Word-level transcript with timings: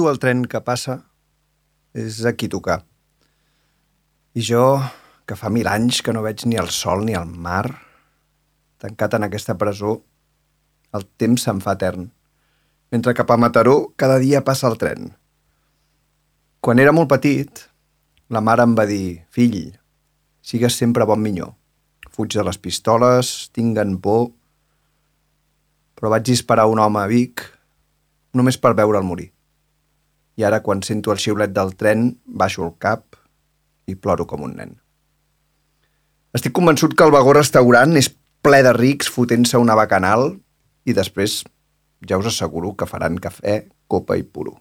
Sento 0.00 0.14
el 0.14 0.18
tren 0.18 0.46
que 0.48 0.62
passa, 0.64 0.94
és 1.92 2.22
aquí 2.24 2.46
tocar. 2.48 2.78
I 4.32 4.40
jo, 4.40 4.62
que 5.28 5.36
fa 5.36 5.50
mil 5.52 5.66
anys 5.68 5.98
que 6.00 6.14
no 6.16 6.22
veig 6.24 6.46
ni 6.48 6.56
el 6.56 6.70
sol 6.72 7.02
ni 7.04 7.12
el 7.12 7.26
mar, 7.28 7.66
tancat 8.80 9.18
en 9.18 9.26
aquesta 9.26 9.58
presó, 9.60 9.98
el 10.96 11.04
temps 11.20 11.44
se'n 11.44 11.60
fa 11.60 11.74
etern. 11.76 12.06
Mentre 12.88 13.12
cap 13.18 13.28
a 13.28 13.36
Mataró 13.36 13.90
cada 14.00 14.16
dia 14.22 14.40
passa 14.40 14.70
el 14.70 14.78
tren. 14.80 15.10
Quan 16.64 16.80
era 16.80 16.94
molt 16.96 17.10
petit, 17.12 17.60
la 18.32 18.40
mare 18.40 18.64
em 18.64 18.72
va 18.78 18.86
dir 18.88 19.26
«Fill, 19.28 19.74
sigues 20.40 20.78
sempre 20.80 21.04
bon 21.04 21.20
minyó. 21.20 21.50
Fuig 22.08 22.38
de 22.38 22.46
les 22.48 22.56
pistoles, 22.56 23.50
tinguen 23.52 23.98
por...» 24.00 24.30
Però 26.00 26.14
vaig 26.16 26.24
disparar 26.30 26.64
un 26.72 26.80
home 26.80 27.02
a 27.02 27.04
Vic 27.12 27.44
només 28.32 28.56
per 28.56 28.72
veure'l 28.80 29.04
morir. 29.04 29.28
I 30.40 30.44
ara, 30.48 30.62
quan 30.64 30.80
sento 30.80 31.12
el 31.12 31.20
xiulet 31.20 31.52
del 31.52 31.74
tren, 31.76 32.14
baixo 32.24 32.64
el 32.64 32.72
cap 32.80 33.18
i 33.90 33.96
ploro 33.96 34.24
com 34.24 34.46
un 34.46 34.54
nen. 34.56 34.70
Estic 36.32 36.54
convençut 36.56 36.94
que 36.96 37.04
el 37.04 37.12
vagó 37.12 37.34
restaurant 37.36 37.92
és 38.00 38.08
ple 38.40 38.62
de 38.64 38.72
rics 38.72 39.10
fotent-se 39.12 39.60
una 39.60 39.76
bacanal 39.76 40.30
i 40.88 40.94
després 40.96 41.42
ja 42.08 42.16
us 42.16 42.30
asseguro 42.30 42.72
que 42.72 42.88
faran 42.88 43.18
cafè, 43.20 43.66
copa 43.90 44.16
i 44.16 44.24
puro. 44.24 44.56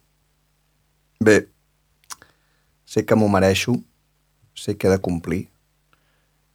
Bé, 1.24 1.38
sé 2.84 3.06
que 3.06 3.16
m'ho 3.16 3.30
mereixo, 3.32 3.78
sé 4.56 4.76
que 4.76 4.90
he 4.90 4.92
de 4.92 5.00
complir, 5.00 5.46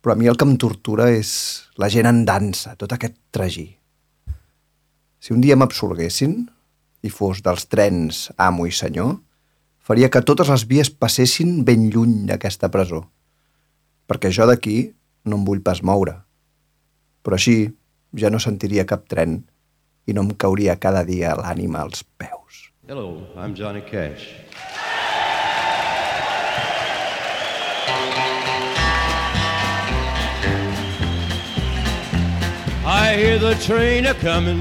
però 0.05 0.13
a 0.13 0.21
mi 0.21 0.29
el 0.29 0.37
que 0.37 0.45
em 0.45 0.59
tortura 0.61 1.09
és 1.15 1.31
la 1.81 1.89
gent 1.89 2.11
en 2.11 2.25
dansa, 2.29 2.75
tot 2.77 2.93
aquest 2.93 3.17
tragí. 3.33 3.71
Si 5.17 5.33
un 5.33 5.41
dia 5.41 5.57
m'absolguessin 5.57 6.43
i 7.05 7.13
fos 7.13 7.43
dels 7.45 7.69
trens 7.69 8.27
amo 8.41 8.67
i 8.67 8.73
senyor, 8.73 9.19
faria 9.85 10.09
que 10.09 10.25
totes 10.25 10.49
les 10.49 10.65
vies 10.69 10.91
passessin 10.91 11.59
ben 11.69 11.91
lluny 11.93 12.25
d'aquesta 12.31 12.71
presó, 12.73 13.03
perquè 14.09 14.33
jo 14.33 14.49
d'aquí 14.49 14.79
no 15.29 15.37
em 15.41 15.45
vull 15.45 15.61
pas 15.65 15.83
moure. 15.85 16.17
Però 17.25 17.37
així 17.37 17.59
ja 18.17 18.31
no 18.33 18.41
sentiria 18.41 18.89
cap 18.89 19.05
tren 19.09 19.43
i 20.09 20.17
no 20.17 20.25
em 20.25 20.33
cauria 20.41 20.81
cada 20.81 21.05
dia 21.05 21.35
l'ànima 21.37 21.85
als 21.85 22.05
peus. 22.17 22.71
Hello, 22.89 23.25
I'm 23.37 23.55
Johnny 23.55 23.81
Cash. 23.81 24.33
I 32.87 33.17
hear 33.17 33.39
the 33.39 33.55
train 33.65 34.05
a 34.05 34.15
comin', 34.15 34.61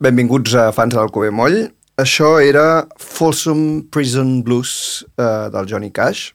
Benvinguts 0.00 0.54
a 0.56 0.70
fans 0.72 0.94
de 0.94 0.96
l'Alcover 0.96 1.28
Moll. 1.28 1.58
Això 2.00 2.38
era 2.40 2.86
Folsom 2.96 3.82
Prison 3.92 4.38
Blues 4.42 5.04
eh, 5.20 5.48
del 5.52 5.68
Johnny 5.68 5.90
Cash. 5.92 6.30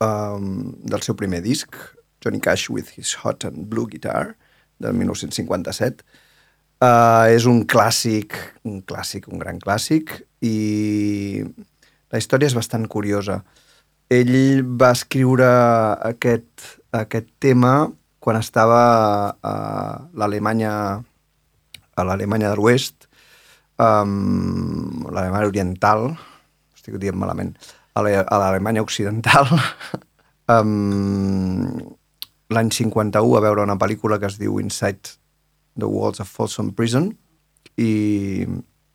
um, 0.00 0.72
del 0.84 1.02
seu 1.02 1.14
primer 1.14 1.40
disc, 1.44 1.76
Johnny 2.24 2.40
Cash 2.40 2.70
with 2.70 2.96
his 2.96 3.14
Hot 3.22 3.44
and 3.44 3.68
Blue 3.68 3.86
Guitar, 3.86 4.36
del 4.78 4.94
1957. 4.94 6.04
Uh, 6.82 7.30
és 7.32 7.46
un 7.48 7.62
clàssic, 7.68 8.36
un 8.64 8.82
clàssic, 8.82 9.28
un 9.30 9.40
gran 9.40 9.60
clàssic, 9.62 10.16
i 10.44 11.44
la 12.12 12.20
història 12.20 12.50
és 12.50 12.56
bastant 12.56 12.88
curiosa. 12.90 13.42
Ell 14.12 14.64
va 14.80 14.92
escriure 14.92 15.48
aquest, 16.04 16.80
aquest 16.92 17.30
tema 17.40 17.90
quan 18.24 18.40
estava 18.40 18.82
a 19.40 19.54
l'Alemanya 20.16 21.04
a 21.96 22.04
l'Alemanya 22.06 22.52
de 22.52 22.58
l'Oest, 22.60 23.08
um, 23.78 25.04
l'Alemanya 25.10 25.50
Oriental, 25.50 26.08
estic 26.74 26.98
dient 27.02 27.18
malament, 27.18 27.54
a 27.94 28.02
l'Alemanya 28.02 28.82
Occidental, 28.82 29.50
um, 30.54 31.78
l'any 32.54 32.70
51 32.74 33.34
va 33.34 33.42
veure 33.44 33.64
una 33.64 33.78
pel·lícula 33.80 34.18
que 34.20 34.30
es 34.30 34.38
diu 34.40 34.58
Inside 34.62 35.16
the 35.78 35.88
Walls 35.90 36.20
of 36.22 36.30
Folsom 36.30 36.72
Prison 36.76 37.10
i 37.80 38.44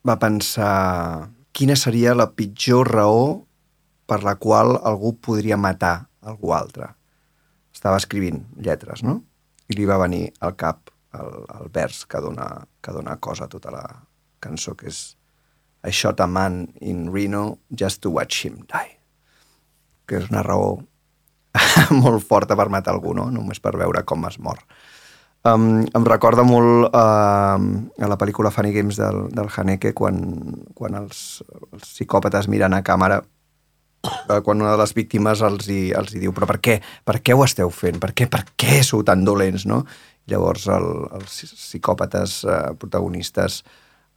va 0.08 0.16
pensar 0.20 1.30
quina 1.52 1.76
seria 1.76 2.16
la 2.16 2.30
pitjor 2.32 2.92
raó 2.96 3.24
per 4.10 4.22
la 4.24 4.38
qual 4.42 4.78
algú 4.88 5.16
podria 5.20 5.58
matar 5.58 6.10
algú 6.26 6.54
altre. 6.56 6.88
Estava 7.74 8.00
escrivint 8.00 8.42
lletres, 8.58 9.04
no? 9.04 9.20
I 9.70 9.78
li 9.78 9.86
va 9.86 10.00
venir 10.02 10.30
al 10.42 10.56
cap 10.60 10.90
el, 11.18 11.32
el 11.60 11.72
vers 11.74 12.04
que 12.06 12.22
dona, 12.22 12.50
que 12.82 12.94
dona 12.94 13.18
cosa 13.18 13.48
a 13.48 13.52
tota 13.52 13.72
la 13.74 13.86
cançó, 14.40 14.76
que 14.78 14.90
és 14.92 15.02
I 15.88 15.92
shot 15.96 16.20
a 16.20 16.28
man 16.28 16.74
in 16.82 17.08
Reno 17.14 17.60
just 17.72 18.02
to 18.04 18.12
watch 18.12 18.44
him 18.46 18.66
die. 18.68 18.98
Que 20.06 20.20
és 20.20 20.30
una 20.30 20.44
raó 20.44 20.76
molt 22.04 22.26
forta 22.28 22.58
per 22.60 22.68
matar 22.70 22.94
algú, 22.96 23.14
no? 23.16 23.30
Només 23.32 23.62
per 23.64 23.78
veure 23.80 24.04
com 24.04 24.28
es 24.28 24.40
mor. 24.44 24.60
Um, 25.48 25.86
em 25.96 26.04
recorda 26.04 26.44
molt 26.44 26.90
uh, 26.92 27.56
a 27.56 28.08
la 28.12 28.18
pel·lícula 28.20 28.52
Funny 28.52 28.74
Games 28.76 28.98
del, 29.00 29.30
del 29.32 29.48
Haneke 29.48 29.94
quan, 29.96 30.18
quan 30.76 30.98
els, 31.00 31.40
els 31.72 31.86
psicòpates 31.94 32.50
miren 32.52 32.76
a 32.76 32.82
càmera 32.84 33.22
uh, 33.24 34.42
quan 34.44 34.60
una 34.60 34.74
de 34.74 34.82
les 34.82 34.92
víctimes 34.98 35.40
els 35.48 35.70
hi, 35.72 35.94
els 35.96 36.12
hi 36.12 36.20
diu 36.26 36.36
però 36.36 36.50
per 36.50 36.58
què? 36.60 36.76
Per 37.08 37.22
què 37.24 37.38
ho 37.38 37.46
esteu 37.48 37.72
fent? 37.72 38.02
Per 38.04 38.12
què, 38.12 38.28
per 38.28 38.44
què 38.60 38.82
sou 38.84 39.06
tan 39.08 39.24
dolents? 39.24 39.64
No? 39.64 39.86
Llavors 40.30 40.68
el, 40.74 40.90
els 41.20 41.40
psicòpates 41.50 42.44
uh, 42.48 42.60
protagonistes 42.80 43.64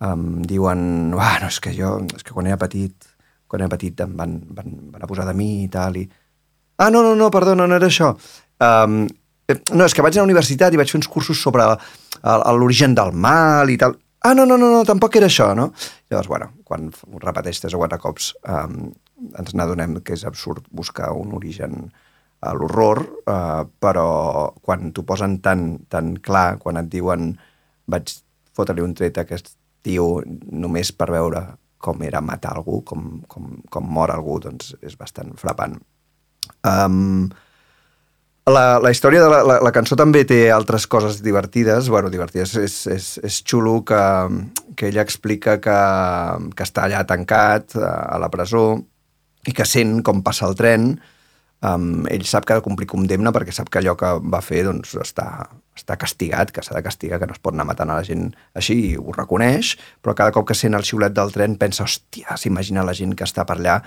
um, 0.05 0.43
diuen 0.49 1.14
ah, 1.19 1.38
no, 1.43 1.49
és 1.49 1.61
que 1.62 1.73
jo, 1.76 1.97
és 2.14 2.26
que 2.26 2.35
quan 2.37 2.50
era 2.50 2.61
petit 2.61 3.09
quan 3.53 3.64
era 3.64 3.73
petit 3.73 3.99
em 4.00 4.14
van, 4.17 4.38
van, 4.56 4.76
van 4.94 5.05
abusar 5.05 5.26
de 5.29 5.35
mi 5.37 5.64
i 5.64 5.73
tal 5.73 5.99
i 6.00 6.06
ah, 6.79 6.88
no, 6.91 7.03
no, 7.03 7.17
no, 7.19 7.29
perdona, 7.35 7.67
no 7.69 7.76
era 7.76 7.91
això 7.91 8.12
um, 8.12 9.03
no, 9.73 9.85
és 9.85 9.94
que 9.94 10.05
vaig 10.05 10.17
a 10.17 10.23
la 10.23 10.29
universitat 10.29 10.73
i 10.73 10.81
vaig 10.81 10.91
fer 10.93 11.00
uns 11.00 11.11
cursos 11.11 11.41
sobre 11.43 11.67
l'origen 12.23 12.94
del 12.97 13.12
mal 13.12 13.70
i 13.70 13.79
tal. 13.81 13.97
Ah, 14.23 14.35
no, 14.38 14.47
no, 14.47 14.56
no, 14.56 14.69
no, 14.70 14.85
tampoc 14.87 15.17
era 15.19 15.26
això, 15.26 15.49
no? 15.58 15.73
Llavors, 16.11 16.29
bueno, 16.31 16.53
quan 16.65 16.93
repeteix 17.25 17.58
tres 17.61 17.75
o 17.75 17.81
quatre 17.81 17.99
cops 18.03 18.31
um, 18.47 18.93
ens 19.38 19.55
n'adonem 19.58 19.99
que 20.06 20.15
és 20.15 20.23
absurd 20.29 20.69
buscar 20.70 21.11
un 21.19 21.35
origen 21.35 21.91
a 22.43 22.53
l'horror, 22.59 23.03
uh, 23.31 23.62
però 23.81 24.06
quan 24.62 24.91
t'ho 24.93 25.05
posen 25.06 25.39
tan, 25.44 25.67
tan 25.93 26.17
clar, 26.19 26.59
quan 26.62 26.81
et 26.81 26.91
diuen 26.91 27.33
vaig 27.91 28.15
fotre-li 28.56 28.85
un 28.85 28.94
tret 28.99 29.19
a 29.19 29.27
aquest 29.27 29.55
tio 29.83 30.23
només 30.27 30.93
per 30.94 31.11
veure 31.15 31.44
com 31.83 32.03
era 32.06 32.23
matar 32.23 32.56
algú, 32.56 32.81
com, 32.87 33.23
com, 33.31 33.56
com 33.71 33.89
mor 33.91 34.12
algú, 34.15 34.39
doncs 34.43 34.77
és 34.87 34.94
bastant 34.99 35.33
frapant. 35.39 35.81
Um, 36.62 37.31
la, 38.47 38.79
la 38.83 38.91
història 38.91 39.23
de 39.23 39.31
la, 39.31 39.41
la, 39.47 39.56
la 39.62 39.73
cançó 39.75 39.99
també 39.99 40.25
té 40.27 40.44
altres 40.50 40.87
coses 40.91 41.21
divertides. 41.23 41.89
bueno, 41.89 42.11
divertides. 42.11 42.55
És, 42.59 42.77
és, 42.87 43.09
és 43.23 43.43
xulo 43.47 43.83
que, 43.87 44.03
que 44.77 44.89
ella 44.91 45.03
explica 45.03 45.59
que, 45.62 45.79
que 46.56 46.67
està 46.67 46.87
allà 46.87 47.05
tancat 47.06 47.77
a 47.79 48.19
la 48.19 48.31
presó 48.31 48.81
i 49.47 49.55
que 49.55 49.67
sent 49.67 50.00
com 50.06 50.23
passa 50.23 50.49
el 50.49 50.59
tren. 50.59 50.93
Um, 51.62 52.03
ell 52.11 52.25
sap 52.26 52.43
que 52.43 52.56
ha 52.56 52.59
de 52.59 52.64
complir 52.64 52.88
condemna 52.91 53.31
perquè 53.31 53.53
sap 53.55 53.69
que 53.70 53.79
allò 53.79 53.94
que 53.99 54.09
va 54.35 54.41
fer 54.43 54.64
doncs, 54.67 54.97
està, 54.99 55.26
està 55.79 55.94
castigat, 55.94 56.50
que 56.50 56.64
s'ha 56.64 56.75
de 56.75 56.82
castigar, 56.82 57.20
que 57.23 57.29
no 57.31 57.37
es 57.37 57.43
pot 57.43 57.55
anar 57.55 57.69
matant 57.69 57.93
a 57.93 58.00
la 58.00 58.06
gent 58.06 58.32
així, 58.59 58.79
i 58.88 58.97
ho 58.99 59.14
reconeix, 59.14 59.76
però 60.03 60.17
cada 60.19 60.35
cop 60.35 60.49
que 60.49 60.59
sent 60.59 60.75
el 60.75 60.82
xiulet 60.88 61.14
del 61.14 61.31
tren 61.31 61.55
pensa, 61.61 61.87
hòstia, 61.87 62.35
s'imagina 62.35 62.82
la 62.82 62.97
gent 62.99 63.14
que 63.14 63.29
està 63.29 63.47
per 63.47 63.61
allà 63.61 63.79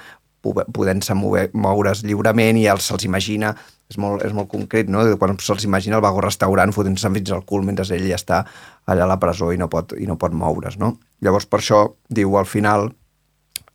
podent-se 0.45 1.15
moure's 1.17 2.03
lliurement 2.05 2.57
i 2.59 2.67
se'ls 2.77 3.05
imagina 3.07 3.55
és 3.89 3.97
molt, 4.01 4.23
és 4.25 4.33
molt 4.33 4.49
concret, 4.49 4.89
no? 4.89 5.03
Quan 5.21 5.37
se'ls 5.41 5.65
imagina 5.65 5.97
el 5.97 6.03
vagó 6.05 6.21
restaurant 6.23 6.73
fotent-se 6.73 7.09
fins 7.17 7.31
al 7.33 7.45
cul 7.49 7.65
mentre 7.65 7.85
ell 7.95 8.07
ja 8.09 8.19
està 8.19 8.43
allà 8.85 9.05
a 9.05 9.09
la 9.09 9.19
presó 9.21 9.51
i 9.53 9.59
no 9.61 9.69
pot, 9.69 9.93
i 9.97 10.07
no 10.09 10.17
pot 10.21 10.33
moure's, 10.33 10.77
no? 10.81 10.95
Llavors, 11.25 11.47
per 11.49 11.61
això, 11.61 11.81
diu 12.09 12.37
al 12.37 12.49
final 12.49 12.89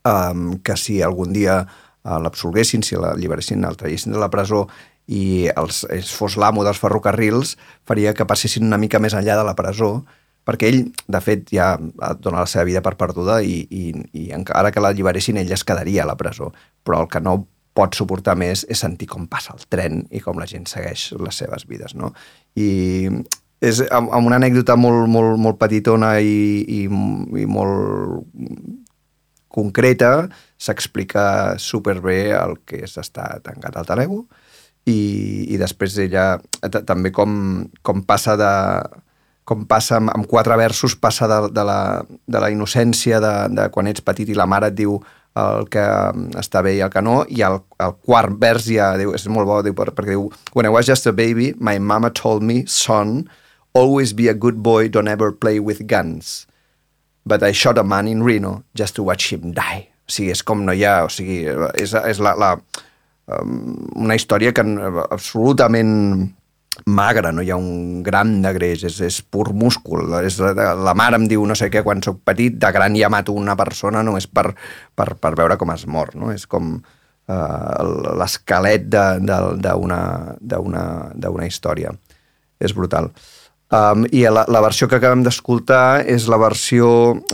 um, 0.06 0.58
que 0.62 0.76
si 0.78 1.00
algun 1.02 1.34
dia 1.34 1.64
l'absolguessin, 2.04 2.84
si 2.86 2.96
l'alliberessin, 2.96 3.64
el 3.64 3.76
traguessin 3.76 4.14
de 4.14 4.22
la 4.22 4.30
presó 4.32 4.66
i 5.10 5.50
els, 5.52 5.82
els 5.90 6.12
fos 6.14 6.36
l'amo 6.40 6.64
dels 6.64 6.80
ferrocarrils, 6.80 7.56
faria 7.88 8.14
que 8.14 8.26
passessin 8.28 8.66
una 8.66 8.78
mica 8.80 9.00
més 9.02 9.16
enllà 9.16 9.36
de 9.40 9.46
la 9.46 9.56
presó, 9.58 10.04
perquè 10.46 10.70
ell, 10.70 10.82
de 11.10 11.20
fet, 11.22 11.48
ja 11.52 11.74
dona 12.22 12.44
la 12.44 12.50
seva 12.50 12.64
vida 12.68 12.82
per 12.82 12.96
perduda 13.00 13.40
i, 13.42 13.60
i, 13.70 13.90
i 14.16 14.30
encara 14.36 14.72
que 14.72 14.82
l'alliberessin, 14.82 15.40
ell 15.42 15.52
es 15.52 15.66
quedaria 15.66 16.04
a 16.04 16.10
la 16.10 16.16
presó. 16.18 16.50
Però 16.86 17.02
el 17.04 17.10
que 17.12 17.20
no 17.22 17.42
pot 17.76 17.94
suportar 17.94 18.34
més 18.38 18.64
és 18.68 18.80
sentir 18.82 19.06
com 19.10 19.28
passa 19.30 19.54
el 19.54 19.62
tren 19.70 20.02
i 20.10 20.22
com 20.24 20.40
la 20.40 20.48
gent 20.50 20.66
segueix 20.66 21.10
les 21.20 21.38
seves 21.42 21.66
vides, 21.70 21.94
no? 21.94 22.10
I 22.58 23.10
és 23.60 23.82
amb 23.92 24.24
una 24.24 24.38
anècdota 24.40 24.74
molt, 24.80 25.04
molt, 25.12 25.36
molt 25.38 25.58
petitona 25.60 26.14
i, 26.24 26.64
i, 26.64 26.82
i 26.88 27.46
molt 27.46 28.24
concreta 29.52 30.30
s'explica 30.60 31.56
superbé 31.58 32.30
el 32.36 32.58
que 32.68 32.82
és 32.84 32.98
estar 33.00 33.38
tancat 33.44 33.78
al 33.80 33.88
talego 33.88 34.24
i, 34.84 35.00
i 35.48 35.60
després 35.60 35.96
ella 36.04 36.34
també 36.88 37.12
com, 37.16 37.32
com 37.82 38.04
passa 38.04 38.36
de 38.40 38.50
com 39.48 39.64
passa 39.66 39.96
amb, 39.98 40.12
amb 40.12 40.28
quatre 40.30 40.56
versos 40.60 40.94
passa 41.00 41.26
de, 41.30 41.38
de, 41.56 41.64
la, 41.66 41.80
de 42.06 42.42
la 42.42 42.50
innocència 42.52 43.18
de, 43.24 43.34
de 43.56 43.66
quan 43.72 43.88
ets 43.90 44.04
petit 44.04 44.28
i 44.30 44.36
la 44.36 44.46
mare 44.46 44.70
et 44.70 44.76
diu 44.78 45.00
el 45.40 45.68
que 45.70 45.82
està 46.40 46.62
bé 46.66 46.74
i 46.76 46.82
el 46.84 46.90
que 46.90 47.02
no, 47.02 47.20
i 47.30 47.42
el, 47.46 47.60
el 47.82 47.94
quart 48.06 48.34
vers 48.42 48.66
ja 48.66 48.92
diu, 48.98 49.14
és 49.14 49.26
molt 49.30 49.46
bo, 49.48 49.60
diu, 49.62 49.76
perquè 49.76 50.10
diu 50.10 50.28
When 50.54 50.66
I 50.66 50.74
was 50.74 50.90
just 50.90 51.06
a 51.06 51.12
baby, 51.12 51.54
my 51.58 51.78
mama 51.78 52.10
told 52.10 52.42
me, 52.42 52.64
son, 52.66 53.30
always 53.72 54.12
be 54.12 54.28
a 54.28 54.34
good 54.34 54.62
boy, 54.62 54.88
don't 54.88 55.08
ever 55.08 55.30
play 55.32 55.60
with 55.60 55.86
guns. 55.86 56.46
But 57.24 57.42
I 57.42 57.52
shot 57.52 57.78
a 57.78 57.84
man 57.84 58.08
in 58.08 58.24
Reno 58.24 58.64
just 58.74 58.96
to 58.96 59.02
watch 59.02 59.32
him 59.32 59.52
die. 59.52 59.89
Sigui, 60.10 60.32
és 60.34 60.42
com 60.46 60.64
no 60.66 60.74
hi 60.76 60.84
ha... 60.86 61.00
O 61.06 61.10
sigui, 61.12 61.42
és, 61.78 61.94
és 61.94 62.20
la, 62.22 62.34
la, 62.38 62.54
um, 63.38 63.56
una 64.04 64.18
història 64.18 64.54
que 64.56 64.66
absolutament 65.08 66.30
magre, 66.86 67.32
no 67.32 67.42
hi 67.42 67.50
ha 67.50 67.56
un 67.60 68.02
gram 68.02 68.42
de 68.42 68.52
greix, 68.56 68.84
és, 68.88 69.00
és 69.04 69.20
pur 69.22 69.52
múscul. 69.56 70.14
És, 70.24 70.38
la 70.40 70.94
mare 70.96 71.18
em 71.20 71.26
diu 71.28 71.44
no 71.46 71.56
sé 71.58 71.70
què 71.72 71.82
quan 71.86 72.02
sóc 72.04 72.22
petit, 72.26 72.56
de 72.60 72.70
gran 72.72 72.96
ja 72.96 73.10
mato 73.12 73.34
una 73.36 73.56
persona 73.58 74.02
només 74.06 74.26
per, 74.26 74.50
per, 74.96 75.14
per 75.20 75.34
veure 75.38 75.58
com 75.60 75.74
es 75.74 75.86
mor. 75.86 76.14
No? 76.16 76.30
És 76.32 76.46
com 76.50 76.72
uh, 76.78 77.82
l'esquelet 78.20 78.88
d'una 78.90 80.38
història. 81.48 81.94
És 82.60 82.74
brutal. 82.76 83.10
Um, 83.70 84.02
I 84.10 84.24
la, 84.34 84.42
la 84.50 84.60
versió 84.64 84.88
que 84.90 84.98
acabem 84.98 85.20
d'escoltar 85.22 86.02
és 86.10 86.24
la 86.26 86.40
versió, 86.42 86.88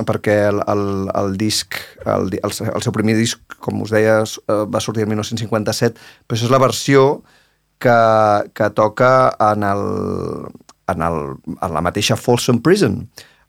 perquè 0.04 0.34
el, 0.50 0.60
el, 0.68 0.82
el 1.16 1.36
disc, 1.40 1.78
el, 2.04 2.28
el, 2.36 2.52
el 2.52 2.84
seu 2.84 2.92
primer 2.92 3.14
disc, 3.16 3.40
com 3.64 3.80
us 3.80 3.94
deia, 3.94 4.18
va 4.68 4.82
sortir 4.84 5.06
el 5.06 5.08
1957, 5.14 5.96
però 6.26 6.36
això 6.36 6.44
és 6.44 6.52
la 6.52 6.60
versió 6.60 7.06
que, 7.80 7.96
que 8.52 8.68
toca 8.76 9.10
en, 9.48 9.64
el, 9.64 9.86
en, 10.92 11.06
el, 11.08 11.20
en 11.56 11.72
la 11.72 11.82
mateixa 11.88 12.18
Folsom 12.20 12.60
Prison. 12.60 12.98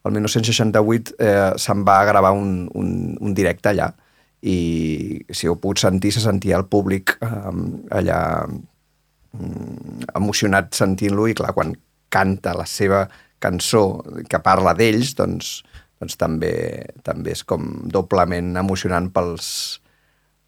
El 0.07 0.15
1968 0.15 1.17
eh, 1.19 1.51
se'n 1.59 1.83
va 1.83 1.97
gravar 2.07 2.31
un, 2.39 2.69
un, 2.71 2.91
un 3.19 3.35
directe 3.35 3.73
allà 3.73 3.89
i 4.47 5.25
si 5.33 5.49
ho 5.49 5.57
puc 5.59 5.81
sentir, 5.81 6.13
se 6.15 6.23
sentia 6.23 6.55
el 6.55 6.67
públic 6.71 7.17
eh, 7.19 7.51
allà 7.99 8.21
mm, 8.47 10.07
emocionat 10.15 10.71
sentint-lo 10.77 11.27
i 11.27 11.35
clar, 11.35 11.51
quan 11.57 11.75
canta 12.13 12.55
la 12.57 12.65
seva 12.69 13.05
cançó 13.39 14.03
que 14.29 14.39
parla 14.43 14.73
d'ells, 14.77 15.13
doncs, 15.17 15.61
doncs 16.01 16.17
també, 16.19 16.53
també 17.05 17.33
és 17.35 17.43
com 17.47 17.67
doblement 17.91 18.55
emocionant 18.59 19.09
pels, 19.13 19.49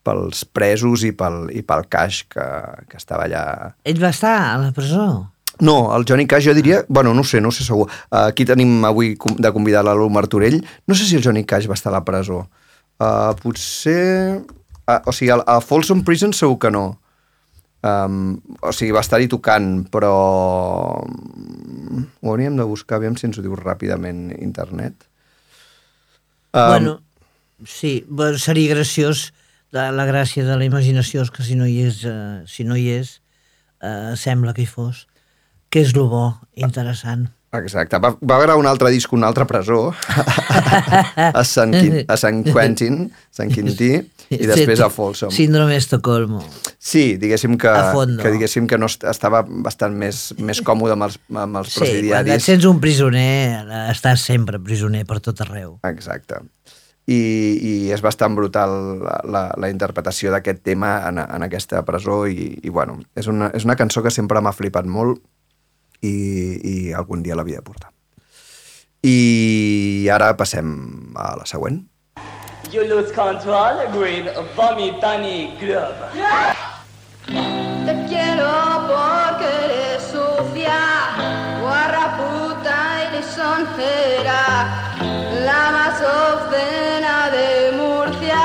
pels 0.06 0.46
presos 0.46 1.06
i 1.06 1.12
pel, 1.18 1.50
i 1.54 1.64
pel 1.66 1.86
Cash 1.92 2.24
que, 2.34 2.48
que 2.90 2.98
estava 2.98 3.28
allà. 3.28 3.44
Ell 3.86 4.02
va 4.02 4.14
estar 4.16 4.36
a 4.54 4.56
la 4.62 4.72
presó? 4.76 5.10
No, 5.60 5.92
el 5.96 6.06
Johnny 6.08 6.26
Cash 6.30 6.48
jo 6.48 6.56
diria... 6.56 6.84
Bueno, 6.88 7.14
no 7.14 7.26
sé, 7.28 7.42
no 7.44 7.52
sé 7.52 7.66
segur. 7.68 7.90
Aquí 8.16 8.46
tenim 8.48 8.80
avui 8.88 9.18
de 9.20 9.52
convidar 9.52 9.84
l'Alu 9.84 10.08
Martorell. 10.14 10.62
No 10.88 10.96
sé 10.96 11.04
si 11.04 11.18
el 11.20 11.26
Johnny 11.26 11.44
Cash 11.44 11.68
va 11.68 11.76
estar 11.76 11.92
a 11.92 11.98
la 11.98 12.06
presó. 12.08 12.46
Uh, 13.00 13.36
potser... 13.44 14.40
Uh, 14.88 15.02
o 15.06 15.14
sigui, 15.14 15.34
a, 15.36 15.42
a 15.44 15.60
Folsom 15.62 16.06
Prison 16.08 16.32
segur 16.34 16.58
que 16.64 16.72
no. 16.72 16.86
Um, 17.80 18.42
o 18.60 18.74
sigui, 18.76 18.92
va 18.92 19.04
estar-hi 19.06 19.30
tocant, 19.32 19.86
però 19.92 20.14
mm, 21.06 22.02
ho 22.20 22.34
hauríem 22.34 22.58
de 22.60 22.66
buscar, 22.68 22.98
aviam 23.00 23.16
si 23.16 23.30
ens 23.30 23.40
ho 23.40 23.44
diu 23.46 23.56
ràpidament 23.56 24.34
internet. 24.36 25.08
Um, 26.52 26.68
Bueno, 26.68 26.94
sí, 27.66 28.04
seria 28.38 28.76
graciós. 28.76 29.30
La, 29.72 29.92
la 29.94 30.08
gràcia 30.10 30.44
de 30.44 30.56
la 30.58 30.66
imaginació 30.66 31.22
és 31.22 31.30
que 31.32 31.46
si 31.46 31.56
no 31.56 31.68
hi 31.70 31.84
és, 31.86 32.02
eh, 32.10 32.42
si 32.50 32.66
no 32.66 32.76
hi 32.76 32.88
és 32.90 33.20
eh, 33.86 34.16
sembla 34.18 34.56
que 34.58 34.64
hi 34.66 34.70
fos. 34.70 35.06
Que 35.70 35.84
és 35.86 35.94
lo 35.96 36.08
bo, 36.10 36.24
interessant. 36.58 37.28
Exacte. 37.58 37.98
Va, 37.98 38.12
va 38.22 38.38
gravar 38.44 38.60
un 38.62 38.68
altre 38.70 38.92
disc, 38.94 39.12
una 39.14 39.26
altra 39.28 39.46
presó, 39.50 39.88
a 41.34 41.44
Sant, 41.44 41.74
Quin, 41.74 42.04
a 42.08 42.18
Sant 42.20 42.44
Quentin, 42.46 43.08
Sant 43.34 43.50
Quintí, 43.54 43.92
i 44.30 44.46
després 44.46 44.82
a 44.86 44.90
Folsom. 44.94 45.32
Síndrome 45.34 45.76
Estocolmo. 45.80 46.44
Sí, 46.78 47.18
diguéssim 47.18 47.58
que, 47.58 47.72
que, 48.22 48.32
diguéssim 48.36 48.68
que 48.70 48.78
no 48.78 48.86
est- 48.90 49.04
estava 49.10 49.42
bastant 49.48 49.96
més, 49.98 50.28
més 50.38 50.62
còmode 50.62 50.94
amb 50.94 51.08
els, 51.08 51.18
amb 51.34 51.58
els 51.64 51.74
Sí, 51.74 51.80
quan 51.80 51.88
et 51.90 51.96
presidiaris. 51.96 52.46
sents 52.46 52.68
un 52.70 52.80
prisioner, 52.84 53.66
estàs 53.90 54.28
sempre 54.30 54.60
prisioner 54.62 55.06
per 55.10 55.20
tot 55.20 55.42
arreu. 55.42 55.80
Exacte. 55.90 56.44
I, 57.10 57.18
I 57.18 57.74
és 57.96 58.04
bastant 58.06 58.36
brutal 58.38 58.70
la, 59.02 59.16
la, 59.26 59.44
la 59.58 59.70
interpretació 59.74 60.30
d'aquest 60.30 60.62
tema 60.62 60.92
en, 61.10 61.18
en 61.18 61.42
aquesta 61.48 61.82
presó 61.88 62.28
i, 62.30 62.52
i 62.62 62.70
bueno, 62.70 63.00
és 63.18 63.26
una, 63.26 63.50
és 63.58 63.66
una 63.66 63.74
cançó 63.80 64.04
que 64.06 64.12
sempre 64.14 64.38
m'ha 64.46 64.54
flipat 64.54 64.86
molt 64.86 65.18
i, 66.02 66.16
i 66.64 66.94
algun 66.94 67.24
dia 67.24 67.36
l'havia 67.36 67.62
de 67.62 67.66
portar. 67.66 67.92
I 69.04 70.10
ara 70.12 70.34
passem 70.36 71.14
a 71.16 71.36
la 71.40 71.46
següent. 71.48 71.86
You 72.72 72.84
lose 72.84 73.12
control 73.12 73.88
with 73.98 74.28
Vomitani 74.56 75.58
Club. 75.58 75.96
Te 77.86 77.94
quiero 78.08 78.52
porque 78.90 79.48
eres 79.66 80.04
sucia, 80.04 80.78
guarra 81.62 82.18
puta 82.20 82.78
y 83.06 83.18
lisonjera, 83.18 84.42
la 85.46 85.72
más 85.72 86.02
obscena 86.02 87.30
de 87.32 87.72
Murcia 87.78 88.44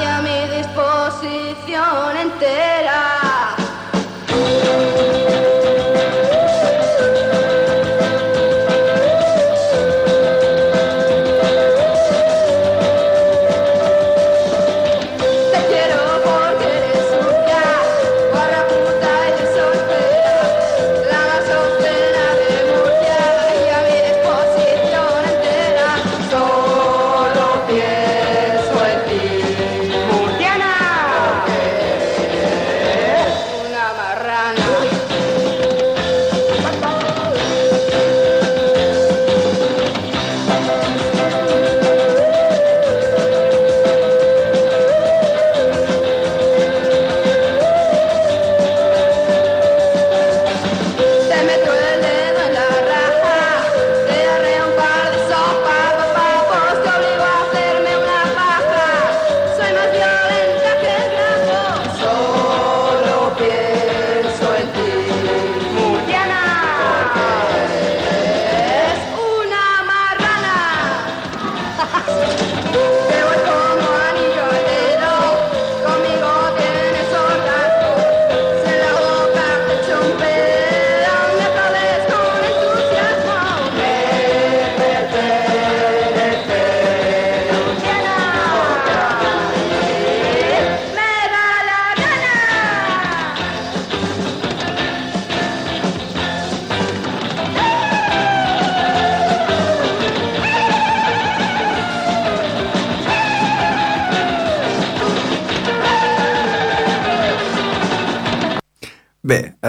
y 0.00 0.04
a 0.04 0.20
mi 0.22 0.56
disposición 0.56 2.16
entera. 2.16 3.13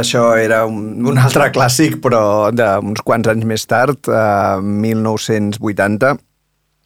Això 0.05 0.35
era 0.37 0.63
un, 0.69 1.01
un 1.09 1.17
altre 1.17 1.49
clàssic, 1.55 1.97
però 2.03 2.51
d'uns 2.53 3.01
quants 3.05 3.29
anys 3.31 3.45
més 3.49 3.65
tard, 3.65 4.05
eh, 4.05 4.61
1980. 4.85 6.15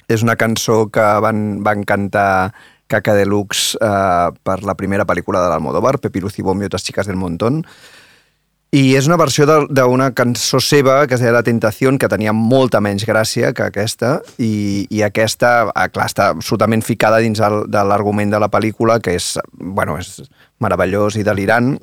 És 0.10 0.24
una 0.26 0.38
cançó 0.40 0.86
que 0.90 1.06
van, 1.22 1.60
van 1.66 1.84
cantar 1.86 2.52
Caca 2.90 3.14
Deluxe 3.14 3.78
eh, 3.78 4.30
per 4.42 4.58
la 4.66 4.76
primera 4.80 5.06
pel·lícula 5.06 5.44
de 5.44 5.52
l'Almodóvar, 5.52 6.00
Pepi 6.02 6.24
Bombi 6.42 6.66
i 6.66 6.72
otras 6.72 6.88
chicas 6.88 7.08
del 7.08 7.20
montón. 7.20 7.66
I 8.70 8.94
és 8.94 9.08
una 9.10 9.18
versió 9.18 9.48
d'una 9.50 10.12
cançó 10.14 10.60
seva 10.62 11.00
que 11.10 11.16
es 11.18 11.24
deia 11.24 11.34
La 11.34 11.42
Tentación, 11.42 11.98
que 11.98 12.10
tenia 12.12 12.36
molta 12.38 12.78
menys 12.86 13.02
gràcia 13.10 13.50
que 13.58 13.66
aquesta, 13.66 14.20
i, 14.38 14.86
i 14.94 15.02
aquesta, 15.02 15.72
ah, 15.74 15.88
clar, 15.90 16.06
està 16.06 16.28
absolutament 16.36 16.84
ficada 16.86 17.18
dins 17.24 17.42
el, 17.42 17.64
de 17.66 17.82
l'argument 17.90 18.30
de 18.30 18.38
la 18.38 18.52
pel·lícula, 18.54 19.00
que 19.02 19.16
és, 19.18 19.32
bueno, 19.58 19.98
és 19.98 20.22
meravellós 20.62 21.18
i 21.18 21.26
delirant, 21.26 21.80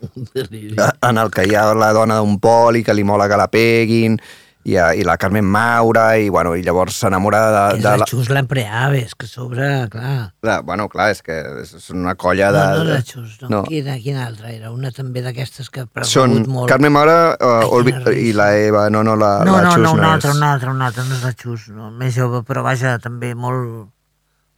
en 1.11 1.19
el 1.19 1.35
que 1.35 1.49
hi 1.49 1.59
ha 1.59 1.73
la 1.75 1.91
dona 1.97 2.21
d'un 2.21 2.39
poli 2.39 2.85
que 2.87 2.95
li 2.95 3.03
mola 3.03 3.27
que 3.27 3.41
la 3.41 3.51
peguin, 3.51 4.21
i, 4.67 4.75
a- 4.83 4.93
i 4.99 5.05
la 5.07 5.15
Carmen 5.17 5.45
Maura, 5.47 6.17
i, 6.19 6.29
bueno, 6.33 6.57
i 6.59 6.63
llavors 6.67 6.97
s'enamora 6.99 7.41
de, 7.55 7.61
És 7.77 7.85
de 7.85 7.91
la 7.93 8.01
la... 8.03 8.07
Xus 8.11 8.31
Lampreaves, 8.35 9.15
que 9.15 9.29
sobre, 9.31 9.69
clar... 9.93 10.33
de... 10.43 10.57
Bueno, 10.67 10.89
clar, 10.91 11.13
és 11.15 11.23
que 11.23 11.37
és 11.63 11.91
una 11.95 12.17
colla 12.19 12.49
de... 12.55 12.65
No, 12.75 12.81
no 12.83 12.97
la 12.97 13.03
Xus, 13.07 13.37
no. 13.45 13.51
no. 13.53 13.61
Quina, 13.69 13.95
quina 14.03 14.25
altra 14.27 14.51
era? 14.51 14.73
Una 14.75 14.91
també 14.97 15.23
d'aquestes 15.23 15.71
que 15.71 15.85
ha 15.85 15.87
Són 16.03 16.35
prevalgut 16.35 16.51
molt. 16.57 16.71
Carmen 16.73 16.95
Maura 16.97 17.19
uh, 17.37 17.53
Ai, 17.61 17.69
Olvi, 17.79 17.95
i 18.27 18.33
la 18.35 18.49
Eva, 18.59 18.89
no, 18.91 19.05
no, 19.07 19.15
la, 19.15 19.37
no, 19.47 19.55
la 19.55 19.63
no, 19.69 19.77
Xus 19.77 19.85
no, 19.87 19.93
una 20.01 20.13
altra, 20.17 20.33
és... 20.35 20.41
una 20.41 20.51
altra, 20.57 20.75
una 20.75 20.91
altra, 20.91 21.05
no 21.07 21.15
és 21.15 21.23
la 21.29 21.35
Xus, 21.39 21.69
no, 21.71 21.93
més 22.03 22.17
jove, 22.19 22.43
però 22.49 22.67
vaja, 22.67 22.97
també 23.03 23.37
molt, 23.39 23.87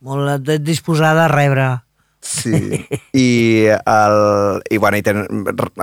molt 0.08 0.48
disposada 0.64 1.26
a 1.26 1.32
rebre. 1.34 1.68
Sí, 2.20 2.86
i, 3.14 3.66
el, 3.70 4.16
i 4.70 4.78
bueno, 4.82 4.98
i 4.98 5.04
ten, 5.06 5.22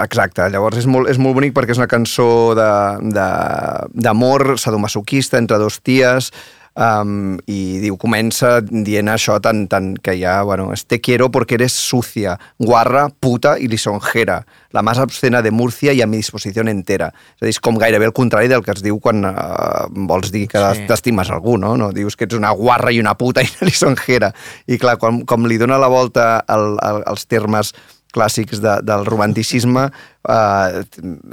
exacte, 0.04 0.44
llavors 0.52 0.82
és 0.82 0.88
molt, 0.90 1.08
és 1.10 1.20
molt 1.22 1.38
bonic 1.38 1.56
perquè 1.56 1.74
és 1.74 1.80
una 1.80 1.90
cançó 1.90 2.28
d'amor 2.56 4.58
sadomasoquista 4.60 5.40
entre 5.40 5.60
dos 5.62 5.80
ties 5.80 6.32
um, 6.76 7.38
i 7.48 7.80
diu, 7.84 7.96
comença 8.00 8.60
dient 8.62 9.10
això 9.12 9.38
tan, 9.44 9.66
tan 9.72 9.94
que 10.04 10.18
ja, 10.20 10.42
bueno, 10.44 10.72
es 10.74 10.86
te 10.86 11.00
quiero 11.02 11.32
porque 11.32 11.56
eres 11.56 11.74
sucia, 11.74 12.38
guarra, 12.60 13.08
puta 13.10 13.56
i 13.60 13.68
lisonjera, 13.72 14.46
la 14.72 14.82
más 14.82 15.00
obscena 15.00 15.42
de 15.42 15.52
Murcia 15.52 15.94
i 15.94 16.02
a 16.02 16.08
mi 16.08 16.18
disposició 16.18 16.66
entera. 16.68 17.12
És 17.36 17.42
a 17.42 17.46
dir, 17.46 17.56
és 17.56 17.60
com 17.64 17.80
gairebé 17.80 18.10
el 18.10 18.14
contrari 18.14 18.52
del 18.52 18.64
que 18.64 18.76
es 18.76 18.84
diu 18.84 19.00
quan 19.00 19.24
uh, 19.26 19.88
vols 19.90 20.32
dir 20.32 20.48
que 20.52 20.60
Sí. 20.66 20.82
sí. 20.82 20.88
t'estimes 20.88 21.30
algú, 21.30 21.58
no? 21.58 21.76
no? 21.78 21.92
Dius 21.94 22.16
que 22.16 22.26
ets 22.26 22.36
una 22.36 22.52
guarra 22.52 22.92
i 22.92 23.00
una 23.00 23.16
puta 23.16 23.44
i 23.44 23.48
una 23.48 23.70
lisonjera. 23.70 24.34
I 24.68 24.78
clar, 24.78 24.98
com, 24.98 25.24
com 25.26 25.46
li 25.46 25.58
dona 25.58 25.78
la 25.78 25.88
volta 25.88 26.40
al, 26.40 26.76
al, 26.82 27.04
als 27.06 27.28
termes 27.28 27.74
clàssics 28.16 28.62
de, 28.64 28.80
del 28.88 29.06
romanticisme, 29.06 29.90
eh, 30.28 30.84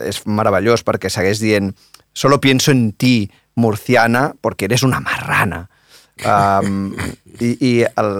és 0.02 0.22
meravellós 0.26 0.82
perquè 0.82 1.11
segueix 1.11 1.38
dient 1.38 1.70
solo 2.12 2.40
pienso 2.40 2.72
en 2.72 2.92
ti, 2.92 3.30
murciana, 3.54 4.32
porque 4.40 4.66
eres 4.66 4.82
una 4.82 5.00
marrana. 5.00 5.68
Um, 6.23 6.92
I 7.40 7.56
i 7.61 7.73
el, 7.85 8.11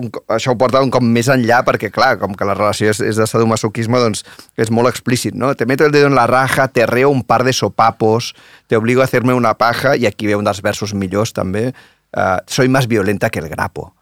un, 0.00 0.10
això 0.28 0.52
ho 0.52 0.58
porta 0.58 0.82
un 0.84 0.90
cop 0.92 1.04
més 1.04 1.28
enllà 1.32 1.60
perquè, 1.66 1.90
clar, 1.94 2.16
com 2.20 2.34
que 2.38 2.48
la 2.48 2.56
relació 2.56 2.90
és, 2.92 3.00
és 3.04 3.20
de 3.20 3.26
sadomasoquisme, 3.28 4.00
doncs 4.02 4.24
és 4.60 4.72
molt 4.74 4.90
explícit, 4.90 5.36
no? 5.36 5.52
Te 5.54 5.66
meto 5.66 5.86
el 5.86 5.94
dedo 5.94 6.10
en 6.10 6.18
la 6.18 6.26
raja, 6.30 6.68
te 6.68 6.86
reo 6.86 7.10
un 7.10 7.22
par 7.22 7.44
de 7.44 7.54
sopapos, 7.56 8.34
te 8.68 8.76
obligo 8.76 9.02
a 9.02 9.08
hacerme 9.08 9.34
una 9.34 9.54
paja, 9.58 9.96
i 9.96 10.06
aquí 10.06 10.28
ve 10.30 10.36
un 10.38 10.46
dels 10.46 10.62
versos 10.62 10.94
millors 10.94 11.34
també, 11.36 11.70
uh, 11.70 12.36
soy 12.46 12.68
más 12.68 12.88
violenta 12.88 13.30
que 13.30 13.40
el 13.40 13.48
grapo. 13.48 13.92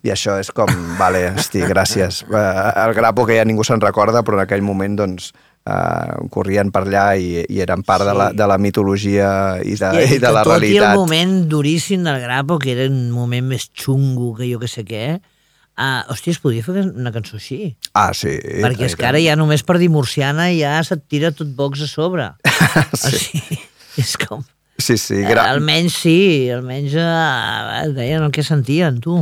I 0.00 0.14
això 0.14 0.38
és 0.40 0.48
com, 0.56 0.70
vale, 0.96 1.26
hosti, 1.36 1.60
gràcies. 1.68 2.22
Eh, 2.24 2.44
el 2.86 2.94
grapo 2.96 3.26
que 3.28 3.36
ja 3.36 3.44
ningú 3.44 3.66
se'n 3.68 3.82
recorda, 3.82 4.22
però 4.24 4.38
en 4.38 4.46
aquell 4.46 4.64
moment, 4.64 4.94
doncs, 4.96 5.26
eh, 5.66 6.28
corrien 6.32 6.70
per 6.74 6.84
allà 6.86 7.06
i, 7.16 7.44
i 7.48 7.60
eren 7.62 7.84
part 7.86 8.04
sí. 8.04 8.10
de, 8.10 8.14
la, 8.16 8.30
de 8.36 8.48
la 8.52 8.58
mitologia 8.58 9.32
i 9.62 9.76
de, 9.78 9.90
i, 10.04 10.16
i 10.16 10.22
de 10.22 10.32
la 10.32 10.44
tot 10.46 10.56
i 10.56 10.70
realitat. 10.70 10.94
el 10.94 11.02
moment 11.02 11.36
duríssim 11.50 12.06
del 12.06 12.20
Grapo, 12.24 12.58
que 12.62 12.72
era 12.76 12.88
un 12.90 13.10
moment 13.14 13.50
més 13.52 13.68
xungo 13.70 14.32
que 14.38 14.48
jo 14.50 14.60
que 14.62 14.70
sé 14.70 14.84
què, 14.88 15.04
uh, 15.18 16.00
hòstia, 16.12 16.36
es 16.36 16.40
podria 16.42 16.66
fer 16.66 16.86
una 16.88 17.12
cançó 17.14 17.38
així. 17.40 17.74
Ah, 17.92 18.12
sí. 18.16 18.36
perquè 18.62 18.88
és 18.88 18.96
que 18.98 19.08
ara 19.08 19.20
ja 19.22 19.36
només 19.38 19.64
per 19.66 19.80
dir 19.82 19.90
murciana 19.92 20.50
ja 20.54 20.78
se't 20.86 21.06
tira 21.10 21.34
tot 21.34 21.52
box 21.56 21.84
a 21.86 21.90
sobre. 21.90 22.30
sí. 22.94 23.10
O 23.10 23.12
sigui, 23.18 23.60
és 24.00 24.16
com... 24.20 24.46
Sí, 24.80 24.96
sí. 24.96 25.18
Gra... 25.26 25.44
Almenys 25.52 25.98
sí, 26.06 26.48
almenys 26.48 26.94
uh, 26.96 27.90
deien 27.92 28.24
el 28.24 28.32
que 28.32 28.44
sentien, 28.46 28.96
tu. 29.04 29.20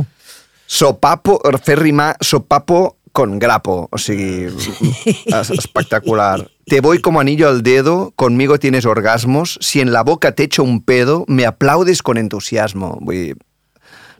Sopapo, 0.69 1.39
fer 1.65 1.79
rimar 1.79 2.13
sopapo 2.21 2.98
con 3.19 3.37
grapo, 3.37 3.89
o 3.91 3.97
sigui, 3.99 4.47
es- 4.47 5.49
espectacular. 5.51 6.47
Te 6.65 6.79
voy 6.79 6.99
como 7.01 7.19
anillo 7.19 7.49
al 7.49 7.63
dedo, 7.63 8.13
conmigo 8.15 8.59
tienes 8.59 8.85
orgasmos, 8.85 9.57
si 9.59 9.81
en 9.81 9.91
la 9.91 10.03
boca 10.03 10.31
te 10.33 10.43
echo 10.43 10.63
un 10.63 10.81
pedo, 10.81 11.25
me 11.27 11.45
aplaudes 11.45 12.01
con 12.01 12.17
entusiasmo. 12.17 12.97
Vull 13.01 13.15
dir, 13.15 13.37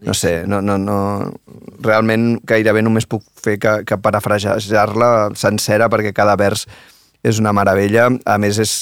no 0.01 0.13
sé, 0.13 0.43
no, 0.47 0.61
no, 0.61 0.77
no, 0.77 1.31
realment 1.79 2.39
gairebé 2.43 2.81
només 2.83 3.05
puc 3.07 3.23
fer 3.39 3.55
que, 3.59 3.73
que 3.87 3.97
parafrasejar-la 3.99 5.29
sencera 5.35 5.87
perquè 5.91 6.11
cada 6.15 6.35
vers 6.39 6.65
és 7.23 7.39
una 7.39 7.53
meravella. 7.55 8.09
A 8.25 8.37
més, 8.39 8.59
és 8.59 8.73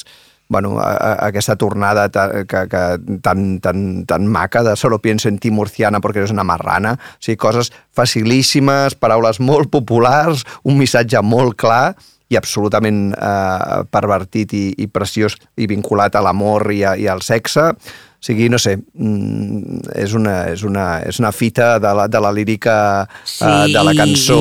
bueno, 0.50 0.80
a, 0.80 0.92
a, 0.96 1.28
aquesta 1.28 1.56
tornada 1.56 2.08
ta, 2.10 2.46
que, 2.46 2.68
que, 2.70 2.84
tan, 3.22 3.60
tan, 3.60 4.06
tan 4.06 4.28
maca 4.28 4.64
de 4.64 4.76
solo 4.76 5.00
pienso 5.00 5.30
en 5.30 5.40
ti 5.40 5.52
murciana 5.52 6.02
perquè 6.02 6.24
eres 6.24 6.36
una 6.36 6.48
marrana. 6.48 6.98
O 6.98 7.24
sigui, 7.24 7.38
coses 7.42 7.74
facilíssimes, 7.96 8.96
paraules 8.96 9.42
molt 9.44 9.72
populars, 9.74 10.46
un 10.64 10.80
missatge 10.80 11.22
molt 11.24 11.58
clar 11.60 11.96
i 12.28 12.36
absolutament 12.36 13.14
eh, 13.16 13.84
pervertit 13.92 14.54
i, 14.56 14.66
i 14.84 14.88
preciós 14.92 15.38
i 15.56 15.68
vinculat 15.68 16.16
a 16.16 16.24
l'amor 16.24 16.68
i, 16.76 16.84
a, 16.84 16.98
i 17.00 17.08
al 17.08 17.24
sexe. 17.24 17.72
O 18.18 18.26
sigui, 18.28 18.48
no 18.50 18.58
sé, 18.60 18.74
mm, 18.76 19.84
és 20.02 20.16
una, 20.18 20.40
és 20.52 20.64
una, 20.66 20.88
és 21.06 21.20
una 21.22 21.32
fita 21.32 21.76
de 21.80 21.92
la, 21.96 22.08
de 22.12 22.22
la 22.24 22.32
lírica 22.34 22.78
eh, 23.06 23.68
de 23.72 23.84
la 23.86 23.94
cançó 23.96 24.40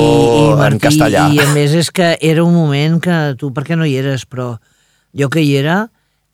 en 0.55 0.63
Martí, 0.63 0.81
castellà. 0.87 1.27
I 1.31 1.43
a 1.45 1.51
més 1.53 1.75
és 1.77 1.91
que 1.93 2.15
era 2.19 2.43
un 2.43 2.55
moment 2.57 2.97
que 3.03 3.19
tu, 3.39 3.51
perquè 3.55 3.77
no 3.77 3.85
hi 3.85 3.95
eres, 4.01 4.25
però 4.25 4.55
jo 5.17 5.29
que 5.31 5.45
hi 5.45 5.53
era, 5.61 5.85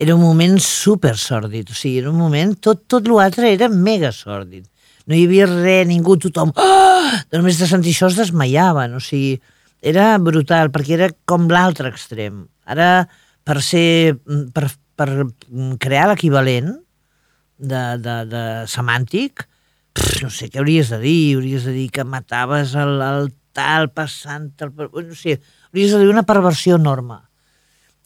era 0.04 0.14
un 0.14 0.22
moment 0.22 0.58
super 0.60 1.14
sòrdid. 1.16 1.72
O 1.72 1.76
sigui, 1.76 1.98
era 2.02 2.12
un 2.12 2.20
moment, 2.20 2.52
tot, 2.60 2.84
tot 2.92 3.08
l'altre 3.08 3.50
era 3.54 3.70
mega 3.72 4.12
sòrdid. 4.12 4.66
No 5.08 5.16
hi 5.16 5.24
havia 5.26 5.48
res, 5.50 5.88
ningú, 5.88 6.18
tothom... 6.20 6.52
Oh! 6.60 7.10
Només 7.32 7.58
de 7.60 7.68
sentir 7.68 7.92
això 7.94 8.10
es 8.12 8.18
desmaiaven. 8.20 8.96
O 8.96 9.02
sigui, 9.04 9.38
era 9.84 10.14
brutal, 10.20 10.72
perquè 10.74 10.96
era 10.98 11.10
com 11.28 11.48
l'altre 11.52 11.92
extrem. 11.92 12.44
Ara, 12.68 13.06
per 13.44 13.60
ser... 13.64 14.16
per, 14.54 14.68
per 14.94 15.08
crear 15.82 16.06
l'equivalent 16.10 16.70
de, 17.58 17.82
de, 18.04 18.16
de 18.30 18.42
semàntic, 18.70 19.46
pff, 19.96 20.22
no 20.22 20.30
sé 20.30 20.50
què 20.52 20.60
hauries 20.62 20.92
de 20.92 21.00
dir, 21.02 21.18
hauries 21.38 21.66
de 21.66 21.74
dir 21.74 21.88
que 21.94 22.04
mataves 22.06 22.76
el, 22.78 23.00
el 23.02 23.30
tal 23.56 23.88
passant, 23.94 24.50
el, 24.62 24.74
no 24.76 25.18
sé, 25.18 25.40
hauries 25.72 25.94
de 25.94 26.02
dir 26.02 26.12
una 26.12 26.26
perversió 26.28 26.78
enorme. 26.80 27.22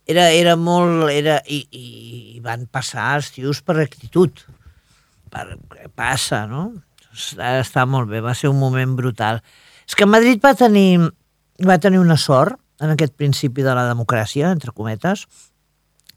Era, 0.09 0.31
era 0.33 0.57
molt... 0.57 1.11
Era, 1.13 1.39
i, 1.47 1.63
i, 1.69 2.41
van 2.45 2.67
passar 2.73 3.11
els 3.19 3.31
tios 3.35 3.61
per 3.63 3.77
actitud. 3.83 4.41
Per, 5.29 5.45
passa, 5.99 6.47
no? 6.49 6.71
Està, 7.13 7.85
molt 7.85 8.09
bé, 8.09 8.23
va 8.25 8.35
ser 8.39 8.49
un 8.49 8.59
moment 8.61 8.95
brutal. 8.97 9.43
És 9.85 9.97
que 9.99 10.09
Madrid 10.09 10.41
va 10.45 10.55
tenir, 10.57 11.01
va 11.67 11.81
tenir 11.83 12.01
una 12.01 12.17
sort 12.17 12.57
en 12.81 12.95
aquest 12.95 13.17
principi 13.19 13.65
de 13.67 13.75
la 13.75 13.89
democràcia, 13.89 14.53
entre 14.55 14.73
cometes, 14.73 15.27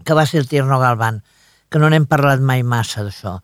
que 0.05 0.15
va 0.17 0.25
ser 0.29 0.41
el 0.41 0.47
Tierno 0.47 0.79
Galván, 0.79 1.21
que 1.69 1.79
no 1.81 1.89
n'hem 1.89 2.05
parlat 2.09 2.43
mai 2.43 2.63
massa 2.63 3.03
d'això. 3.03 3.39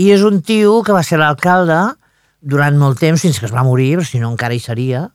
I 0.00 0.12
és 0.14 0.22
un 0.24 0.40
tio 0.46 0.78
que 0.86 0.94
va 0.94 1.02
ser 1.04 1.18
l'alcalde 1.20 1.80
durant 2.40 2.78
molt 2.78 3.00
temps, 3.02 3.20
fins 3.20 3.38
que 3.38 3.48
es 3.48 3.54
va 3.54 3.66
morir, 3.66 4.04
si 4.06 4.20
no 4.22 4.30
encara 4.32 4.56
hi 4.56 4.62
seria, 4.62 5.08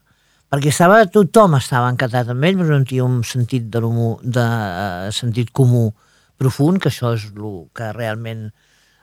perquè 0.52 0.72
estava, 0.72 1.02
tothom 1.12 1.58
estava 1.58 1.90
encantat 1.92 2.30
amb 2.32 2.46
ell, 2.48 2.58
però 2.60 2.70
era 2.72 2.80
un 2.80 2.86
tio 2.88 3.08
amb 3.08 3.26
sentit, 3.28 3.68
de, 3.72 3.82
de 4.24 4.46
eh, 4.46 5.10
sentit 5.14 5.52
comú 5.52 5.90
profund, 6.38 6.80
que 6.80 6.92
això 6.92 7.14
és 7.16 7.28
el 7.34 7.66
que 7.76 7.92
realment 7.96 8.48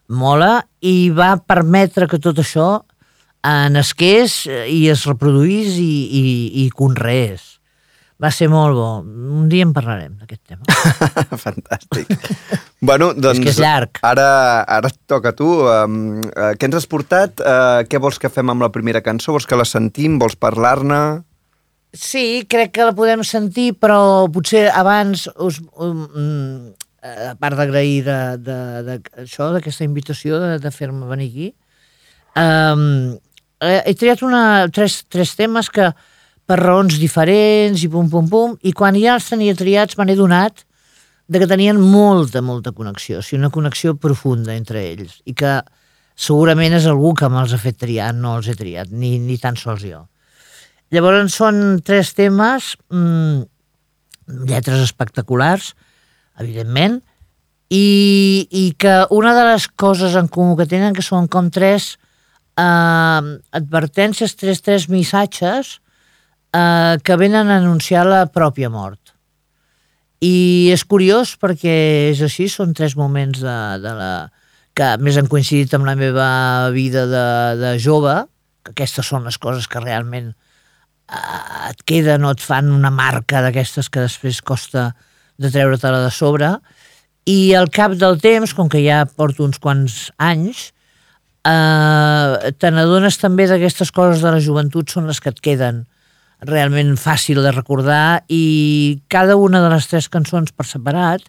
mola, 0.07 0.65
i 0.81 1.11
va 1.13 1.35
permetre 1.41 2.07
que 2.09 2.21
tot 2.21 2.39
això 2.41 2.69
eh, 2.79 3.67
nasqués 3.73 4.45
eh, 4.49 4.63
i 4.71 4.87
es 4.93 5.05
reproduís 5.09 5.77
i, 5.81 5.91
i, 6.21 6.25
i 6.65 6.71
conreés. 6.73 7.55
Va 8.15 8.29
ser 8.31 8.47
molt 8.47 8.77
bo. 8.77 8.87
Un 9.03 9.49
dia 9.51 9.65
en 9.67 9.73
parlarem 9.75 10.13
d'aquest 10.21 10.41
tema. 10.47 10.63
Fantàstic. 11.43 12.13
bueno, 12.79 13.09
doncs... 13.11 13.41
que 13.43 13.51
és 13.51 13.59
llarg. 13.59 13.99
Ara, 14.07 14.27
ara 14.63 14.87
et 14.87 14.95
toca 15.11 15.33
a 15.33 15.35
tu. 15.35 15.49
Um, 15.67 15.97
uh, 16.31 16.53
què 16.55 16.69
ens 16.69 16.79
has 16.79 16.87
portat? 16.87 17.43
Uh, 17.43 17.83
què 17.91 17.99
vols 17.99 18.21
que 18.21 18.31
fem 18.31 18.53
amb 18.53 18.63
la 18.63 18.71
primera 18.71 19.03
cançó? 19.03 19.35
Vols 19.35 19.49
que 19.49 19.59
la 19.59 19.67
sentim? 19.67 20.15
Vols 20.21 20.39
parlar-ne? 20.39 21.01
Sí, 21.95 22.45
crec 22.51 22.73
que 22.75 22.87
la 22.87 22.95
podem 22.95 23.23
sentir, 23.23 23.73
però 23.79 24.27
potser 24.33 24.67
abans 24.75 25.29
us, 25.39 25.61
um, 25.79 26.73
a 27.05 27.35
part 27.39 27.55
d'agrair 27.55 28.01
de, 28.03 28.17
de, 28.43 28.57
de, 28.87 28.97
això, 29.23 29.51
d'aquesta 29.53 29.85
invitació 29.87 30.41
de, 30.41 30.49
de 30.59 30.71
fer-me 30.73 31.07
venir 31.07 31.29
aquí, 31.31 31.47
um, 32.41 33.15
he 33.63 33.95
triat 33.95 34.23
una, 34.25 34.67
tres, 34.73 35.03
tres 35.07 35.35
temes 35.39 35.71
que 35.71 35.91
per 36.45 36.57
raons 36.59 36.99
diferents 37.01 37.83
i 37.85 37.89
pum, 37.89 38.09
pum, 38.11 38.27
pum, 38.29 38.57
i 38.61 38.73
quan 38.75 38.97
ja 38.99 39.15
els 39.17 39.29
tenia 39.31 39.55
triats 39.57 39.97
me 39.97 40.05
n'he 40.05 40.17
donat 40.17 40.65
de 41.27 41.41
que 41.41 41.47
tenien 41.49 41.79
molta, 41.81 42.43
molta 42.45 42.73
connexió, 42.75 43.19
o 43.19 43.25
sigui, 43.25 43.39
una 43.39 43.53
connexió 43.53 43.95
profunda 43.97 44.53
entre 44.53 44.83
ells, 44.91 45.21
i 45.25 45.33
que 45.33 45.57
segurament 46.15 46.75
és 46.77 46.85
algú 46.89 47.15
que 47.17 47.29
me'ls 47.31 47.55
ha 47.55 47.61
fet 47.61 47.79
triar, 47.81 48.11
no 48.13 48.35
els 48.37 48.51
he 48.51 48.57
triat, 48.57 48.91
ni, 48.91 49.15
ni 49.19 49.39
tan 49.41 49.57
sols 49.57 49.87
jo. 49.87 50.03
Llavors 50.93 51.33
són 51.33 51.81
tres 51.85 52.13
temes, 52.17 52.75
mmm, 52.93 53.43
lletres 54.49 54.83
espectaculars, 54.83 55.73
evidentment, 56.41 56.99
i, 57.73 58.47
i 58.51 58.65
que 58.77 59.05
una 59.15 59.33
de 59.37 59.45
les 59.49 59.67
coses 59.67 60.15
en 60.19 60.29
comú 60.29 60.55
que 60.57 60.69
tenen 60.69 60.93
que 60.93 61.05
són 61.05 61.27
com 61.31 61.49
tres 61.49 61.95
eh, 62.57 63.21
advertències, 63.59 64.35
tres, 64.37 64.61
tres 64.61 64.87
missatges 64.89 65.79
eh, 66.53 66.95
que 67.01 67.17
venen 67.17 67.49
a 67.49 67.57
anunciar 67.57 68.05
la 68.05 68.25
pròpia 68.29 68.69
mort. 68.69 69.15
I 70.21 70.71
és 70.73 70.85
curiós 70.87 71.35
perquè 71.41 71.75
és 72.13 72.21
així, 72.23 72.47
són 72.49 72.73
tres 72.73 72.95
moments 72.97 73.41
de, 73.41 73.57
de 73.83 73.97
la, 73.97 74.13
que 74.77 74.95
més 75.01 75.17
han 75.19 75.29
coincidit 75.31 75.73
amb 75.75 75.87
la 75.89 75.97
meva 75.99 76.29
vida 76.75 77.05
de, 77.09 77.27
de 77.59 77.75
jove, 77.81 78.15
que 78.65 78.73
aquestes 78.73 79.11
són 79.11 79.27
les 79.27 79.37
coses 79.41 79.67
que 79.69 79.83
realment 79.83 80.33
et 81.09 81.83
queden 81.85 82.25
o 82.25 82.31
et 82.33 82.41
fan 82.41 82.71
una 82.73 82.91
marca 82.93 83.43
d'aquestes 83.45 83.89
que 83.89 84.05
després 84.07 84.41
costa 84.41 84.93
de 85.37 85.51
treure-te-la 85.51 86.01
de 86.05 86.11
sobre, 86.13 86.55
i 87.25 87.53
al 87.57 87.69
cap 87.73 87.95
del 87.97 88.19
temps, 88.21 88.53
com 88.53 88.69
que 88.69 88.81
ja 88.85 89.03
porto 89.05 89.45
uns 89.45 89.59
quants 89.61 90.11
anys, 90.21 90.69
eh, 91.45 92.53
te 92.57 92.71
n'adones 92.71 93.17
també 93.21 93.47
d'aquestes 93.49 93.91
coses 93.93 94.21
de 94.21 94.33
la 94.33 94.41
joventut 94.41 94.89
són 94.89 95.09
les 95.09 95.21
que 95.21 95.33
et 95.33 95.41
queden 95.41 95.85
realment 96.45 96.93
fàcil 96.99 97.41
de 97.41 97.53
recordar 97.53 98.25
i 98.29 99.01
cada 99.09 99.37
una 99.39 99.61
de 99.63 99.71
les 99.71 99.87
tres 99.89 100.09
cançons 100.11 100.51
per 100.51 100.67
separat 100.67 101.23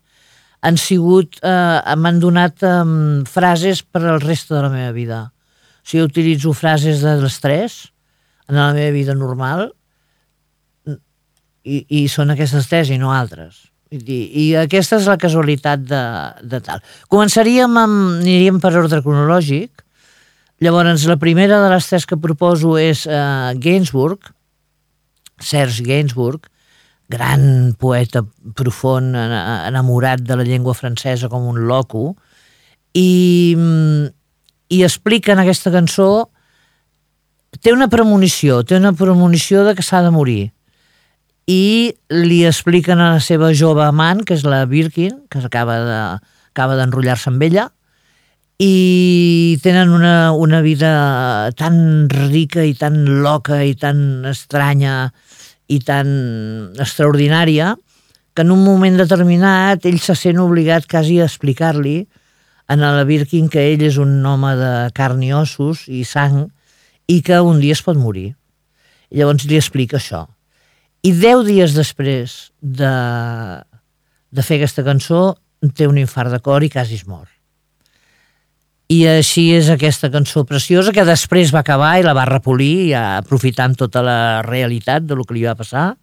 han 0.66 0.76
sigut, 0.80 1.38
eh, 1.42 1.96
m'han 1.96 2.20
donat 2.20 2.64
eh, 2.64 2.84
frases 3.28 3.82
per 3.84 4.02
al 4.04 4.20
reste 4.20 4.54
de 4.54 4.62
la 4.64 4.72
meva 4.72 4.92
vida. 4.92 5.20
O 5.84 5.86
sigui, 5.86 6.02
utilitzo 6.02 6.52
frases 6.56 7.04
de 7.04 7.14
les 7.22 7.36
tres 7.40 7.76
en 8.48 8.56
la 8.60 8.72
meva 8.76 8.92
vida 8.94 9.14
normal 9.18 9.68
i, 11.66 11.80
i 11.88 12.02
són 12.10 12.30
aquestes 12.34 12.68
tres 12.70 12.90
i 12.94 12.98
no 13.00 13.10
altres. 13.14 13.64
Dir, 13.90 14.20
I 14.34 14.44
aquesta 14.58 14.98
és 15.00 15.06
la 15.08 15.16
casualitat 15.18 15.82
de, 15.86 16.02
de 16.46 16.60
tal. 16.62 16.82
Començaríem 17.12 17.76
amb, 17.78 17.98
aniríem 18.20 18.58
per 18.62 18.72
ordre 18.78 19.00
cronològic. 19.02 19.82
Llavors, 20.64 21.04
la 21.10 21.18
primera 21.20 21.58
de 21.62 21.70
les 21.74 21.86
tres 21.90 22.06
que 22.08 22.16
proposo 22.18 22.76
és 22.80 23.04
uh, 23.06 23.52
Gainsbourg, 23.60 24.30
Serge 25.42 25.84
Gainsbourg, 25.84 26.46
gran 27.12 27.74
poeta 27.78 28.22
profund, 28.58 29.14
en- 29.14 29.34
enamorat 29.68 30.22
de 30.26 30.38
la 30.40 30.46
llengua 30.48 30.74
francesa 30.74 31.28
com 31.30 31.44
un 31.50 31.60
loco, 31.68 32.14
i, 32.96 33.52
mm, 33.58 34.06
i 34.72 34.80
explica 34.86 35.34
en 35.36 35.42
aquesta 35.44 35.70
cançó 35.74 36.30
té 37.62 37.72
una 37.72 37.88
premonició, 37.88 38.62
té 38.64 38.76
una 38.76 38.92
premonició 38.96 39.64
de 39.66 39.74
que 39.74 39.84
s'ha 39.86 40.02
de 40.02 40.10
morir. 40.14 40.52
I 41.46 41.94
li 42.10 42.40
expliquen 42.46 42.98
a 42.98 43.12
la 43.14 43.22
seva 43.22 43.52
jove 43.54 43.84
amant, 43.84 44.24
que 44.26 44.34
és 44.34 44.42
la 44.44 44.64
Birkin, 44.66 45.26
que 45.30 45.38
acaba 45.38 45.78
de- 45.84 46.18
acaba 46.50 46.76
d'enrotllar-se 46.76 47.30
amb 47.30 47.42
ella, 47.42 47.70
i 48.58 49.58
tenen 49.62 49.90
una, 49.92 50.32
una 50.32 50.62
vida 50.62 51.50
tan 51.56 52.08
rica 52.08 52.64
i 52.64 52.72
tan 52.74 53.22
loca 53.22 53.62
i 53.64 53.74
tan 53.76 54.24
estranya 54.24 55.12
i 55.68 55.80
tan 55.84 56.72
extraordinària 56.80 57.74
que 58.32 58.42
en 58.42 58.50
un 58.50 58.64
moment 58.64 58.96
determinat 58.96 59.84
ell 59.84 59.98
se 60.00 60.14
sent 60.16 60.40
obligat 60.40 60.86
quasi 60.88 61.20
a 61.20 61.26
explicar-li 61.28 62.06
a 62.66 62.76
la 62.76 63.04
Birkin 63.04 63.48
que 63.48 63.74
ell 63.74 63.82
és 63.84 63.98
un 64.00 64.24
home 64.24 64.56
de 64.56 64.72
carn 64.96 65.22
i 65.22 65.32
ossos 65.36 65.84
i 65.88 66.04
sang 66.04 66.46
i 67.08 67.20
que 67.22 67.38
un 67.40 67.60
dia 67.62 67.76
es 67.76 67.82
pot 67.86 67.98
morir. 67.98 68.34
I 69.10 69.20
llavors 69.20 69.46
li 69.46 69.58
explica 69.58 70.00
això. 70.00 70.26
I 71.06 71.12
deu 71.14 71.44
dies 71.46 71.76
després 71.76 72.50
de, 72.60 72.92
de 74.32 74.42
fer 74.42 74.58
aquesta 74.58 74.84
cançó 74.86 75.36
té 75.76 75.86
un 75.86 75.98
infart 75.98 76.32
de 76.34 76.40
cor 76.42 76.64
i 76.66 76.70
quasi 76.70 76.98
es 76.98 77.06
mor. 77.06 77.28
I 78.90 79.00
així 79.16 79.48
és 79.56 79.68
aquesta 79.70 80.10
cançó 80.14 80.44
preciosa 80.46 80.92
que 80.94 81.06
després 81.06 81.50
va 81.54 81.64
acabar 81.64 81.96
i 81.98 82.04
la 82.06 82.14
va 82.14 82.26
repolir 82.28 82.92
ja 82.92 83.16
aprofitant 83.18 83.74
tota 83.78 84.02
la 84.06 84.18
realitat 84.46 85.06
de 85.06 85.18
lo 85.18 85.26
que 85.26 85.34
li 85.34 85.46
va 85.46 85.56
passar 85.58 85.94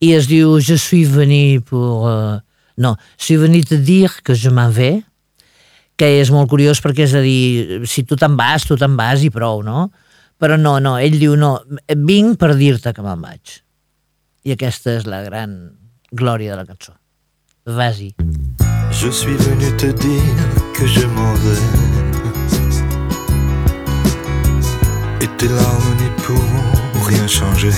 i 0.00 0.14
es 0.16 0.26
diu 0.26 0.58
Je 0.60 0.78
suis 0.78 1.08
venu 1.08 1.60
pour... 1.60 2.06
Uh, 2.08 2.40
no, 2.76 2.96
je 3.18 3.24
suis 3.24 3.36
venu 3.36 3.62
te 3.62 3.74
dire 3.74 4.22
que 4.24 4.34
je 4.34 4.48
m'en 4.48 4.70
vais 4.70 5.02
que 6.00 6.08
és 6.22 6.30
molt 6.32 6.48
curiós 6.48 6.80
perquè 6.80 7.04
és 7.04 7.12
a 7.12 7.20
dir, 7.20 7.82
si 7.84 8.06
tu 8.08 8.16
te'n 8.16 8.38
vas, 8.38 8.64
tu 8.64 8.78
te'n 8.80 8.96
vas 8.96 9.20
i 9.26 9.28
prou, 9.32 9.60
no? 9.66 9.90
Però 10.40 10.56
no, 10.56 10.78
no, 10.80 10.94
ell 10.96 11.18
diu 11.20 11.36
no, 11.36 11.58
vinc 12.08 12.38
per 12.40 12.54
dir-te 12.56 12.94
que 12.96 13.04
me'n 13.04 13.20
vaig. 13.20 13.58
I 14.48 14.56
aquesta 14.56 14.96
és 14.96 15.04
la 15.04 15.20
gran 15.26 15.52
glòria 16.16 16.54
de 16.54 16.62
la 16.62 16.64
cançó. 16.64 16.96
Vas-y. 17.68 18.14
Je 18.90 19.12
suis 19.12 19.36
venu 19.36 19.68
te 19.76 19.92
dire 19.92 20.48
que 20.72 20.86
je 20.86 21.04
m'en 21.06 21.34
vais. 21.44 21.64
Et 25.20 25.28
tes 25.36 25.48
larmes 25.48 25.94
n'y 26.00 26.10
pourront 26.24 27.04
rien 27.04 27.28
changer. 27.28 27.76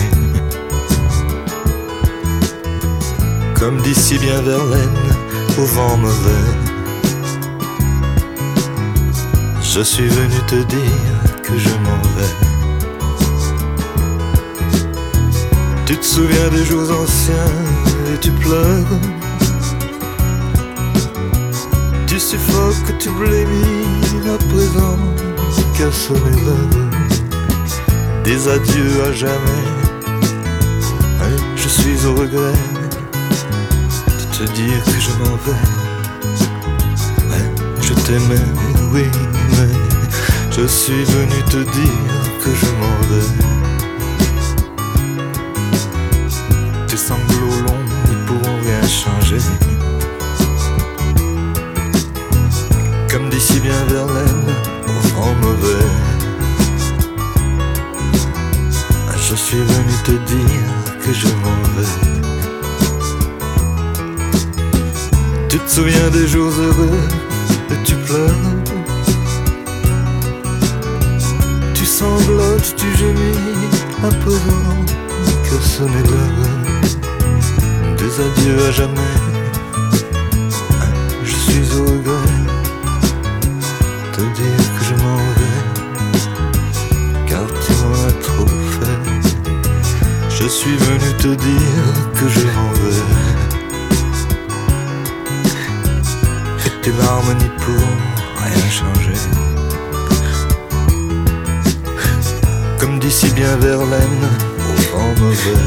Comme 3.58 3.82
d'ici 3.82 4.16
bien 4.18 4.40
Verlaine, 4.42 5.10
au 5.58 5.66
vent 5.66 5.96
mauvais. 5.96 6.61
Je 9.74 9.80
suis 9.80 10.06
venu 10.06 10.36
te 10.46 10.56
dire 10.64 11.42
que 11.42 11.56
je 11.56 11.70
m'en 11.84 12.02
vais. 12.14 12.34
Tu 15.86 15.96
te 15.96 16.04
souviens 16.04 16.48
des 16.50 16.62
jours 16.66 16.90
anciens 16.90 17.54
et 18.12 18.18
tu 18.20 18.30
pleures. 18.32 19.00
Tu 22.06 22.20
suffoques, 22.20 22.98
tu 22.98 23.08
blémis 23.12 24.28
à 24.28 24.36
présent, 24.52 24.98
car 25.78 25.90
sonner 25.90 26.42
l'heure 26.44 26.90
des 28.24 28.48
adieux 28.48 29.04
à 29.08 29.12
jamais. 29.12 29.64
Hein, 31.22 31.36
Je 31.56 31.68
suis 31.68 32.06
au 32.06 32.12
regret 32.14 32.58
de 34.06 34.36
te 34.36 34.52
dire 34.52 34.84
que 34.84 35.00
je 35.00 35.12
m'en 35.20 35.36
vais. 35.46 35.64
Hein, 37.32 37.48
Je 37.80 37.94
t'aimais, 37.94 38.46
oui, 38.92 39.04
mais 39.52 39.72
je 40.50 40.66
suis 40.66 41.04
venu 41.04 41.42
te 41.48 41.56
dire 41.56 42.22
que 42.42 42.50
je 42.50 42.66
m'en 42.80 42.96
vais. 43.08 43.30
Tes 46.86 46.96
sanglots 46.96 47.60
longs 47.66 47.86
ne 48.08 48.14
pourront 48.26 48.58
rien 48.60 48.82
changer. 48.86 49.42
Comme 53.10 53.30
d'ici 53.30 53.60
bien 53.60 53.84
Verlaine, 53.88 54.46
vent 55.14 55.34
mauvais. 55.40 55.88
Je 59.28 59.34
suis 59.34 59.58
venu 59.58 59.94
te 60.04 60.12
dire 60.32 60.72
que 61.02 61.12
je 61.12 61.28
m'en 61.42 61.62
vais. 61.76 61.94
Tu 65.48 65.58
te 65.58 65.70
souviens 65.70 66.10
des 66.10 66.26
jours 66.28 66.52
heureux 66.58 67.00
et 67.70 67.82
tu 67.84 67.94
pleures. 67.94 68.61
Tu 72.02 72.08
sanglotes, 72.08 72.74
tu 72.76 72.88
gémis 72.96 73.70
présent 74.24 74.76
que 75.44 75.56
sonner 75.62 76.02
l'heure 76.10 76.50
des 77.96 78.20
adieux 78.20 78.60
à 78.66 78.70
jamais. 78.72 79.18
Je 81.22 81.36
suis 81.36 81.66
au 81.78 81.84
regret 81.84 82.40
te 84.14 84.20
dire 84.20 84.66
que 84.76 84.82
je 84.84 84.94
m'en 85.00 85.22
vais, 85.38 85.60
car 87.28 87.46
tu 87.64 87.72
m'en 87.80 88.10
trop 88.20 88.52
fait. 88.78 89.02
Je 90.28 90.46
suis 90.48 90.76
venu 90.76 91.08
te 91.18 91.28
dire 91.28 91.86
que 92.14 92.26
je 92.28 92.40
m'en 92.40 92.72
vais. 92.82 93.02
Et 96.66 96.72
tes 96.82 96.92
larmes 96.98 97.34
n'y 97.38 97.50
pourront 97.60 97.98
rien 98.42 98.70
changer. 98.70 99.31
D'ici 103.12 103.30
bien 103.34 103.56
Verlaine, 103.58 104.24
au 104.58 104.96
vent 104.96 105.14
mauvais. 105.20 105.66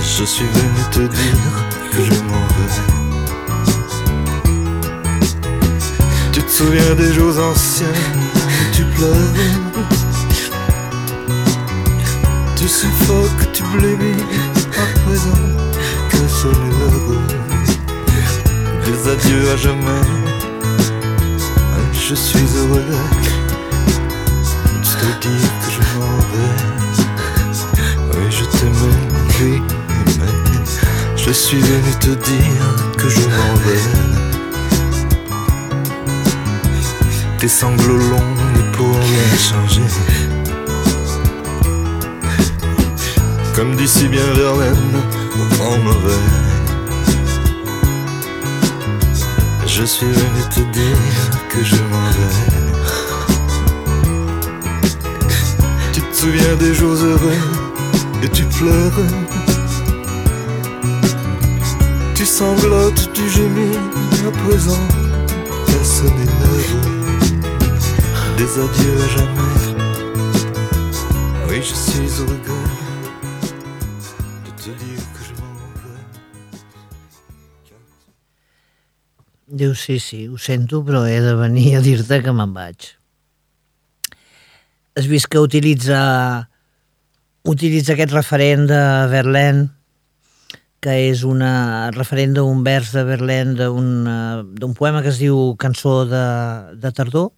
Je 0.00 0.24
suis 0.24 0.46
venu 0.46 0.82
te 0.90 1.00
dire 1.00 1.52
que 1.92 2.02
je 2.02 2.22
m'en 2.22 2.46
vais. 2.56 2.76
Tu 6.32 6.40
te 6.42 6.50
souviens 6.50 6.94
des 6.94 7.12
jours 7.12 7.38
anciens, 7.38 7.98
tu 8.72 8.84
pleures? 8.96 9.34
Tu 12.56 12.66
suffoques, 12.66 13.52
tu 13.52 13.62
blémis 13.76 14.24
à 14.78 14.86
présent 15.00 15.48
que 16.08 16.26
sonne 16.28 16.70
l'heure 16.78 17.20
des 18.86 19.00
adieux 19.06 19.50
à 19.52 19.56
jamais. 19.58 20.08
Je 21.92 22.14
suis 22.14 22.48
heureux 22.56 22.84
que 25.24 25.70
je 25.70 25.80
m'en 25.98 26.18
vais. 26.32 26.54
Oui, 28.12 28.26
je 28.30 28.44
t'aimais, 28.44 28.98
oui, 29.40 29.62
mais 30.18 31.16
je 31.16 31.30
suis 31.32 31.60
venu 31.60 31.92
te 31.98 32.10
dire 32.10 32.66
que 32.98 33.08
je 33.08 33.20
m'en 33.20 33.54
vais. 33.64 33.84
Tes 37.38 37.48
sanglots 37.48 37.96
longs 37.96 38.34
ne 38.54 38.76
pourront 38.76 39.00
rien 39.00 39.38
changer. 39.38 39.88
Comme 43.54 43.76
d'ici 43.76 44.08
bien 44.08 44.26
Verlaine, 44.34 45.00
vent 45.52 45.78
mauvais. 45.78 46.24
Je 49.66 49.84
suis 49.84 50.06
venu 50.06 50.42
te 50.50 50.60
dire 50.60 50.98
que 51.48 51.64
je 51.64 51.76
m'en 51.76 52.10
vais. 52.10 52.63
Souviens 56.24 56.56
des 56.56 56.74
jours 56.74 56.96
heureux 57.10 57.42
et 58.22 58.28
tu 58.30 58.44
pleures. 58.44 59.00
Tu 62.14 62.24
sanglotes, 62.24 63.12
tu 63.12 63.28
gémis 63.28 63.76
à 64.28 64.30
présent. 64.44 64.86
Qu'à 65.66 65.84
sonner 65.84 66.28
l'heure 66.40 66.82
des 68.38 68.52
adieux 68.64 68.96
à 69.04 69.08
jamais. 69.16 69.64
Oui, 71.48 71.58
je 71.68 71.74
suis 71.74 72.22
au 72.22 72.26
regret. 72.32 72.52
Diu, 79.46 79.74
sí, 79.74 80.00
sí, 80.00 80.26
ho 80.26 80.38
sento, 80.38 80.82
però 80.82 81.04
he 81.06 81.20
de 81.20 81.34
venir 81.36 81.76
a 81.78 81.82
dir-te 81.84 82.22
que 82.24 82.32
me'n 82.32 82.54
vaig. 82.56 82.94
Has 84.94 85.08
vist 85.10 85.26
que 85.26 85.40
utilitza, 85.42 86.00
utilitza 87.42 87.96
aquest 87.96 88.12
referent 88.14 88.68
de 88.70 88.82
Verlaine, 89.10 89.64
que 90.78 90.92
és 91.08 91.24
una 91.26 91.90
referent 91.96 92.36
d'un 92.36 92.60
vers 92.62 92.92
de 92.94 93.02
Verlaine 93.08 93.56
d'un 93.58 93.88
eh, 94.06 94.68
poema 94.78 95.00
que 95.02 95.10
es 95.10 95.18
diu 95.18 95.56
Cançó 95.58 96.04
de, 96.06 96.22
de 96.78 96.92
tardor, 96.94 97.32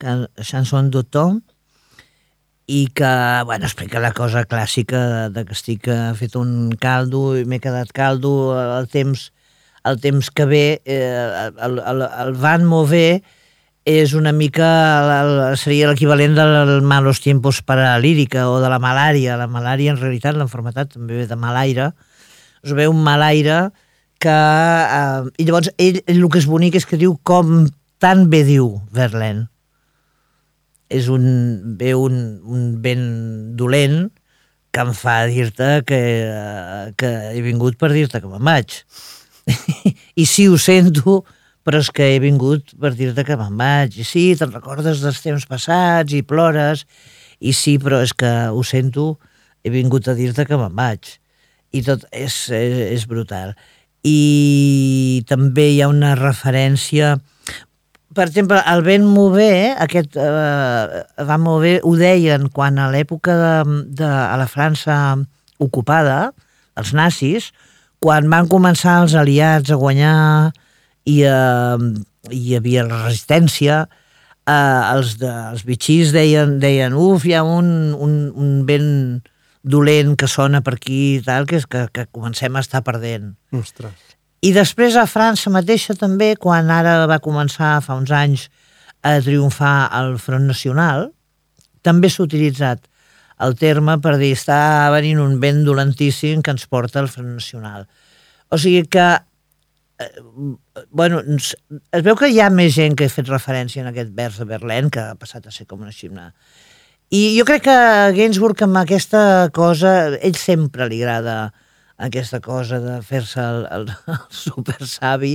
Chanson 0.00 0.88
d'automne, 0.88 1.42
i 2.72 2.86
que, 2.96 3.12
bueno, 3.44 3.68
explica 3.68 4.00
la 4.00 4.14
cosa 4.16 4.46
clàssica 4.48 5.04
de, 5.12 5.28
de 5.36 5.44
que 5.44 5.52
estic 5.58 5.92
eh, 5.92 6.00
fet 6.16 6.40
un 6.40 6.72
caldo 6.80 7.34
i 7.36 7.44
m'he 7.44 7.60
quedat 7.60 7.92
caldo 7.92 8.32
el 8.56 8.88
temps, 8.88 9.28
el 9.84 10.00
temps 10.00 10.32
que 10.32 10.48
ve, 10.48 10.66
eh, 10.88 11.52
el, 11.68 11.82
el, 11.84 12.08
el 12.08 12.32
van 12.40 12.64
mover 12.64 13.20
és 13.84 14.12
una 14.14 14.30
mica, 14.30 14.68
seria 15.58 15.88
l'equivalent 15.90 16.36
del 16.38 16.82
malos 16.86 17.20
tiempos 17.20 17.62
para 17.66 17.90
la 17.90 17.98
lírica 17.98 18.48
o 18.48 18.60
de 18.62 18.70
la 18.70 18.78
malària. 18.78 19.36
La 19.36 19.48
malària, 19.50 19.90
en 19.90 19.98
realitat, 19.98 20.38
l'enfermetat 20.38 20.94
també 20.94 21.18
ve 21.22 21.26
de 21.26 21.36
malaire. 21.36 21.90
Us 22.62 22.76
ve 22.78 22.86
un 22.88 23.02
malaire 23.02 23.72
que... 24.22 24.30
Eh, 24.30 25.30
I 25.42 25.48
llavors, 25.48 25.72
ell, 25.82 25.98
el 26.06 26.22
que 26.30 26.38
és 26.38 26.46
bonic 26.46 26.78
és 26.78 26.86
que 26.86 27.00
diu 27.00 27.16
com 27.26 27.66
tan 28.02 28.28
bé 28.30 28.44
diu 28.46 28.76
Verlaine. 28.94 29.48
És 30.92 31.08
un, 31.10 31.26
ve 31.78 31.96
un, 31.98 32.16
un 32.46 32.64
vent 32.84 33.06
dolent 33.58 34.10
que 34.72 34.80
em 34.86 34.92
fa 34.96 35.24
dir-te 35.26 35.82
que, 35.88 36.00
eh, 36.30 36.92
que 36.96 37.10
he 37.34 37.42
vingut 37.42 37.76
per 37.80 37.90
dir-te 37.92 38.22
que 38.22 38.30
me'n 38.30 38.46
vaig. 38.46 38.78
I 40.22 40.26
sí, 40.28 40.46
ho 40.46 40.58
sento, 40.60 41.24
però 41.66 41.80
és 41.82 41.90
que 41.94 42.12
he 42.14 42.20
vingut 42.22 42.74
per 42.80 42.92
dir-te 42.98 43.24
que 43.26 43.38
me'n 43.38 43.58
vaig. 43.58 43.98
I 43.98 44.06
sí, 44.06 44.24
te'n 44.38 44.54
recordes 44.54 45.02
dels 45.04 45.20
temps 45.24 45.46
passats 45.50 46.14
i 46.14 46.22
plores. 46.26 46.86
I 47.42 47.54
sí, 47.56 47.76
però 47.82 48.02
és 48.02 48.14
que 48.14 48.30
ho 48.50 48.62
sento, 48.66 49.16
he 49.62 49.70
vingut 49.74 50.08
a 50.10 50.16
dir-te 50.18 50.46
que 50.48 50.58
me'n 50.58 50.74
vaig. 50.78 51.16
I 51.72 51.84
tot 51.86 52.06
és, 52.10 52.34
és, 52.52 52.78
és 52.98 53.06
brutal. 53.08 53.54
I 54.02 55.22
també 55.30 55.70
hi 55.70 55.82
ha 55.82 55.90
una 55.92 56.16
referència 56.18 57.16
per 58.12 58.26
exemple, 58.26 58.58
el 58.68 58.82
vent 58.84 59.06
mover, 59.08 59.72
aquest 59.80 60.18
eh, 60.20 61.02
va 61.24 61.36
mover, 61.40 61.78
ho 61.80 61.94
deien 61.96 62.50
quan 62.52 62.76
a 62.76 62.90
l'època 62.92 63.36
de, 63.38 63.52
de 64.02 64.08
a 64.08 64.34
la 64.36 64.48
França 64.50 64.96
ocupada, 65.62 66.34
els 66.76 66.92
nazis, 66.96 67.52
quan 68.02 68.28
van 68.28 68.50
començar 68.52 68.98
els 69.04 69.14
aliats 69.16 69.72
a 69.72 69.78
guanyar 69.80 70.16
i 71.08 71.22
eh, 71.26 71.90
hi 72.30 72.56
havia 72.56 72.86
la 72.86 73.02
resistència, 73.06 73.82
eh, 74.46 74.52
els, 74.52 75.16
de, 75.20 75.32
els 75.52 75.64
bitxís 75.66 76.12
deien, 76.14 76.58
deien 76.62 76.94
uf, 76.94 77.26
hi 77.26 77.36
ha 77.36 77.42
un, 77.46 77.92
un, 77.94 78.16
un 78.34 78.56
vent 78.68 78.90
dolent 79.62 80.16
que 80.18 80.28
sona 80.30 80.62
per 80.62 80.76
aquí 80.76 81.02
i 81.16 81.22
tal, 81.24 81.46
que 81.46 81.60
és 81.60 81.66
que, 81.70 81.86
que 81.94 82.06
comencem 82.10 82.56
a 82.56 82.62
estar 82.64 82.82
perdent. 82.86 83.34
Ostres. 83.54 83.94
I 84.42 84.50
després 84.54 84.96
a 84.98 85.06
França 85.06 85.52
mateixa 85.54 85.94
també, 85.94 86.34
quan 86.34 86.70
ara 86.74 87.04
va 87.06 87.22
començar 87.22 87.76
fa 87.84 87.94
uns 87.94 88.10
anys 88.10 88.48
a 89.06 89.18
triomfar 89.22 89.90
el 90.00 90.16
Front 90.22 90.48
Nacional, 90.50 91.12
també 91.82 92.10
s'ha 92.10 92.26
utilitzat 92.26 92.88
el 93.42 93.54
terme 93.58 93.96
per 94.02 94.16
dir 94.20 94.32
està 94.36 94.90
venint 94.94 95.20
un 95.22 95.38
vent 95.42 95.62
dolentíssim 95.66 96.42
que 96.42 96.54
ens 96.54 96.66
porta 96.70 97.00
al 97.00 97.10
Front 97.10 97.32
Nacional. 97.34 97.86
O 98.50 98.58
sigui 98.58 98.84
que 98.90 99.06
bueno, 100.90 101.22
es 101.22 102.04
veu 102.04 102.16
que 102.18 102.30
hi 102.32 102.40
ha 102.42 102.50
més 102.52 102.74
gent 102.76 102.96
que 102.98 103.06
ha 103.08 103.12
fet 103.12 103.30
referència 103.30 103.82
en 103.82 103.90
aquest 103.90 104.12
vers 104.16 104.38
de 104.40 104.46
Berlín 104.48 104.90
que 104.92 105.02
ha 105.02 105.18
passat 105.18 105.46
a 105.46 105.54
ser 105.54 105.66
com 105.70 105.82
una 105.82 105.94
ximna. 105.94 106.30
I 107.12 107.34
jo 107.36 107.44
crec 107.44 107.66
que 107.66 107.78
Gainsbourg 108.16 108.62
amb 108.64 108.78
aquesta 108.80 109.50
cosa, 109.52 110.14
ell 110.16 110.38
sempre 110.40 110.88
li 110.88 111.02
agrada 111.02 111.52
aquesta 112.02 112.40
cosa 112.40 112.80
de 112.80 113.00
fer-se 113.04 113.42
el, 113.42 113.66
el, 113.76 113.90
el 114.14 114.22
super 114.32 114.78
savi, 114.88 115.34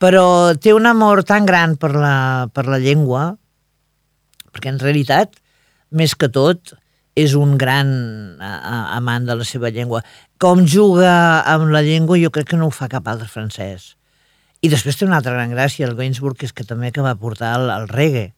però 0.00 0.54
té 0.56 0.72
un 0.74 0.88
amor 0.90 1.22
tan 1.28 1.46
gran 1.46 1.76
per 1.80 1.92
la, 1.94 2.48
per 2.54 2.66
la 2.68 2.80
llengua, 2.82 3.34
perquè 4.54 4.72
en 4.72 4.80
realitat, 4.82 5.36
més 5.94 6.16
que 6.18 6.30
tot, 6.32 6.74
és 7.14 7.34
un 7.38 7.56
gran 7.58 7.90
a, 8.42 8.52
a, 8.58 8.78
amant 8.98 9.26
de 9.26 9.36
la 9.38 9.46
seva 9.46 9.70
llengua. 9.70 10.02
Com 10.42 10.64
juga 10.66 11.42
amb 11.50 11.70
la 11.74 11.82
llengua 11.86 12.18
jo 12.18 12.32
crec 12.34 12.52
que 12.52 12.58
no 12.58 12.68
ho 12.68 12.74
fa 12.74 12.90
cap 12.90 13.06
altre 13.08 13.30
francès. 13.30 13.94
I 14.64 14.70
després 14.72 14.96
té 14.96 15.06
una 15.06 15.20
altra 15.20 15.34
gran 15.36 15.52
gràcia, 15.52 15.86
el 15.86 15.96
Gainsbourg, 15.98 16.38
que 16.40 16.48
és 16.48 16.54
que 16.56 16.66
també 16.66 16.90
que 16.90 17.04
va 17.04 17.14
portar 17.20 17.52
el, 17.58 17.68
el 17.70 17.86
reggae 17.90 18.32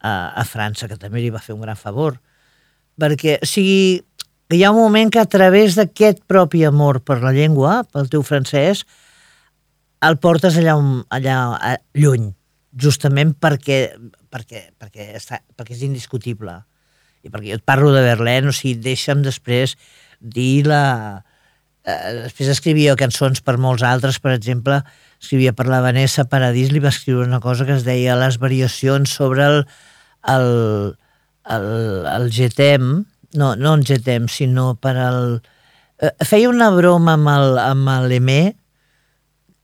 a, 0.00 0.34
a 0.34 0.44
França, 0.44 0.88
que 0.90 0.98
també 0.98 1.22
li 1.22 1.30
va 1.30 1.42
fer 1.42 1.54
un 1.54 1.62
gran 1.64 1.78
favor. 1.78 2.18
Perquè, 2.98 3.38
o 3.44 3.48
sigui, 3.48 4.00
hi 4.50 4.62
ha 4.64 4.72
un 4.72 4.80
moment 4.80 5.12
que 5.12 5.22
a 5.22 5.28
través 5.30 5.76
d'aquest 5.78 6.24
propi 6.26 6.64
amor 6.66 7.00
per 7.06 7.20
la 7.22 7.32
llengua, 7.36 7.82
pel 7.92 8.10
teu 8.10 8.24
francès, 8.26 8.84
el 10.02 10.18
portes 10.22 10.58
allà, 10.58 10.76
on, 10.78 11.02
allà 11.14 11.76
lluny, 11.98 12.30
justament 12.78 13.34
perquè, 13.38 13.80
perquè, 14.32 14.68
perquè, 14.78 15.12
està, 15.18 15.40
perquè 15.54 15.78
és 15.78 15.86
indiscutible. 15.86 16.58
I 17.28 17.32
perquè 17.32 17.52
jo 17.52 17.58
et 17.60 17.66
parlo 17.68 17.92
de 17.92 18.04
Berlín, 18.06 18.48
o 18.48 18.54
sigui, 18.56 18.78
deixa'm 18.88 19.22
després 19.26 19.76
dir 20.20 20.64
la... 20.68 21.24
Eh, 21.84 22.24
després 22.24 22.50
escrivia 22.52 22.96
cançons 22.98 23.44
per 23.44 23.58
molts 23.60 23.84
altres, 23.86 24.18
per 24.22 24.32
exemple, 24.34 24.80
escrivia 25.20 25.52
per 25.56 25.68
la 25.68 25.82
Vanessa 25.84 26.26
Paradís, 26.30 26.72
li 26.72 26.82
va 26.82 26.92
escriure 26.92 27.26
una 27.26 27.42
cosa 27.44 27.66
que 27.68 27.76
es 27.76 27.84
deia 27.86 28.16
les 28.18 28.40
variacions 28.40 29.12
sobre 29.20 29.44
el, 29.46 29.60
el, 30.34 30.50
el, 31.56 31.68
el 32.14 32.28
GTM, 32.34 33.04
no, 33.38 33.54
no 33.56 33.76
en 33.76 33.84
GTM, 33.84 34.32
sinó 34.32 34.72
per 34.80 34.96
al... 34.96 35.22
Eh, 35.98 36.14
feia 36.24 36.50
una 36.50 36.70
broma 36.74 37.18
amb 37.18 37.32
el, 37.34 37.58
amb 37.60 37.94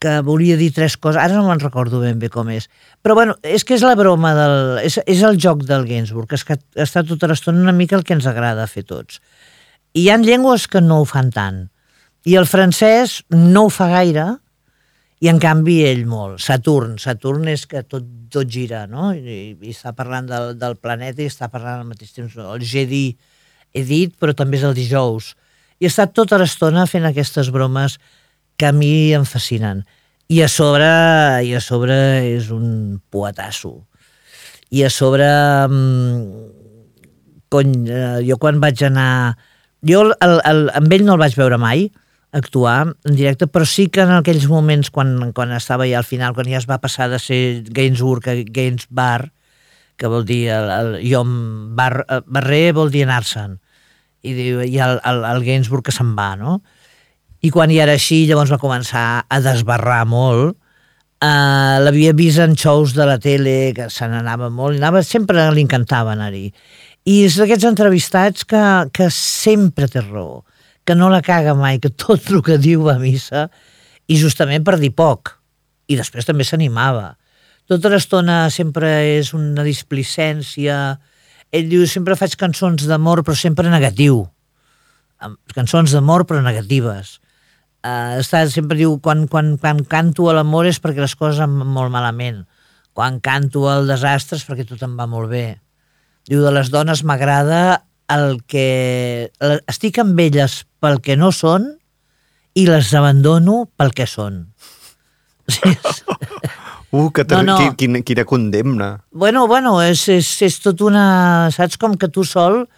que 0.04 0.18
volia 0.26 0.58
dir 0.60 0.68
tres 0.76 0.98
coses, 1.00 1.16
ara 1.22 1.38
no 1.38 1.46
me'n 1.48 1.62
recordo 1.62 2.02
ben 2.02 2.20
bé 2.20 2.28
com 2.28 2.52
és. 2.52 2.68
Però 3.00 3.16
bueno, 3.16 3.38
és 3.40 3.64
que 3.64 3.78
és 3.78 3.84
la 3.86 3.96
broma 3.96 4.34
del... 4.36 4.56
És, 4.84 5.00
és 5.08 5.24
el 5.24 5.40
joc 5.40 5.64
del 5.64 5.88
Gainsbourg, 5.88 6.36
és 6.36 6.44
que 6.44 6.58
està 6.84 7.02
tota 7.08 7.30
l'estona 7.30 7.64
una 7.64 7.72
mica 7.72 7.96
el 7.96 8.04
que 8.04 8.16
ens 8.16 8.28
agrada 8.28 8.68
fer 8.68 8.84
tots. 8.84 9.22
I 9.96 10.04
hi 10.04 10.08
ha 10.12 10.20
llengües 10.20 10.68
que 10.68 10.84
no 10.84 11.00
ho 11.00 11.08
fan 11.08 11.32
tant. 11.32 11.68
I 12.28 12.36
el 12.40 12.48
francès 12.48 13.22
no 13.32 13.66
ho 13.66 13.72
fa 13.72 13.88
gaire, 13.92 14.26
i 15.24 15.30
en 15.30 15.38
canvi 15.40 15.78
ell 15.88 16.02
molt. 16.08 16.42
Saturn, 16.44 16.98
Saturn 17.00 17.48
és 17.48 17.64
que 17.70 17.80
tot, 17.88 18.04
tot 18.32 18.50
gira, 18.50 18.84
no? 18.90 19.12
I, 19.16 19.54
i 19.56 19.72
està 19.72 19.94
parlant 19.96 20.28
del, 20.28 20.50
del 20.60 20.76
planeta 20.76 21.22
i 21.24 21.30
està 21.30 21.48
parlant 21.52 21.80
al 21.80 21.88
mateix 21.88 22.12
temps. 22.12 22.34
El 22.36 22.66
Jedi 22.68 23.06
he 23.72 23.84
dit, 23.88 24.12
però 24.20 24.34
també 24.36 24.60
és 24.60 24.66
el 24.68 24.76
dijous. 24.76 25.32
I 25.80 25.88
estat 25.88 26.12
tota 26.16 26.36
l'estona 26.40 26.84
fent 26.90 27.08
aquestes 27.08 27.48
bromes 27.54 27.96
que 28.56 28.66
a 28.66 28.72
mi 28.72 29.12
em 29.16 29.24
fascinen. 29.28 29.84
I 30.28 30.42
a 30.44 30.48
sobre, 30.48 30.86
i 31.44 31.52
a 31.54 31.60
sobre 31.60 31.96
és 32.34 32.50
un 32.54 33.00
poetasso. 33.12 33.74
I 34.72 34.84
a 34.86 34.90
sobre, 34.90 35.26
mmm, 35.68 36.46
cony, 37.52 37.74
eh, 37.88 38.22
jo 38.28 38.38
quan 38.40 38.62
vaig 38.62 38.82
anar... 38.86 39.36
Jo 39.84 40.00
el, 40.08 40.38
el, 40.48 40.70
amb 40.72 40.92
ell 40.96 41.04
no 41.04 41.18
el 41.18 41.20
vaig 41.20 41.36
veure 41.36 41.58
mai, 41.60 41.90
actuar 42.34 42.96
en 43.04 43.14
directe, 43.14 43.46
però 43.46 43.66
sí 43.68 43.86
que 43.92 44.02
en 44.02 44.10
aquells 44.16 44.48
moments 44.50 44.90
quan, 44.90 45.30
quan 45.36 45.52
estava 45.54 45.86
ja 45.86 46.00
al 46.00 46.08
final, 46.08 46.34
quan 46.34 46.48
ja 46.50 46.58
es 46.58 46.66
va 46.66 46.80
passar 46.82 47.06
de 47.12 47.20
ser 47.22 47.62
Gainsbourg 47.70 48.26
a 48.26 48.34
Gains 48.48 48.88
Bar, 48.90 49.30
que 49.96 50.10
vol 50.10 50.24
dir 50.26 50.48
el, 50.50 50.70
el, 50.74 50.96
jo 51.06 51.22
bar, 51.78 52.02
barrer 52.26 52.72
vol 52.74 52.90
dir 52.90 53.04
anar-se'n 53.06 53.60
i, 54.24 54.32
diu, 54.34 54.64
i 54.64 54.80
el, 54.82 54.98
el, 55.06 55.22
el 55.30 55.44
Gainsbourg 55.46 55.86
que 55.86 55.94
se'n 55.94 56.16
va, 56.18 56.32
no? 56.40 56.58
I 57.44 57.50
quan 57.52 57.68
hi 57.68 57.80
era 57.82 57.92
així, 57.98 58.22
llavors 58.24 58.52
va 58.54 58.60
començar 58.60 59.24
a 59.28 59.40
desbarrar 59.44 60.04
molt. 60.08 60.56
Uh, 61.24 61.76
L'havia 61.84 62.14
vist 62.16 62.40
en 62.40 62.54
shows 62.56 62.94
de 62.96 63.04
la 63.04 63.18
tele, 63.20 63.74
que 63.76 63.90
se 63.92 64.08
n'anava 64.08 64.48
molt, 64.52 64.78
anava, 64.80 65.02
sempre 65.04 65.44
li 65.52 65.64
encantava 65.64 66.14
anar-hi. 66.14 66.46
I 67.04 67.18
és 67.26 67.36
d'aquests 67.36 67.68
entrevistats 67.68 68.46
que, 68.48 68.62
que 68.96 69.10
sempre 69.12 69.88
té 69.92 70.00
raó, 70.06 70.40
que 70.88 70.96
no 70.96 71.10
la 71.12 71.20
caga 71.24 71.52
mai, 71.56 71.80
que 71.80 71.90
tot 71.92 72.30
el 72.32 72.40
que 72.44 72.56
diu 72.60 72.86
va 72.86 72.96
a 72.96 73.02
missa, 73.02 73.50
i 74.08 74.16
justament 74.20 74.64
per 74.64 74.78
dir 74.80 74.94
poc. 74.96 75.34
I 75.88 75.98
després 76.00 76.24
també 76.24 76.46
s'animava. 76.48 77.10
Tota 77.68 77.92
l'estona 77.92 78.46
sempre 78.52 78.88
és 79.18 79.34
una 79.36 79.64
displicència, 79.64 80.78
ell 81.52 81.68
diu, 81.68 81.84
sempre 81.88 82.16
faig 82.16 82.38
cançons 82.40 82.88
d'amor, 82.88 83.20
però 83.24 83.36
sempre 83.36 83.68
negatiu. 83.72 84.22
Cançons 85.52 85.92
d'amor, 85.92 86.24
però 86.28 86.40
negatives. 86.44 87.18
Uh, 87.84 88.16
està, 88.22 88.40
sempre 88.48 88.78
diu, 88.78 88.96
quan, 89.04 89.26
quan, 89.28 89.58
quan 89.60 89.82
canto 89.84 90.30
a 90.30 90.34
l'amor 90.38 90.70
és 90.70 90.80
perquè 90.80 91.02
les 91.04 91.16
coses 91.20 91.42
em 91.44 91.58
van 91.60 91.72
molt 91.74 91.92
malament. 91.92 92.44
Quan 92.96 93.18
canto 93.20 93.66
al 93.68 93.90
desastre 93.90 94.38
és 94.40 94.46
perquè 94.48 94.64
tot 94.68 94.80
em 94.86 94.94
va 94.96 95.04
molt 95.10 95.28
bé. 95.28 95.46
Diu, 96.30 96.40
de 96.40 96.52
les 96.54 96.70
dones 96.72 97.04
m'agrada 97.04 97.84
el 98.14 98.38
que... 98.48 99.30
Estic 99.68 100.00
amb 100.00 100.18
elles 100.24 100.62
pel 100.80 101.02
que 101.04 101.18
no 101.20 101.28
són 101.34 101.74
i 102.56 102.64
les 102.70 102.94
abandono 102.96 103.64
pel 103.76 103.92
que 103.96 104.08
són. 104.08 104.46
Sí, 105.44 105.74
Uh, 106.94 107.10
que 107.10 107.24
No, 107.28 107.42
no. 107.42 107.74
Quina, 107.74 108.02
quina 108.06 108.24
condemna. 108.24 109.04
Bueno, 109.10 109.48
bueno, 109.48 109.82
és, 109.82 110.06
és, 110.08 110.28
és 110.46 110.60
tot 110.62 110.78
una... 110.86 111.50
Saps 111.50 111.74
com 111.80 111.96
que 111.98 112.06
tu 112.06 112.22
sol 112.22 112.68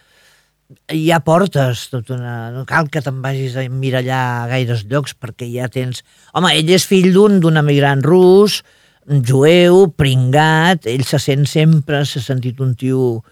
ja 0.91 1.21
portes 1.25 1.87
tot 1.93 2.11
una... 2.15 2.51
No 2.55 2.65
cal 2.69 2.91
que 2.91 3.03
te'n 3.05 3.21
vagis 3.23 3.57
a 3.59 3.67
mirallar 3.71 4.23
a 4.43 4.49
gaires 4.51 4.85
llocs 4.91 5.15
perquè 5.19 5.49
ja 5.53 5.69
tens... 5.73 6.03
Home, 6.35 6.53
ell 6.55 6.71
és 6.75 6.87
fill 6.89 7.13
d'un 7.15 7.39
d'un 7.43 7.61
emigrant 7.61 8.03
rus, 8.05 8.63
jueu, 9.07 9.87
pringat, 9.95 10.89
ell 10.91 11.05
se 11.07 11.21
sent 11.23 11.47
sempre, 11.51 12.03
s'ha 12.05 12.23
sentit 12.25 12.61
un 12.61 12.75
tio 12.79 13.23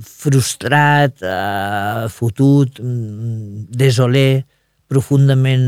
frustrat, 0.00 1.16
eh, 1.24 2.08
fotut, 2.12 2.80
mm, 2.80 3.70
desolé, 3.80 4.44
profundament 4.88 5.64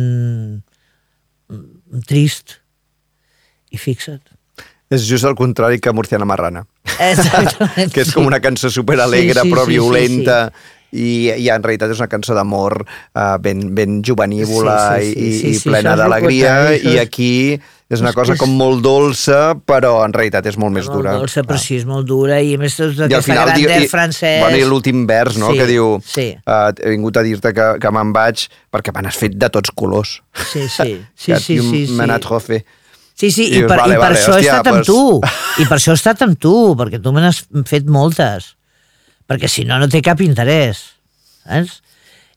mm, 1.48 2.05
trist. 2.07 2.61
I 3.72 3.81
fixa't. 3.81 4.28
És 4.92 5.07
just 5.09 5.24
el 5.24 5.35
contrari 5.35 5.81
que 5.81 5.92
Murciana 5.96 6.28
Marrana. 6.28 6.66
Exactament. 7.00 7.90
que 7.94 8.05
és 8.05 8.12
com 8.12 8.28
una 8.28 8.42
cançó 8.44 8.68
superalegre, 8.70 9.40
Sí, 9.40 9.48
sí, 9.48 9.55
però 9.55 9.64
sí, 9.64 9.70
sí, 9.70 9.78
violenta. 9.78 10.38
I, 10.92 11.31
i 11.40 11.48
en 11.48 11.62
realitat 11.64 11.90
és 11.94 12.00
una 12.02 12.09
cançó 12.12 12.35
d'amor 12.37 12.83
uh, 12.85 13.38
ben, 13.40 13.70
ben 13.74 14.02
juvenívola 14.05 14.98
Sí, 15.00 15.12
sí, 15.12 15.12
sí, 15.14 15.28
i, 15.28 15.38
sí, 15.40 15.46
i 15.48 15.55
sí, 15.61 15.68
plena 15.70 15.94
és 15.94 16.02
d'alegria 16.02 16.57
i 16.76 16.96
és- 16.96 17.00
aquí 17.00 17.31
és 17.92 18.00
una 18.00 18.09
és 18.12 18.16
cosa 18.16 18.33
és- 18.35 18.38
com 18.40 18.52
molt 18.57 18.81
dolça 18.85 19.55
però 19.68 19.94
en 20.05 20.12
realitat 20.16 20.46
és 20.48 20.57
molt 20.61 20.72
més 20.72 20.87
molt 20.88 20.98
dura. 20.98 21.14
dolça, 21.18 21.42
però 21.44 21.57
Ah. 21.57 21.64
sí, 21.64 21.76
és 21.76 21.85
molt 21.88 22.07
dura, 22.09 22.40
i 22.40 22.55
a 22.55 22.59
més 22.61 22.76
tot 22.76 22.92
I 22.96 23.02
al 23.02 23.09
aquesta 23.09 23.22
final 23.33 23.46
gran 23.50 23.59
diu, 23.59 23.68
i, 23.70 23.88
francès... 23.88 24.40
bueno, 24.40 24.57
i 24.57 24.64
l'últim 24.68 25.07
vers, 25.07 25.37
no?, 25.37 25.50
Sí, 25.52 25.59
que 25.59 25.66
diu 25.66 25.88
sí. 26.05 26.28
uh, 26.46 26.72
he 26.81 26.90
vingut 26.94 27.16
a 27.16 27.22
dir-te 27.22 27.52
que, 27.52 27.66
que 27.81 27.90
me'n 27.92 28.12
vaig 28.16 28.46
perquè 28.72 28.94
me 28.96 29.02
n'has 29.05 29.16
fet 29.20 29.37
de 29.37 29.48
tots 29.52 29.70
colors. 29.76 30.22
Sí, 30.52 30.68
sí, 30.68 31.00
sí, 31.16 31.37
sí, 31.37 31.59
sí, 31.61 31.87
me 31.92 32.05
sí. 32.05 32.09
n'has 32.09 32.42
fet. 32.44 32.64
Sí, 33.14 33.31
sí, 33.31 33.44
I 33.52 33.59
i, 33.61 33.66
per, 33.68 33.76
vale, 33.78 33.92
i 33.94 33.96
per 34.00 34.07
vale, 34.09 34.16
això 34.18 34.33
he 34.33 34.40
hòstia, 34.40 34.57
estat 34.57 34.66
amb 34.72 34.81
pues- 34.81 34.87
tu. 34.87 35.62
I 35.62 35.66
per 35.68 35.76
això 35.76 35.92
he 35.92 36.00
estat 36.00 36.22
amb 36.24 36.38
tu, 36.40 36.55
perquè 36.81 37.00
tu 37.02 37.12
me 37.12 37.20
n'has 37.20 37.42
fet 37.68 37.85
moltes. 37.87 38.55
Perquè 39.33 39.49
si 39.49 39.64
no, 39.64 39.81
no 39.81 39.88
té 39.88 40.03
cap 40.05 40.21
interès. 40.21 40.83
Saps? 41.47 41.79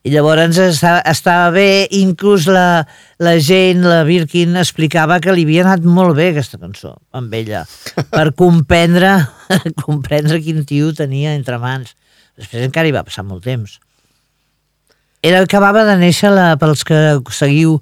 I 0.05 0.11
llavors 0.13 0.59
estava, 0.61 0.99
estava 1.09 1.49
bé, 1.51 1.87
inclús 1.97 2.45
la, 2.45 2.85
la 3.19 3.33
gent, 3.41 3.81
la 3.83 4.03
Birkin, 4.05 4.53
explicava 4.61 5.17
que 5.19 5.33
li 5.33 5.43
havia 5.47 5.63
anat 5.65 5.87
molt 5.89 6.13
bé 6.15 6.29
aquesta 6.29 6.59
cançó 6.61 6.93
amb 7.17 7.33
ella, 7.33 7.63
per 8.13 8.27
comprendre, 8.37 9.15
comprendre 9.81 10.37
quin 10.45 10.61
tio 10.69 10.93
tenia 10.93 11.33
entre 11.33 11.57
mans. 11.59 11.95
Després 12.37 12.67
encara 12.67 12.87
hi 12.87 12.93
va 12.93 13.03
passar 13.07 13.25
molt 13.25 13.43
temps. 13.49 13.79
Era, 15.25 15.41
acabava 15.41 15.83
de 15.89 15.97
néixer, 15.97 16.29
la, 16.29 16.51
pels 16.61 16.85
que 16.85 17.01
seguiu 17.33 17.79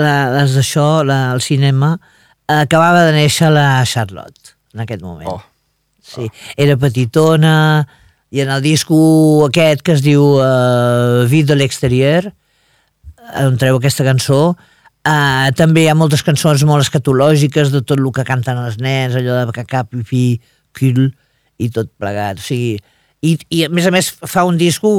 la, 0.00 0.30
les 0.38 0.56
d'això, 0.56 0.88
el 1.04 1.44
cinema, 1.44 1.98
acabava 2.48 3.04
de 3.10 3.14
néixer 3.20 3.52
la 3.52 3.84
Charlotte, 3.84 4.56
en 4.72 4.88
aquest 4.88 5.04
moment. 5.04 5.28
Oh. 5.28 5.42
Sí, 6.00 6.32
era 6.56 6.80
petitona, 6.80 7.84
i 8.30 8.42
en 8.44 8.50
el 8.54 8.62
disco 8.62 8.96
aquest 9.48 9.82
que 9.82 9.96
es 9.96 10.04
diu 10.04 10.22
uh, 10.38 11.26
Vie 11.30 11.46
de 11.46 11.56
l'exterieur, 11.58 12.30
on 13.42 13.58
treu 13.58 13.78
aquesta 13.78 14.06
cançó, 14.06 14.40
uh, 14.54 15.48
també 15.58 15.84
hi 15.84 15.90
ha 15.90 15.98
moltes 15.98 16.22
cançons 16.26 16.62
molt 16.68 16.86
escatològiques 16.86 17.74
de 17.74 17.82
tot 17.82 17.98
el 17.98 18.12
que 18.14 18.26
canten 18.26 18.62
els 18.62 18.78
nens, 18.78 19.18
allò 19.18 19.42
de 19.42 19.56
cacà, 19.58 19.82
pipí, 19.88 20.40
cul, 20.78 21.10
i 21.60 21.68
tot 21.74 21.90
plegat. 21.98 22.38
O 22.38 22.46
sigui, 22.46 22.78
i, 23.20 23.34
I 23.52 23.64
a 23.66 23.72
més 23.72 23.88
a 23.88 23.92
més 23.92 24.08
fa 24.08 24.46
un 24.48 24.56
disco 24.60 24.90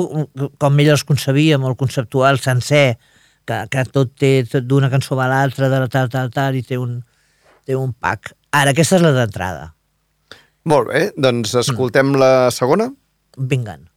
com 0.61 0.83
ell 0.83 0.93
els 0.93 1.07
concebia, 1.07 1.57
molt 1.61 1.79
conceptual, 1.79 2.37
sencer, 2.43 2.99
que, 3.47 3.63
que 3.71 3.85
tot 3.89 4.13
té 4.19 4.43
d'una 4.59 4.91
cançó 4.91 5.17
a 5.19 5.29
l'altra, 5.31 5.71
de 5.71 5.85
tal, 5.89 6.11
tal, 6.11 6.29
tal, 6.33 6.59
i 6.59 6.63
té 6.67 6.77
un, 6.77 6.99
té 7.65 7.79
un 7.79 7.93
pack. 7.93 8.35
Ara, 8.51 8.75
aquesta 8.75 8.99
és 8.99 9.05
la 9.05 9.15
d'entrada. 9.15 9.71
Molt 10.69 10.91
bé, 10.91 11.07
doncs 11.17 11.55
escoltem 11.57 12.13
la 12.21 12.51
segona. 12.53 12.91
Vinguen. 13.37 13.87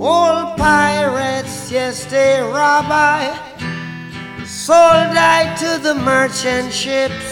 Old 0.00 0.56
pirates, 0.56 1.70
yes, 1.70 2.04
they 2.06 2.42
sold 4.46 5.16
I 5.16 5.54
to 5.58 5.82
the 5.82 5.94
merchant 5.94 6.72
ships. 6.72 7.31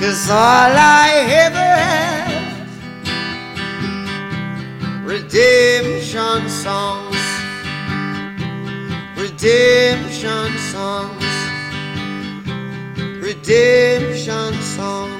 Cause 0.00 0.30
all 0.30 0.38
I 0.38 1.10
ever 1.44 1.58
have, 1.58 2.66
redemption 5.04 6.48
songs, 6.48 7.20
redemption 9.14 10.56
songs, 10.72 11.26
redemption 13.22 14.54
songs. 14.62 15.19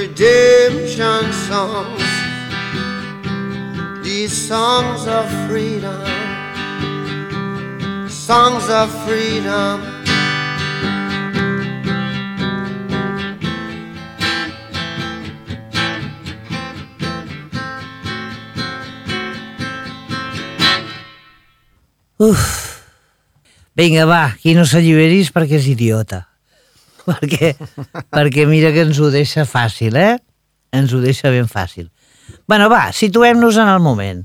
redemption 0.00 1.30
songs, 1.48 2.02
these 4.02 4.32
songs 4.32 5.06
of 5.06 5.26
freedom. 5.46 6.00
songs 8.08 8.68
of 8.70 8.88
freedom. 9.04 9.80
Uf. 22.16 22.84
Vinga, 23.74 24.04
va, 24.06 24.36
qui 24.40 24.54
no 24.54 24.64
s'alliberis 24.64 25.32
perquè 25.34 25.58
és 25.58 25.70
idiota. 25.74 26.29
Perquè, 27.10 27.54
perquè 28.14 28.46
mira 28.48 28.70
que 28.74 28.84
ens 28.86 28.98
ho 29.02 29.10
deixa 29.12 29.44
fàcil, 29.48 29.96
eh? 29.96 30.16
Ens 30.72 30.92
ho 30.94 31.00
deixa 31.02 31.30
ben 31.34 31.48
fàcil. 31.50 31.88
Bueno, 32.46 32.68
va, 32.70 32.90
situem-nos 32.94 33.56
en 33.58 33.68
el 33.68 33.80
moment. 33.82 34.24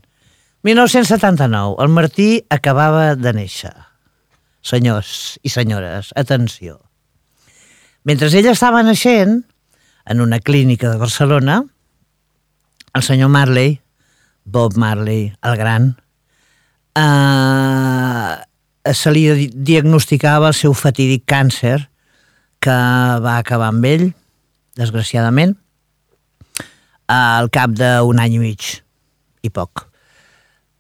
1979, 0.66 1.76
el 1.84 1.90
Martí 1.94 2.30
acabava 2.50 3.16
de 3.16 3.34
néixer. 3.38 3.74
Senyors 4.66 5.38
i 5.46 5.50
senyores, 5.54 6.10
atenció. 6.18 6.80
Mentre 8.06 8.30
ella 8.34 8.54
estava 8.54 8.82
naixent, 8.86 9.44
en 10.06 10.22
una 10.22 10.40
clínica 10.40 10.90
de 10.92 10.98
Barcelona, 11.02 11.64
el 12.94 13.04
senyor 13.04 13.30
Marley, 13.34 13.80
Bob 14.46 14.76
Marley, 14.78 15.34
el 15.42 15.56
gran, 15.58 15.88
eh, 16.96 18.36
se 18.94 19.12
li 19.12 19.24
di- 19.34 19.50
diagnosticava 19.54 20.50
el 20.52 20.58
seu 20.58 20.74
fatídic 20.78 21.26
càncer 21.30 21.88
que 22.66 22.76
va 23.22 23.38
acabar 23.38 23.70
amb 23.70 23.86
ell, 23.86 24.08
desgraciadament, 24.80 25.54
al 27.12 27.52
cap 27.54 27.76
d'un 27.78 28.22
any 28.22 28.40
i 28.40 28.42
mig 28.42 28.72
i 29.46 29.52
poc. 29.54 29.86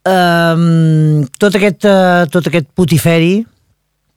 Um, 0.06 1.26
tot, 1.42 1.58
aquest, 1.58 1.86
uh, 1.90 2.26
tot 2.34 2.50
aquest 2.50 2.72
putiferi, 2.78 3.40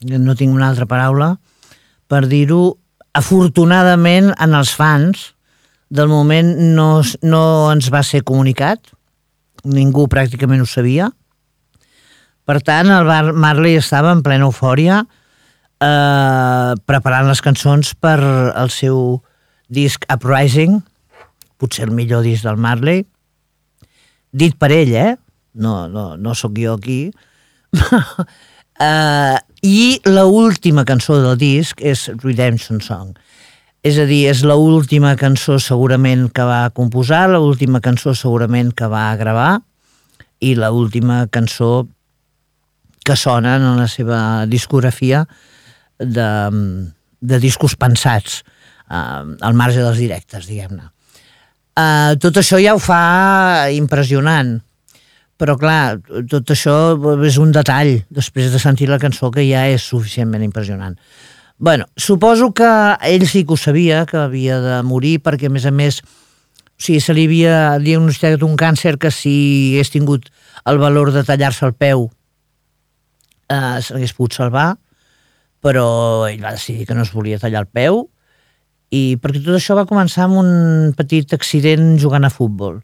no 0.09 0.37
tinc 0.37 0.55
una 0.55 0.71
altra 0.73 0.89
paraula, 0.89 1.35
per 2.09 2.25
dir-ho, 2.29 2.79
afortunadament 3.19 4.31
en 4.37 4.55
els 4.57 4.73
fans 4.77 5.33
del 5.89 6.09
moment 6.09 6.51
no, 6.77 6.91
no 7.25 7.43
ens 7.73 7.89
va 7.93 8.05
ser 8.05 8.25
comunicat, 8.25 8.93
ningú 9.69 10.07
pràcticament 10.13 10.63
ho 10.63 10.69
sabia, 10.69 11.09
per 12.49 12.63
tant, 12.65 12.89
el 12.89 13.05
Bar 13.05 13.35
Marley 13.37 13.77
estava 13.77 14.15
en 14.17 14.23
plena 14.25 14.47
eufòria 14.49 15.03
eh, 15.81 16.73
preparant 16.87 17.29
les 17.29 17.43
cançons 17.45 17.95
per 18.01 18.19
el 18.21 18.71
seu 18.75 19.23
disc 19.69 20.05
Uprising, 20.13 20.81
potser 21.59 21.89
el 21.89 21.95
millor 21.95 22.25
disc 22.27 22.47
del 22.47 22.59
Marley, 22.61 23.05
dit 24.33 24.57
per 24.59 24.73
ell, 24.75 24.95
eh? 24.95 25.17
No, 25.59 25.89
no, 25.91 26.17
no 26.17 26.35
sóc 26.39 26.59
jo 26.59 26.77
aquí. 26.79 27.11
uh, 27.75 29.37
I 29.63 30.01
la 30.07 30.25
última 30.31 30.85
cançó 30.87 31.19
del 31.19 31.39
disc 31.39 31.81
és 31.83 32.07
Redemption 32.23 32.81
Song. 32.81 33.17
És 33.83 33.99
a 33.99 34.07
dir, 34.07 34.29
és 34.31 34.45
la 34.47 34.55
última 34.59 35.17
cançó 35.19 35.59
segurament 35.63 36.29
que 36.35 36.45
va 36.47 36.71
composar, 36.75 37.29
la 37.31 37.41
última 37.43 37.81
cançó 37.83 38.15
segurament 38.15 38.73
que 38.75 38.87
va 38.91 39.11
gravar 39.19 39.61
i 40.39 40.55
la 40.55 40.71
última 40.71 41.27
cançó 41.27 41.89
que 43.05 43.17
sonen 43.17 43.63
en 43.63 43.79
la 43.81 43.89
seva 43.91 44.47
discografia 44.47 45.25
de, 45.99 46.29
de 47.21 47.41
discos 47.43 47.77
pensats 47.77 48.43
eh, 48.91 48.95
al 48.95 49.59
marge 49.59 49.83
dels 49.83 49.99
directes, 49.99 50.47
diguem-ne. 50.49 50.89
Eh, 51.79 52.17
tot 52.23 52.41
això 52.41 52.59
ja 52.63 52.75
ho 52.75 52.83
fa 52.83 53.71
impressionant, 53.75 54.57
però 55.39 55.55
clar, 55.59 55.99
tot 56.31 56.51
això 56.51 56.77
és 57.27 57.39
un 57.39 57.53
detall 57.55 58.01
després 58.11 58.51
de 58.51 58.59
sentir 58.63 58.89
la 58.91 58.99
cançó 58.99 59.31
que 59.31 59.47
ja 59.47 59.69
és 59.71 59.85
suficientment 59.87 60.43
impressionant. 60.43 60.99
bueno, 61.61 61.87
suposo 61.97 62.53
que 62.55 62.97
ell 63.03 63.27
sí 63.27 63.45
que 63.45 63.53
ho 63.53 63.57
sabia, 63.57 64.07
que 64.07 64.17
havia 64.17 64.61
de 64.61 64.83
morir, 64.83 65.19
perquè 65.19 65.47
a 65.47 65.51
més 65.51 65.67
a 65.67 65.73
més 65.73 66.03
o 66.79 66.83
sigui, 66.83 67.01
se 67.03 67.15
li 67.15 67.25
havia 67.27 67.79
diagnosticat 67.83 68.45
un 68.47 68.55
càncer 68.57 68.95
que 69.03 69.11
si 69.11 69.75
hagués 69.75 69.91
tingut 69.91 70.29
el 70.71 70.79
valor 70.79 71.11
de 71.11 71.25
tallar-se 71.27 71.67
el 71.67 71.75
peu 71.75 72.07
eh, 73.51 73.79
s'hagués 73.83 74.15
pogut 74.15 74.37
salvar, 74.39 74.77
però 75.65 76.29
ell 76.29 76.43
va 76.45 76.55
decidir 76.55 76.87
que 76.87 76.95
no 76.95 77.05
es 77.07 77.13
volia 77.15 77.41
tallar 77.43 77.65
el 77.65 77.73
peu 77.73 78.05
i 78.95 79.19
perquè 79.21 79.43
tot 79.45 79.59
això 79.59 79.77
va 79.77 79.89
començar 79.89 80.27
amb 80.27 80.41
un 80.41 80.53
petit 80.97 81.35
accident 81.37 81.97
jugant 82.01 82.25
a 82.25 82.33
futbol 82.33 82.79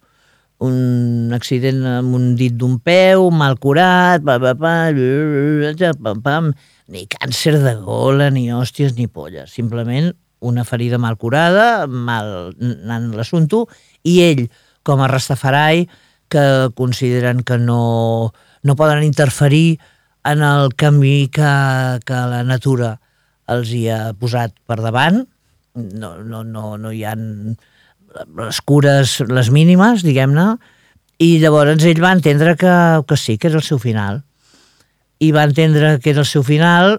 un 0.65 1.33
accident 1.35 1.83
amb 1.99 2.15
un 2.15 2.35
dit 2.39 2.55
d'un 2.55 2.79
peu, 2.79 3.29
mal 3.35 3.59
curat, 3.59 4.23
pa, 4.25 4.39
pa, 4.39 4.55
pa, 4.55 4.75
pam, 6.03 6.21
pam, 6.23 6.53
ni 6.89 7.07
càncer 7.11 7.59
de 7.63 7.75
gola, 7.83 8.31
ni 8.31 8.51
hòsties, 8.53 8.95
ni 8.97 9.09
polles. 9.09 9.51
Simplement 9.53 10.13
una 10.45 10.65
ferida 10.65 10.99
mal 11.01 11.17
curada, 11.17 11.87
mal 11.89 12.53
anant 12.61 13.11
l'assumpte, 13.17 13.65
i 14.05 14.21
ell, 14.25 14.47
com 14.85 15.01
a 15.01 15.09
Rastafari, 15.09 15.89
que 16.29 16.71
consideren 16.77 17.43
que 17.45 17.59
no, 17.59 18.33
no 18.63 18.77
poden 18.77 19.05
interferir 19.05 19.79
en 20.25 20.43
el 20.43 20.75
camí 20.75 21.29
que, 21.29 21.53
que 22.07 22.21
la 22.33 22.43
natura 22.45 22.97
els 23.53 23.71
hi 23.77 23.87
ha 23.93 24.15
posat 24.17 24.55
per 24.67 24.81
davant, 24.81 25.25
no, 25.75 26.17
no, 26.23 26.43
no, 26.45 26.77
no 26.81 26.93
hi 26.93 27.03
ha 27.05 27.15
les 27.15 28.61
cures, 28.65 29.19
les 29.29 29.51
mínimes, 29.51 30.05
diguem-ne, 30.07 30.55
i 31.23 31.37
llavors 31.43 31.85
ell 31.87 32.03
va 32.03 32.15
entendre 32.15 32.55
que, 32.57 32.75
que 33.09 33.19
sí, 33.21 33.39
que 33.39 33.51
era 33.51 33.61
el 33.61 33.67
seu 33.67 33.81
final. 33.83 34.23
I 35.23 35.31
va 35.35 35.45
entendre 35.47 35.99
que 36.03 36.15
era 36.15 36.23
el 36.25 36.31
seu 36.31 36.45
final, 36.47 36.99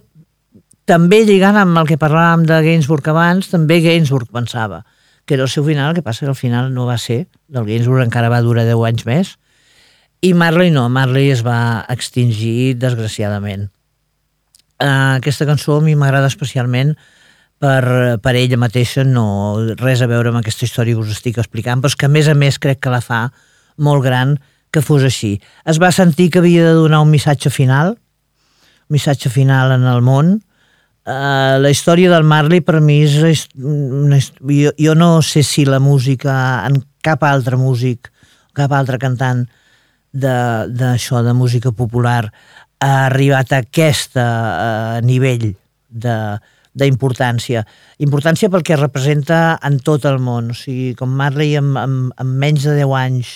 també 0.86 1.24
lligant 1.26 1.58
amb 1.58 1.82
el 1.82 1.88
que 1.90 2.00
parlàvem 2.00 2.46
de 2.46 2.62
Gainsbourg 2.68 3.08
abans, 3.10 3.50
també 3.52 3.82
Gainsbourg 3.84 4.30
pensava 4.32 4.84
que 5.26 5.34
era 5.34 5.44
el 5.44 5.50
seu 5.50 5.66
final, 5.66 5.90
el 5.90 5.96
que 5.98 6.06
passa 6.06 6.26
que 6.26 6.30
al 6.30 6.38
final 6.38 6.70
no 6.74 6.86
va 6.86 7.00
ser, 7.02 7.26
del 7.50 7.66
Gainsbourg 7.66 8.04
encara 8.04 8.30
va 8.30 8.44
durar 8.46 8.68
10 8.68 8.84
anys 8.92 9.06
més, 9.08 9.32
i 10.26 10.34
Marley 10.34 10.72
no, 10.74 10.88
Marley 10.90 11.30
es 11.30 11.44
va 11.46 11.86
extingir 11.94 12.76
desgraciadament. 12.82 13.68
Uh, 14.82 15.16
aquesta 15.20 15.46
cançó 15.46 15.78
a 15.78 15.84
mi 15.86 15.94
m'agrada 15.96 16.28
especialment 16.32 16.96
per, 17.62 18.18
per 18.24 18.34
ella 18.36 18.58
mateixa, 18.60 19.06
no 19.06 19.76
res 19.80 20.02
a 20.02 20.10
veure 20.12 20.32
amb 20.32 20.42
aquesta 20.42 20.66
història 20.66 20.98
que 20.98 21.06
us 21.06 21.14
estic 21.14 21.38
explicant, 21.40 21.82
però 21.82 21.94
és 21.94 21.98
que 22.00 22.10
a 22.10 22.12
més 22.12 22.30
a 22.32 22.36
més 22.36 22.58
crec 22.60 22.82
que 22.84 22.94
la 22.94 23.04
fa 23.06 23.28
molt 23.78 24.04
gran 24.04 24.36
que 24.74 24.82
fos 24.84 25.06
així. 25.08 25.36
Es 25.64 25.80
va 25.80 25.94
sentir 25.96 26.32
que 26.34 26.42
havia 26.42 26.66
de 26.66 26.74
donar 26.76 27.04
un 27.06 27.14
missatge 27.14 27.52
final, 27.54 27.94
un 27.96 28.98
missatge 28.98 29.30
final 29.32 29.76
en 29.78 29.86
el 29.92 30.02
món. 30.04 30.40
Uh, 31.06 31.62
la 31.62 31.70
història 31.70 32.10
del 32.10 32.26
Marley 32.26 32.64
per 32.66 32.82
mi 32.82 33.04
és... 33.06 33.46
una 33.62 34.18
jo, 34.18 34.74
jo 34.74 34.98
no 34.98 35.12
sé 35.22 35.46
si 35.46 35.68
la 35.70 35.80
música, 35.80 36.66
en 36.66 36.82
cap 37.06 37.24
altre 37.24 37.62
músic, 37.62 38.10
cap 38.58 38.74
altre 38.74 38.98
cantant 38.98 39.46
d'això, 40.16 41.20
de, 41.22 41.28
de 41.30 41.34
música 41.38 41.72
popular, 41.76 42.30
ha 42.80 42.94
arribat 43.06 43.52
a 43.56 43.62
aquest 43.64 44.16
uh, 44.20 45.00
nivell 45.04 45.52
d'importància. 46.76 47.64
Importància 48.04 48.50
pel 48.52 48.64
que 48.68 48.76
representa 48.80 49.58
en 49.64 49.80
tot 49.84 50.06
el 50.10 50.20
món. 50.24 50.52
O 50.52 50.58
sigui, 50.58 50.94
com 51.00 51.12
Marley 51.16 51.56
en, 51.60 51.74
en, 51.80 51.98
en 52.20 52.34
menys 52.42 52.66
de 52.68 52.76
10 52.82 52.96
anys 53.00 53.34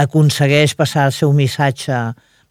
aconsegueix 0.00 0.72
passar 0.78 1.08
el 1.10 1.12
seu 1.16 1.32
missatge, 1.36 1.96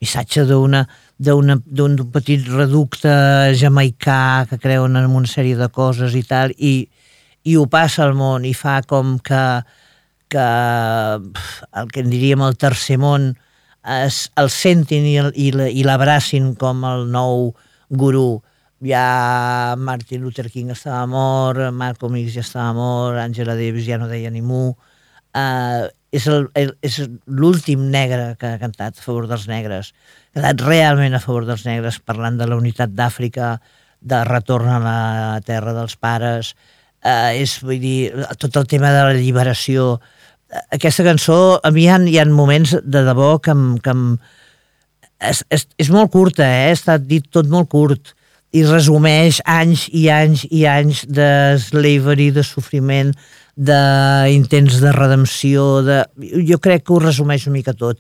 missatge 0.02 0.44
d'una 0.50 0.84
d'una- 1.20 1.58
d'un 1.66 1.96
d'un 1.98 2.12
petit 2.14 2.46
reducte 2.48 3.12
jamaicà 3.60 4.46
que 4.50 4.60
creuen 4.62 4.96
en 4.96 5.10
una 5.12 5.28
sèrie 5.28 5.58
de 5.60 5.68
coses 5.74 6.14
i 6.16 6.22
tal, 6.24 6.54
i, 6.58 6.88
i 7.44 7.56
ho 7.58 7.66
passa 7.68 8.06
al 8.06 8.14
món 8.16 8.46
i 8.48 8.54
fa 8.56 8.80
com 8.88 9.18
que, 9.20 9.42
que 10.30 10.40
el 11.82 11.88
que 11.92 12.00
en 12.04 12.10
diríem 12.14 12.42
el 12.46 12.58
tercer 12.58 12.98
món 13.02 13.32
es, 13.84 14.30
el 14.38 14.50
sentin 14.54 15.06
i, 15.08 15.18
el- 15.22 15.34
i, 15.36 15.52
la- 15.56 15.70
i 15.70 15.84
l'abracin 15.88 16.54
com 16.60 16.84
el 16.88 17.08
nou 17.12 17.54
gurú. 17.90 18.42
Ja 18.86 19.76
Martin 19.78 20.22
Luther 20.24 20.48
King 20.52 20.70
estava 20.72 21.04
mort, 21.10 21.60
Malcolm 21.76 22.16
X 22.22 22.38
ja 22.38 22.44
estava 22.46 22.72
mort, 22.78 23.18
Angela 23.20 23.56
Davis 23.60 23.88
ja 23.88 23.98
no 24.00 24.08
deia 24.08 24.32
ni 24.32 24.42
mu. 24.46 24.70
Uh, 25.36 25.90
el- 26.14 26.78
és 26.82 26.96
l'últim 27.28 27.90
negre 27.92 28.36
que 28.40 28.48
ha 28.54 28.60
cantat 28.62 28.98
a 28.98 29.04
favor 29.04 29.28
dels 29.30 29.48
negres. 29.52 29.92
Ha 30.32 30.40
quedat 30.40 30.62
realment 30.66 31.14
a 31.18 31.20
favor 31.22 31.46
dels 31.46 31.66
negres, 31.68 32.00
parlant 32.00 32.38
de 32.40 32.48
la 32.48 32.56
unitat 32.58 32.94
d'Àfrica, 32.96 33.58
de 34.00 34.22
retorn 34.24 34.70
a 34.72 34.80
la 34.80 35.42
terra 35.44 35.74
dels 35.76 35.98
pares, 36.00 36.54
uh, 37.04 37.34
és, 37.36 37.58
vull 37.62 37.82
dir, 37.84 38.14
tot 38.40 38.56
el 38.56 38.68
tema 38.72 38.94
de 38.96 39.04
la 39.10 39.14
lliberació. 39.20 39.98
Eh, 40.50 40.66
Aquesta 40.78 41.06
cançó, 41.06 41.60
a 41.64 41.72
mi 41.72 41.86
hi 41.86 41.90
ha, 41.90 42.00
hi 42.10 42.20
ha 42.20 42.26
moments 42.30 42.76
de 42.84 43.04
debò 43.06 43.38
que 43.44 43.54
em, 43.56 43.66
que 43.84 43.94
em, 43.94 44.06
és, 45.20 45.44
és, 45.50 45.68
és 45.78 45.92
molt 45.94 46.12
curta, 46.12 46.46
eh? 46.46 46.72
està 46.74 46.98
dit 46.98 47.26
tot 47.32 47.50
molt 47.52 47.70
curt 47.70 48.16
i 48.56 48.64
resumeix 48.66 49.44
anys 49.46 49.86
i 49.94 50.08
anys 50.10 50.46
i 50.50 50.64
anys 50.66 51.04
de 51.06 51.30
slavery, 51.62 52.32
de 52.34 52.44
sofriment, 52.46 53.12
d'intents 53.60 54.80
de 54.82 54.92
redempció, 54.96 55.66
de... 55.86 56.00
jo 56.48 56.58
crec 56.64 56.86
que 56.86 56.96
ho 56.96 57.02
resumeix 57.04 57.46
una 57.46 57.58
mica 57.60 57.76
tot. 57.78 58.00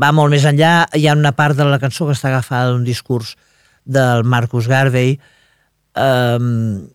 Va 0.00 0.12
molt 0.14 0.32
més 0.32 0.46
enllà, 0.48 0.86
hi 0.94 1.08
ha 1.08 1.16
una 1.18 1.34
part 1.36 1.58
de 1.58 1.66
la 1.68 1.80
cançó 1.82 2.06
que 2.06 2.14
està 2.16 2.30
agafada 2.30 2.70
d'un 2.72 2.86
discurs 2.86 3.34
del 3.84 4.24
Marcus 4.24 4.70
Garvey, 4.70 5.18
um, 5.98 6.86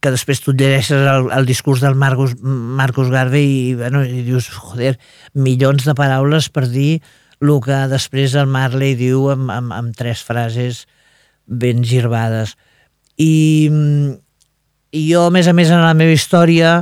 que 0.00 0.12
després 0.12 0.42
tu 0.44 0.52
llegeixes 0.52 1.06
el, 1.10 1.30
el 1.34 1.48
discurs 1.48 1.80
del 1.82 1.96
Marcus, 1.98 2.36
Marcus 2.42 3.08
Garvey 3.10 3.48
i, 3.48 3.74
bueno, 3.78 4.04
i 4.04 4.22
dius, 4.26 4.50
joder, 4.52 4.96
milions 5.34 5.88
de 5.88 5.94
paraules 5.96 6.50
per 6.52 6.68
dir 6.68 7.00
el 7.40 7.54
que 7.64 7.78
després 7.90 8.34
el 8.38 8.48
Marley 8.50 8.96
diu 8.98 9.28
amb, 9.32 9.50
amb, 9.54 9.72
amb 9.74 9.96
tres 9.96 10.22
frases 10.26 10.84
ben 11.46 11.84
girbades. 11.86 12.56
I, 13.18 13.70
I 14.92 15.02
jo, 15.08 15.24
a 15.26 15.34
més 15.34 15.48
a 15.48 15.54
més, 15.56 15.70
en 15.72 15.82
la 15.82 15.94
meva 15.96 16.14
història, 16.14 16.80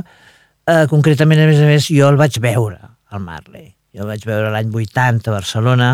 eh, 0.67 0.85
concretament, 0.91 1.41
a 1.41 1.49
més 1.49 1.61
a 1.61 1.69
més, 1.69 1.89
jo 1.93 2.09
el 2.09 2.19
vaig 2.19 2.41
veure, 2.43 2.79
el 3.13 3.23
Marley. 3.23 3.71
Jo 3.95 4.03
el 4.05 4.11
vaig 4.11 4.25
veure 4.27 4.51
l'any 4.53 4.73
80 4.73 5.31
a 5.31 5.37
Barcelona, 5.37 5.91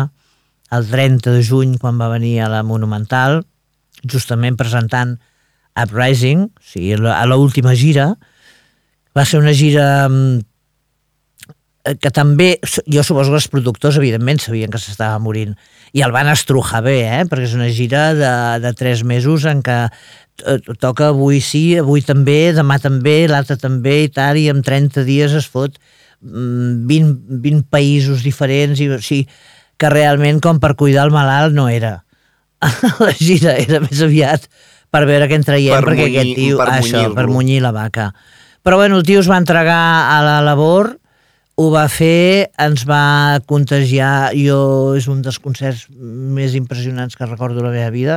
el 0.74 0.88
30 0.90 1.36
de 1.36 1.44
juny, 1.46 1.76
quan 1.78 2.00
va 2.00 2.10
venir 2.12 2.38
a 2.42 2.50
la 2.52 2.64
Monumental, 2.66 3.42
justament 4.10 4.58
presentant 4.60 5.18
Uprising, 5.74 6.48
o 6.48 6.64
sigui, 6.72 6.94
a 6.94 7.22
l'última 7.26 7.74
gira. 7.74 8.12
Va 9.14 9.24
ser 9.26 9.40
una 9.42 9.54
gira 9.54 10.08
mm, 10.08 10.42
eh, 11.90 11.96
que 12.00 12.10
també, 12.14 12.54
jo 12.86 13.04
suposo 13.06 13.34
que 13.34 13.40
els 13.42 13.50
productors 13.50 13.98
evidentment 14.00 14.42
sabien 14.42 14.70
que 14.70 14.82
s'estava 14.82 15.18
morint 15.22 15.54
i 15.94 16.02
el 16.02 16.14
van 16.14 16.30
estrujar 16.30 16.82
bé, 16.82 16.98
eh? 17.06 17.22
perquè 17.30 17.46
és 17.46 17.54
una 17.54 17.70
gira 17.70 18.08
de, 18.18 18.34
de 18.64 18.72
tres 18.74 19.04
mesos 19.06 19.46
en 19.46 19.62
què 19.62 19.78
eh, 19.86 20.58
toca 20.82 21.12
avui 21.12 21.38
sí, 21.42 21.76
avui 21.78 22.02
també, 22.02 22.52
demà 22.56 22.80
també, 22.82 23.20
l'altre 23.30 23.56
també 23.60 24.00
i 24.08 24.10
tal, 24.14 24.40
i 24.40 24.48
en 24.50 24.62
30 24.66 25.06
dies 25.06 25.34
es 25.38 25.46
fot 25.50 25.78
20, 26.24 27.14
20 27.44 27.66
països 27.70 28.24
diferents 28.26 28.80
i 28.80 28.88
o 28.90 28.98
sigui, 28.98 29.28
que 29.78 29.90
realment 29.92 30.40
com 30.42 30.58
per 30.62 30.74
cuidar 30.78 31.06
el 31.06 31.14
malalt 31.14 31.54
no 31.54 31.68
era 31.70 31.98
la 33.04 33.12
gira 33.18 33.58
era 33.60 33.82
més 33.84 34.00
aviat 34.02 34.48
per 34.94 35.04
veure 35.10 35.26
què 35.30 35.34
en 35.40 35.44
traiem, 35.46 35.74
Per 35.74 35.88
perquè 35.90 36.04
munyir- 36.06 36.20
aquest 36.22 36.36
tio, 36.38 36.58
per 36.60 36.68
això, 36.70 36.92
munyir-lo. 37.02 37.14
per 37.18 37.26
munyir 37.28 37.60
la 37.64 37.72
vaca. 37.74 38.12
Però 38.64 38.76
bueno, 38.80 38.96
el 38.96 39.02
tio 39.04 39.20
es 39.20 39.28
va 39.28 39.36
entregar 39.42 39.80
a 40.14 40.20
la 40.24 40.36
labor, 40.46 40.94
ho 41.56 41.66
va 41.70 41.84
fer, 41.92 42.50
ens 42.58 42.86
va 42.88 43.40
contagiar, 43.46 44.30
jo 44.34 44.94
és 44.98 45.06
un 45.10 45.20
dels 45.22 45.38
concerts 45.38 45.84
més 45.94 46.54
impressionants 46.58 47.14
que 47.18 47.26
recordo 47.28 47.60
de 47.60 47.66
la 47.68 47.74
meva 47.74 47.90
vida. 47.94 48.16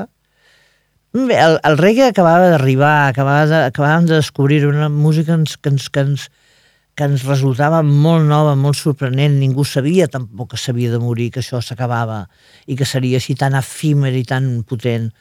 Bé, 1.14 1.36
el, 1.40 1.58
el 1.66 1.78
reggae 1.80 2.08
acabava 2.12 2.50
d'arribar, 2.52 3.08
acabava 3.10 3.46
de, 3.50 3.60
acabàvem 3.72 4.06
de 4.10 4.18
descobrir 4.20 4.66
una 4.68 4.90
música 4.90 5.34
que 5.34 5.40
ens, 5.42 5.58
que 5.58 5.70
ens, 5.70 5.88
que 5.90 6.00
ens, 6.04 6.26
que 6.98 7.06
ens 7.08 7.24
resultava 7.26 7.80
molt 7.86 8.26
nova, 8.28 8.56
molt 8.60 8.78
sorprenent. 8.78 9.38
Ningú 9.40 9.66
sabia 9.66 10.08
tampoc 10.12 10.52
que 10.54 10.58
s'havia 10.62 10.92
de 10.94 11.00
morir, 11.02 11.30
que 11.34 11.42
això 11.42 11.62
s'acabava 11.64 12.24
i 12.68 12.76
que 12.78 12.86
seria 12.86 13.18
així 13.22 13.36
tan 13.40 13.56
efímer 13.58 14.14
i 14.18 14.24
tan 14.28 14.64
potent. 14.68 15.12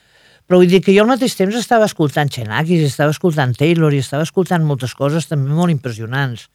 Però 0.46 0.60
vull 0.60 0.70
dir 0.70 0.80
que 0.84 0.94
jo 0.94 1.02
al 1.02 1.10
mateix 1.10 1.34
temps 1.34 1.56
estava 1.58 1.88
escoltant 1.90 2.30
Xenakis, 2.30 2.84
estava 2.86 3.14
escoltant 3.14 3.54
Taylor 3.58 3.94
i 3.94 4.02
estava 4.02 4.26
escoltant 4.26 4.62
moltes 4.66 4.94
coses 4.94 5.26
també 5.26 5.50
molt 5.50 5.74
impressionants. 5.74 6.46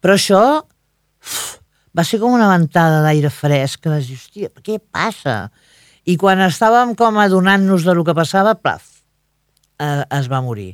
Però 0.00 0.16
això 0.16 0.40
uf, 0.62 1.58
va 1.92 2.04
ser 2.08 2.22
com 2.22 2.32
una 2.32 2.48
ventada 2.48 3.02
d'aire 3.04 3.30
fresc 3.32 3.84
que 3.84 3.92
vas 3.92 4.08
dir, 4.08 4.16
hòstia, 4.16 4.52
què 4.64 4.78
passa? 4.80 5.50
I 6.08 6.16
quan 6.18 6.40
estàvem 6.42 6.96
com 6.98 7.20
adonant-nos 7.20 7.84
de 7.84 7.94
lo 7.94 8.04
que 8.06 8.16
passava, 8.16 8.56
plaf, 8.56 8.88
eh, 9.78 10.02
es 10.18 10.30
va 10.32 10.40
morir. 10.42 10.72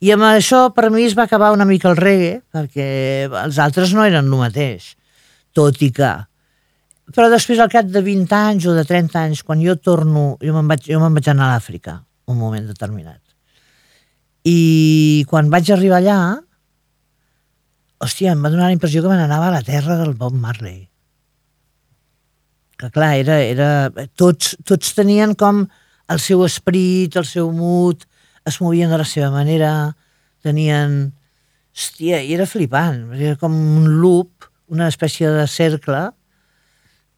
I 0.00 0.12
amb 0.12 0.28
això, 0.28 0.68
per 0.76 0.90
mi, 0.92 1.02
es 1.08 1.16
va 1.18 1.24
acabar 1.26 1.50
una 1.56 1.66
mica 1.68 1.90
el 1.90 1.98
reggae, 1.98 2.40
perquè 2.54 2.86
els 3.42 3.58
altres 3.58 3.94
no 3.96 4.04
eren 4.04 4.24
el 4.28 4.40
mateix, 4.46 4.94
tot 5.56 5.82
i 5.82 5.90
que... 5.90 6.14
Però 7.14 7.28
després, 7.30 7.60
al 7.62 7.70
cap 7.70 7.86
de 7.86 8.02
20 8.02 8.34
anys 8.34 8.66
o 8.66 8.74
de 8.74 8.82
30 8.86 9.20
anys, 9.20 9.44
quan 9.46 9.62
jo 9.62 9.76
torno, 9.78 10.24
jo 10.42 10.54
me'n 10.56 10.66
vaig, 10.66 10.88
jo 10.90 10.98
me'n 10.98 11.14
vaig 11.14 11.28
anar 11.30 11.46
a 11.46 11.54
l'Àfrica, 11.54 12.00
un 12.26 12.40
moment 12.40 12.66
determinat. 12.66 13.20
I 14.46 15.24
quan 15.30 15.50
vaig 15.50 15.70
arribar 15.70 16.00
allà, 16.00 16.18
hòstia, 18.02 18.34
em 18.34 18.42
va 18.42 18.50
donar 18.50 18.70
la 18.70 18.74
impressió 18.74 19.02
que 19.02 19.12
me 19.12 19.18
n'anava 19.20 19.52
a 19.52 19.54
la 19.54 19.62
terra 19.66 20.00
del 20.02 20.14
Bob 20.18 20.34
Marley. 20.34 20.88
Que 22.76 22.90
clar, 22.92 23.14
era, 23.22 23.38
era, 23.40 23.68
tots, 24.18 24.56
tots 24.66 24.92
tenien 24.98 25.34
com 25.38 25.64
el 26.12 26.20
seu 26.22 26.42
esperit, 26.44 27.16
el 27.16 27.26
seu 27.26 27.52
mood, 27.54 28.02
es 28.46 28.60
movien 28.60 28.90
de 28.90 28.98
la 28.98 29.06
seva 29.06 29.30
manera, 29.34 29.94
tenien... 30.42 31.14
Hòstia, 31.76 32.22
i 32.24 32.30
era 32.32 32.46
flipant, 32.48 33.10
era 33.12 33.34
com 33.36 33.52
un 33.52 33.98
loop, 34.00 34.46
una 34.72 34.86
espècie 34.88 35.28
de 35.28 35.42
cercle, 35.44 36.06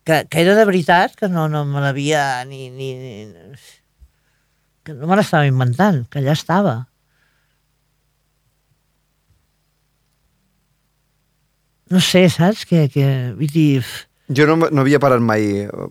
que, 0.09 0.23
que 0.33 0.41
era 0.41 0.55
de 0.57 0.65
veritat, 0.65 1.13
que 1.21 1.29
no, 1.29 1.51
no 1.53 1.67
me 1.69 1.85
l'havia 1.85 2.23
ni, 2.49 2.71
ni, 2.73 2.95
ni... 2.97 3.29
que 4.81 4.97
no 4.97 5.11
me 5.11 5.19
l'estava 5.21 5.45
inventant, 5.45 6.07
que 6.09 6.23
allà 6.23 6.33
estava. 6.33 6.79
No 11.93 12.01
sé, 12.01 12.25
saps? 12.33 12.65
Que, 12.69 12.87
que, 12.93 13.05
vull 13.37 13.53
dir, 13.53 13.83
Jo 14.29 14.45
no, 14.49 14.57
no 14.69 14.85
havia 14.85 15.01
parat 15.01 15.23
mai 15.25 15.45
eh, 15.65 15.87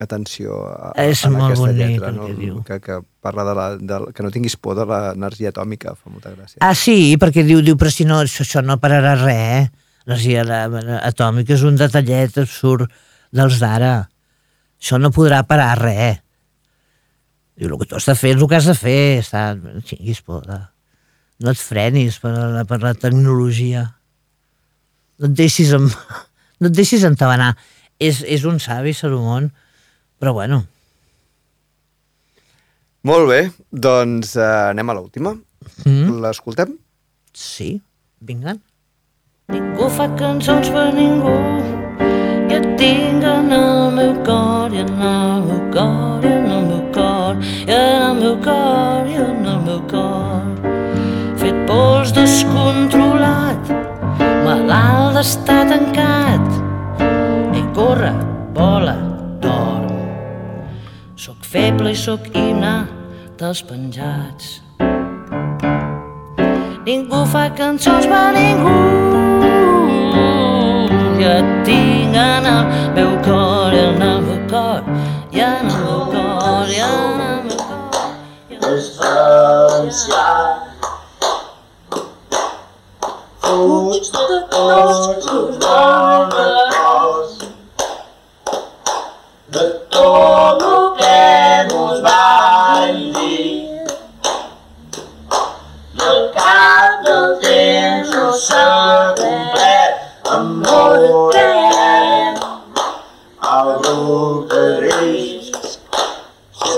atenció 0.00 0.60
a, 0.68 0.92
a, 0.92 1.08
És 1.08 1.24
en 1.28 1.34
molt 1.36 1.50
aquesta 1.50 1.66
bonic 1.66 1.82
lletra, 1.82 2.12
no? 2.16 2.28
que 2.28 2.36
diu. 2.38 2.62
Que, 2.68 2.78
que 2.84 3.00
parla 3.24 3.44
de, 3.48 3.56
la, 3.58 3.66
de 3.76 3.98
que 4.12 4.24
no 4.24 4.32
tinguis 4.32 4.56
por 4.60 4.78
de 4.78 4.86
l'energia 4.88 5.52
atòmica, 5.52 5.96
fa 5.96 6.12
molta 6.12 6.32
gràcia. 6.36 6.60
Ah, 6.64 6.72
sí, 6.76 7.16
perquè 7.20 7.44
diu, 7.48 7.60
diu 7.64 7.76
però 7.80 7.92
si 7.92 8.08
no, 8.08 8.22
això, 8.24 8.44
això 8.46 8.64
no 8.64 8.78
pararà 8.80 9.18
res, 9.20 9.68
eh? 9.68 9.86
L'energia 10.08 10.44
atòmica 11.04 11.52
és 11.52 11.64
un 11.68 11.76
detallet 11.76 12.38
absurd 12.40 12.86
dels 13.34 13.58
d'ara. 13.60 14.08
Això 14.80 14.96
no 14.96 15.12
podrà 15.12 15.42
parar 15.44 15.74
res. 15.82 16.22
Diu, 17.58 17.68
el 17.68 17.76
que 17.80 17.88
tu 17.90 17.98
has 17.98 18.06
de 18.06 18.14
fer 18.16 18.32
és 18.32 18.38
el 18.38 18.48
que 18.48 18.56
has 18.56 18.68
de 18.70 18.76
fer. 18.78 19.02
Està... 19.20 19.42
Xinguis 19.84 20.22
por. 20.24 20.46
De... 20.48 20.58
No 21.44 21.52
et 21.52 21.60
frenis 21.60 22.16
per 22.22 22.32
la, 22.32 22.64
per 22.64 22.80
la 22.80 22.94
tecnologia. 22.96 23.84
No 25.18 25.28
et 25.28 25.36
deixis, 25.36 25.74
amb... 25.76 25.92
no 26.62 26.70
et 26.70 26.78
deixis 26.78 27.04
entabanar. 27.04 27.52
És, 28.00 28.22
és 28.24 28.46
un 28.48 28.62
savi, 28.62 28.94
Salomón, 28.94 29.50
però 30.22 30.32
bueno, 30.38 30.62
Molt 33.08 33.28
bé, 33.30 33.38
doncs 33.70 34.34
eh, 34.36 34.46
anem 34.72 34.90
a 34.90 34.96
l'última. 34.96 35.36
Mm. 35.86 36.18
L'escoltem? 36.24 36.74
sí, 37.38 37.80
vinga. 38.20 38.56
Ningú 39.48 39.86
fa 39.88 40.04
cançons 40.12 40.68
per 40.68 40.90
ningú. 40.92 41.34
I 42.52 42.56
et 42.58 42.64
tinc 42.76 43.22
en 43.24 43.46
el 43.56 43.94
meu 43.96 44.10
cor 44.26 44.74
i 44.76 44.82
en 44.82 44.90
el 45.10 45.46
meu 45.46 45.62
cor 45.72 46.26
i 46.26 46.32
en 46.36 46.50
el 46.52 46.66
meu 46.66 46.82
cor 46.92 47.38
i 47.40 47.72
en 47.72 48.02
el 48.08 48.18
meu 48.18 48.34
cor 48.44 49.08
i 49.08 49.16
en 49.22 49.46
el 49.52 49.62
meu 49.64 49.78
cor. 49.88 50.50
Fet 51.40 51.62
pols 51.70 52.12
descontrolat 52.12 53.72
malalt 54.44 55.16
d'estar 55.16 55.62
tancat. 55.72 56.60
Ei 57.56 57.64
corre, 57.78 58.12
vola, 58.52 58.98
dorm. 59.40 59.88
Soc 61.16 61.40
feble 61.54 61.94
i 61.96 62.02
soc 62.02 62.28
himne 62.34 62.74
dels 63.40 63.64
penjats. 63.64 64.58
Ningú 66.84 67.24
fa 67.32 67.46
cançons 67.56 68.12
per 68.12 68.28
ningú 68.36 69.27
i 71.18 71.24
et 71.24 71.46
tinc 71.66 72.14
en 72.14 72.44
el 72.46 72.66
meu 72.94 73.12
cor 73.24 73.72
i 73.74 73.78
en 73.80 74.02
el 74.08 74.20
meu 74.26 74.38
cor 74.50 74.82
i 75.34 75.40
en 75.46 75.70
el 75.70 75.80
meu 75.82 76.02
cor 76.12 76.68
i 76.70 76.78
en 76.86 77.22
el 77.22 77.46
meu 77.46 77.58
cor 77.58 77.78
Fuig 83.42 84.06
de 84.14 84.38
tots 84.52 85.26
els 85.32 85.66
homes 85.72 87.28
de 89.56 89.64
tot 89.96 90.62
el 90.70 90.84
que 91.00 91.18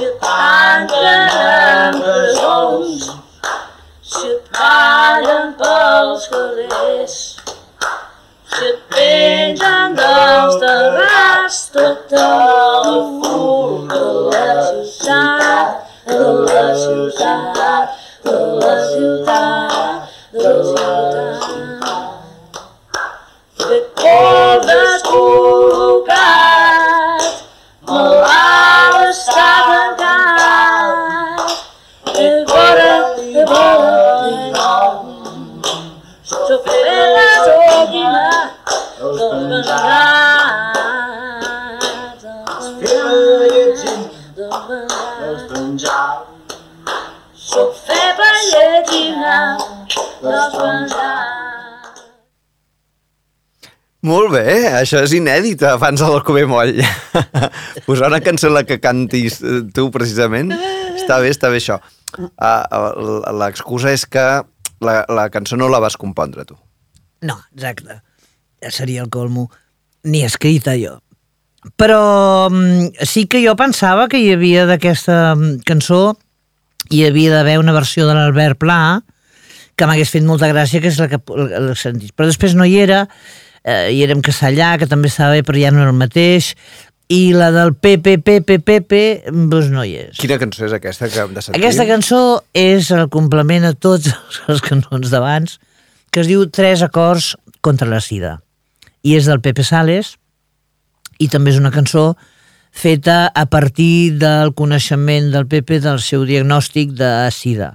et 0.00 0.14
tanquen 0.20 1.28
en 1.30 1.92
presons 2.00 3.00
si 4.02 4.26
et 4.28 4.42
ballen 4.52 5.48
pels 5.60 6.22
carrers 6.32 7.16
si 8.52 8.64
et 8.68 8.78
pengen 8.92 9.88
dels 10.00 10.54
terrats 10.64 11.58
tota 11.72 12.28
la 12.84 12.98
fum 13.22 13.88
de 13.88 14.04
la 14.32 14.48
ciutat, 14.68 15.68
de 16.06 16.28
la 16.52 16.66
ciutat, 16.84 17.88
de 18.24 18.36
la 18.60 18.74
ciutat, 18.90 19.68
de 20.32 20.44
la 20.44 20.52
ciutat. 20.64 21.29
Dels 48.90 50.56
pensats. 50.56 51.40
Molt 54.00 54.30
bé, 54.32 54.44
això 54.78 55.02
és 55.04 55.12
inèdit 55.12 55.60
abans 55.68 56.00
de 56.00 56.06
l'Alcover 56.08 56.46
Moll. 56.48 56.78
Posar 57.86 58.08
una 58.08 58.22
cançó 58.24 58.48
en 58.48 58.56
la 58.56 58.62
que 58.64 58.78
cantis 58.80 59.42
eh, 59.44 59.58
tu, 59.76 59.90
precisament, 59.92 60.54
està 60.96 61.18
bé, 61.20 61.28
està 61.34 61.50
bé 61.52 61.60
això. 61.60 61.76
Uh, 62.16 63.20
L'excusa 63.36 63.92
és 63.92 64.06
que 64.08 64.24
la, 64.80 64.94
la 65.04 65.28
cançó 65.32 65.60
no 65.60 65.68
la 65.68 65.82
vas 65.84 65.98
compondre 66.00 66.46
tu. 66.48 66.56
No, 67.28 67.36
exacte. 67.52 68.00
Ja 68.64 68.72
seria 68.72 69.04
el 69.04 69.12
colmo. 69.12 69.50
Ni 70.08 70.24
escrita 70.24 70.78
jo. 70.80 70.96
Però 71.76 72.48
mm, 72.48 73.04
sí 73.04 73.26
que 73.28 73.44
jo 73.44 73.52
pensava 73.60 74.08
que 74.08 74.22
hi 74.22 74.32
havia 74.32 74.64
d'aquesta 74.64 75.34
mm, 75.34 75.60
cançó 75.68 76.16
hi 76.90 77.04
havia 77.06 77.32
d'haver 77.32 77.58
una 77.60 77.74
versió 77.76 78.06
de 78.08 78.16
l'Albert 78.16 78.58
Pla 78.60 79.00
que 79.78 79.88
m'hagués 79.88 80.10
fet 80.12 80.26
molta 80.26 80.50
gràcia, 80.50 80.82
que 80.82 80.90
és 80.90 80.98
la 81.00 81.08
que 81.08 81.20
la 81.30 81.74
sentit. 81.78 82.12
Però 82.12 82.28
després 82.28 82.52
no 82.58 82.66
hi 82.68 82.76
era, 82.82 83.06
eh, 83.64 83.88
hi 83.94 84.02
era 84.04 84.12
en 84.12 84.20
castellà, 84.20 84.74
que 84.76 84.88
també 84.90 85.08
estava 85.08 85.38
bé, 85.38 85.44
però 85.46 85.56
ja 85.56 85.70
no 85.72 85.80
era 85.80 85.94
el 85.94 85.96
mateix, 85.96 86.52
i 87.10 87.32
la 87.34 87.48
del 87.50 87.72
Pepe, 87.74 88.18
Pepe, 88.22 88.60
Pepe, 88.62 89.02
doncs 89.30 89.70
no 89.72 89.82
hi 89.86 89.96
és. 90.04 90.18
Quina 90.20 90.38
cançó 90.38 90.66
és 90.68 90.74
aquesta 90.76 91.08
que 91.10 91.24
hem 91.24 91.32
de 91.34 91.42
sentir? 91.42 91.58
Aquesta 91.58 91.86
cançó 91.88 92.20
és 92.54 92.90
el 92.94 93.08
complement 93.10 93.66
a 93.66 93.72
tots 93.74 94.12
les 94.50 94.62
cançons 94.62 95.10
d'abans, 95.10 95.56
que 96.10 96.22
es 96.22 96.30
diu 96.30 96.44
Tres 96.50 96.84
acords 96.86 97.32
contra 97.64 97.88
la 97.88 98.02
sida. 98.04 98.36
I 99.02 99.16
és 99.16 99.26
del 99.30 99.40
Pepe 99.42 99.64
Sales, 99.66 100.14
i 101.18 101.28
també 101.32 101.54
és 101.54 101.58
una 101.58 101.72
cançó 101.74 102.12
feta 102.70 103.26
a 103.34 103.46
partir 103.50 104.18
del 104.18 104.54
coneixement 104.54 105.30
del 105.34 105.46
Pepe 105.50 105.80
del 105.82 106.00
seu 106.00 106.24
diagnòstic 106.28 106.94
de 106.98 107.10
sida. 107.34 107.74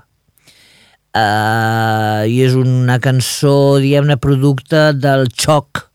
Uh, 1.15 2.27
I 2.27 2.41
és 2.43 2.55
una 2.59 2.97
cançó, 2.99 3.77
diguem-ne, 3.79 4.17
producte 4.19 4.89
del 4.97 5.29
xoc 5.31 5.85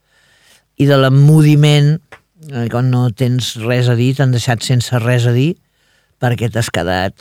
i 0.80 0.86
de 0.88 0.96
l'emmudiment 0.96 1.98
eh, 2.48 2.68
quan 2.72 2.88
no 2.88 3.10
tens 3.12 3.52
res 3.60 3.90
a 3.92 3.96
dir, 3.98 4.14
t'han 4.16 4.32
deixat 4.32 4.64
sense 4.64 4.96
res 5.02 5.26
a 5.28 5.34
dir 5.36 5.52
perquè 6.20 6.48
t'has 6.52 6.70
quedat 6.72 7.14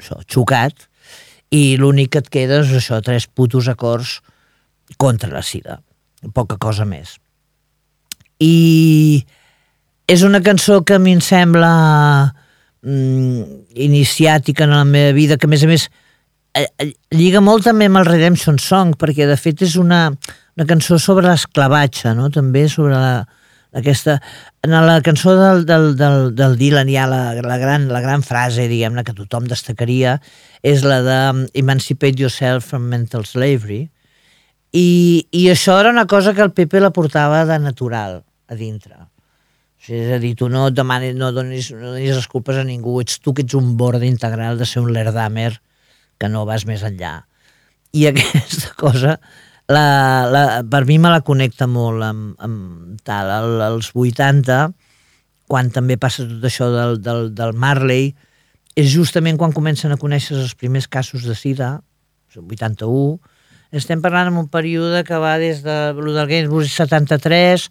això, 0.00 0.20
xocat 0.28 0.86
i 1.50 1.76
l'únic 1.80 2.12
que 2.14 2.22
et 2.22 2.30
queda 2.32 2.60
és 2.60 2.74
això, 2.76 3.00
tres 3.04 3.26
putos 3.26 3.68
acords 3.72 4.18
contra 5.00 5.32
la 5.32 5.42
sida. 5.42 5.80
Poca 6.34 6.58
cosa 6.60 6.84
més. 6.84 7.16
I 8.40 9.24
és 10.10 10.24
una 10.26 10.40
cançó 10.42 10.80
que 10.82 10.96
a 10.96 10.98
mi 10.98 11.12
em 11.14 11.20
sembla 11.22 11.70
mm, 12.82 13.42
iniciàtica 13.86 14.66
en 14.66 14.72
la 14.74 14.84
meva 14.84 15.14
vida, 15.14 15.36
que 15.38 15.46
a 15.46 15.50
més 15.52 15.62
a 15.62 15.68
més 15.70 15.84
eh, 16.58 16.66
eh, 16.82 16.88
lliga 17.14 17.42
molt 17.44 17.68
també 17.68 17.86
amb 17.86 18.00
el 18.00 18.08
Redemption 18.08 18.58
Song, 18.58 18.96
perquè 18.98 19.28
de 19.30 19.36
fet 19.38 19.62
és 19.62 19.76
una, 19.78 20.08
una 20.58 20.66
cançó 20.66 20.98
sobre 20.98 21.28
l'esclavatge, 21.28 22.16
no? 22.18 22.26
també 22.34 22.66
sobre 22.72 22.98
la, 22.98 23.20
aquesta... 23.70 24.18
En 24.66 24.74
la 24.74 24.98
cançó 25.00 25.36
del, 25.38 25.62
del, 25.64 25.94
del, 25.96 26.34
del 26.36 26.58
Dylan 26.58 26.90
hi 26.90 26.98
ha 27.00 27.06
la, 27.08 27.20
la, 27.38 27.60
gran, 27.62 27.86
la 27.88 28.02
gran 28.02 28.26
frase, 28.26 28.66
diguem-ne, 28.68 29.06
que 29.06 29.14
tothom 29.16 29.46
destacaria, 29.48 30.18
és 30.66 30.82
la 30.84 30.98
de 31.06 31.20
um, 31.30 31.46
Emancipate 31.54 32.20
yourself 32.20 32.66
from 32.66 32.90
mental 32.90 33.24
slavery, 33.24 33.86
i, 34.74 34.90
i 35.30 35.46
això 35.54 35.78
era 35.80 35.94
una 35.94 36.04
cosa 36.10 36.34
que 36.34 36.42
el 36.44 36.52
Pepe 36.52 36.82
la 36.82 36.92
portava 36.92 37.46
de 37.46 37.62
natural 37.62 38.20
a 38.50 38.58
dintre. 38.58 38.98
O 39.80 39.84
sigui, 39.86 40.02
és 40.04 40.12
a 40.12 40.18
dir, 40.20 40.34
tu 40.36 40.50
no 40.52 40.66
demanis, 40.68 41.14
no 41.16 41.30
donis, 41.32 41.70
no 41.72 41.94
donis 41.94 42.12
les 42.18 42.28
culpes 42.28 42.58
a 42.60 42.64
ningú, 42.68 42.98
ets 43.00 43.16
tu 43.24 43.32
que 43.32 43.46
ets 43.46 43.56
un 43.56 43.78
bord 43.80 44.02
integral 44.04 44.60
de 44.60 44.68
ser 44.68 44.82
un 44.84 44.92
lerdamer 44.92 45.54
que 46.20 46.28
no 46.28 46.44
vas 46.44 46.66
més 46.68 46.84
enllà. 46.84 47.14
I 47.96 48.04
aquesta 48.10 48.74
cosa, 48.76 49.16
la, 49.72 49.84
la, 50.28 50.44
per 50.68 50.84
mi 50.84 50.98
me 51.00 51.08
la 51.08 51.24
connecta 51.24 51.64
molt 51.70 52.04
amb, 52.04 52.34
amb 52.44 53.00
tal, 53.08 53.32
el, 53.38 53.56
als 53.70 53.92
80, 53.96 54.60
quan 55.50 55.72
també 55.72 55.96
passa 55.96 56.28
tot 56.28 56.44
això 56.44 56.68
del, 56.74 56.98
del, 57.00 57.30
del 57.34 57.56
Marley, 57.56 58.12
és 58.76 58.92
justament 58.92 59.40
quan 59.40 59.56
comencen 59.56 59.96
a 59.96 59.98
conèixer 59.98 60.36
els 60.36 60.52
primers 60.54 60.86
casos 60.92 61.24
de 61.24 61.34
sida, 61.34 61.78
el 62.36 62.44
81, 62.44 63.18
estem 63.80 64.02
parlant 64.02 64.28
en 64.28 64.38
un 64.38 64.48
període 64.50 65.04
que 65.06 65.18
va 65.22 65.38
des 65.38 65.64
de 65.64 65.78
lo 65.96 66.12
del 66.12 66.28
Gainsbourg 66.28 66.68
73, 66.68 67.70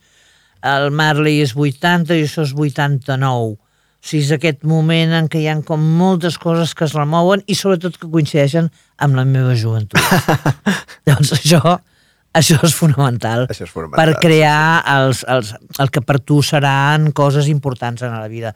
el 0.66 0.90
Marley 0.92 1.42
és 1.44 1.56
80 1.56 2.16
i 2.18 2.26
això 2.26 2.44
és 2.46 2.54
89. 2.56 3.58
O 4.00 4.08
sigui, 4.08 4.24
és 4.24 4.32
aquest 4.32 4.64
moment 4.68 5.12
en 5.18 5.28
què 5.32 5.42
hi 5.42 5.48
ha 5.52 5.58
com 5.68 5.82
moltes 6.00 6.38
coses 6.40 6.72
que 6.76 6.86
es 6.88 6.96
remouen 6.96 7.44
i 7.48 7.56
sobretot 7.56 7.98
que 8.00 8.08
coincideixen 8.12 8.70
amb 9.04 9.20
la 9.20 9.26
meva 9.28 9.56
joventut. 9.60 10.00
Llavors 11.08 11.34
això, 11.36 11.76
això 12.32 12.60
és 12.64 12.76
fonamental, 12.78 13.48
Això 13.52 13.66
és 13.68 13.74
fonamental, 13.74 14.00
per 14.00 14.22
crear 14.24 14.84
els, 14.96 15.26
els, 15.28 15.52
el 15.84 15.92
que 15.92 16.04
per 16.06 16.20
tu 16.24 16.40
seran 16.46 17.12
coses 17.12 17.50
importants 17.52 18.06
en 18.08 18.16
la 18.16 18.30
vida. 18.32 18.54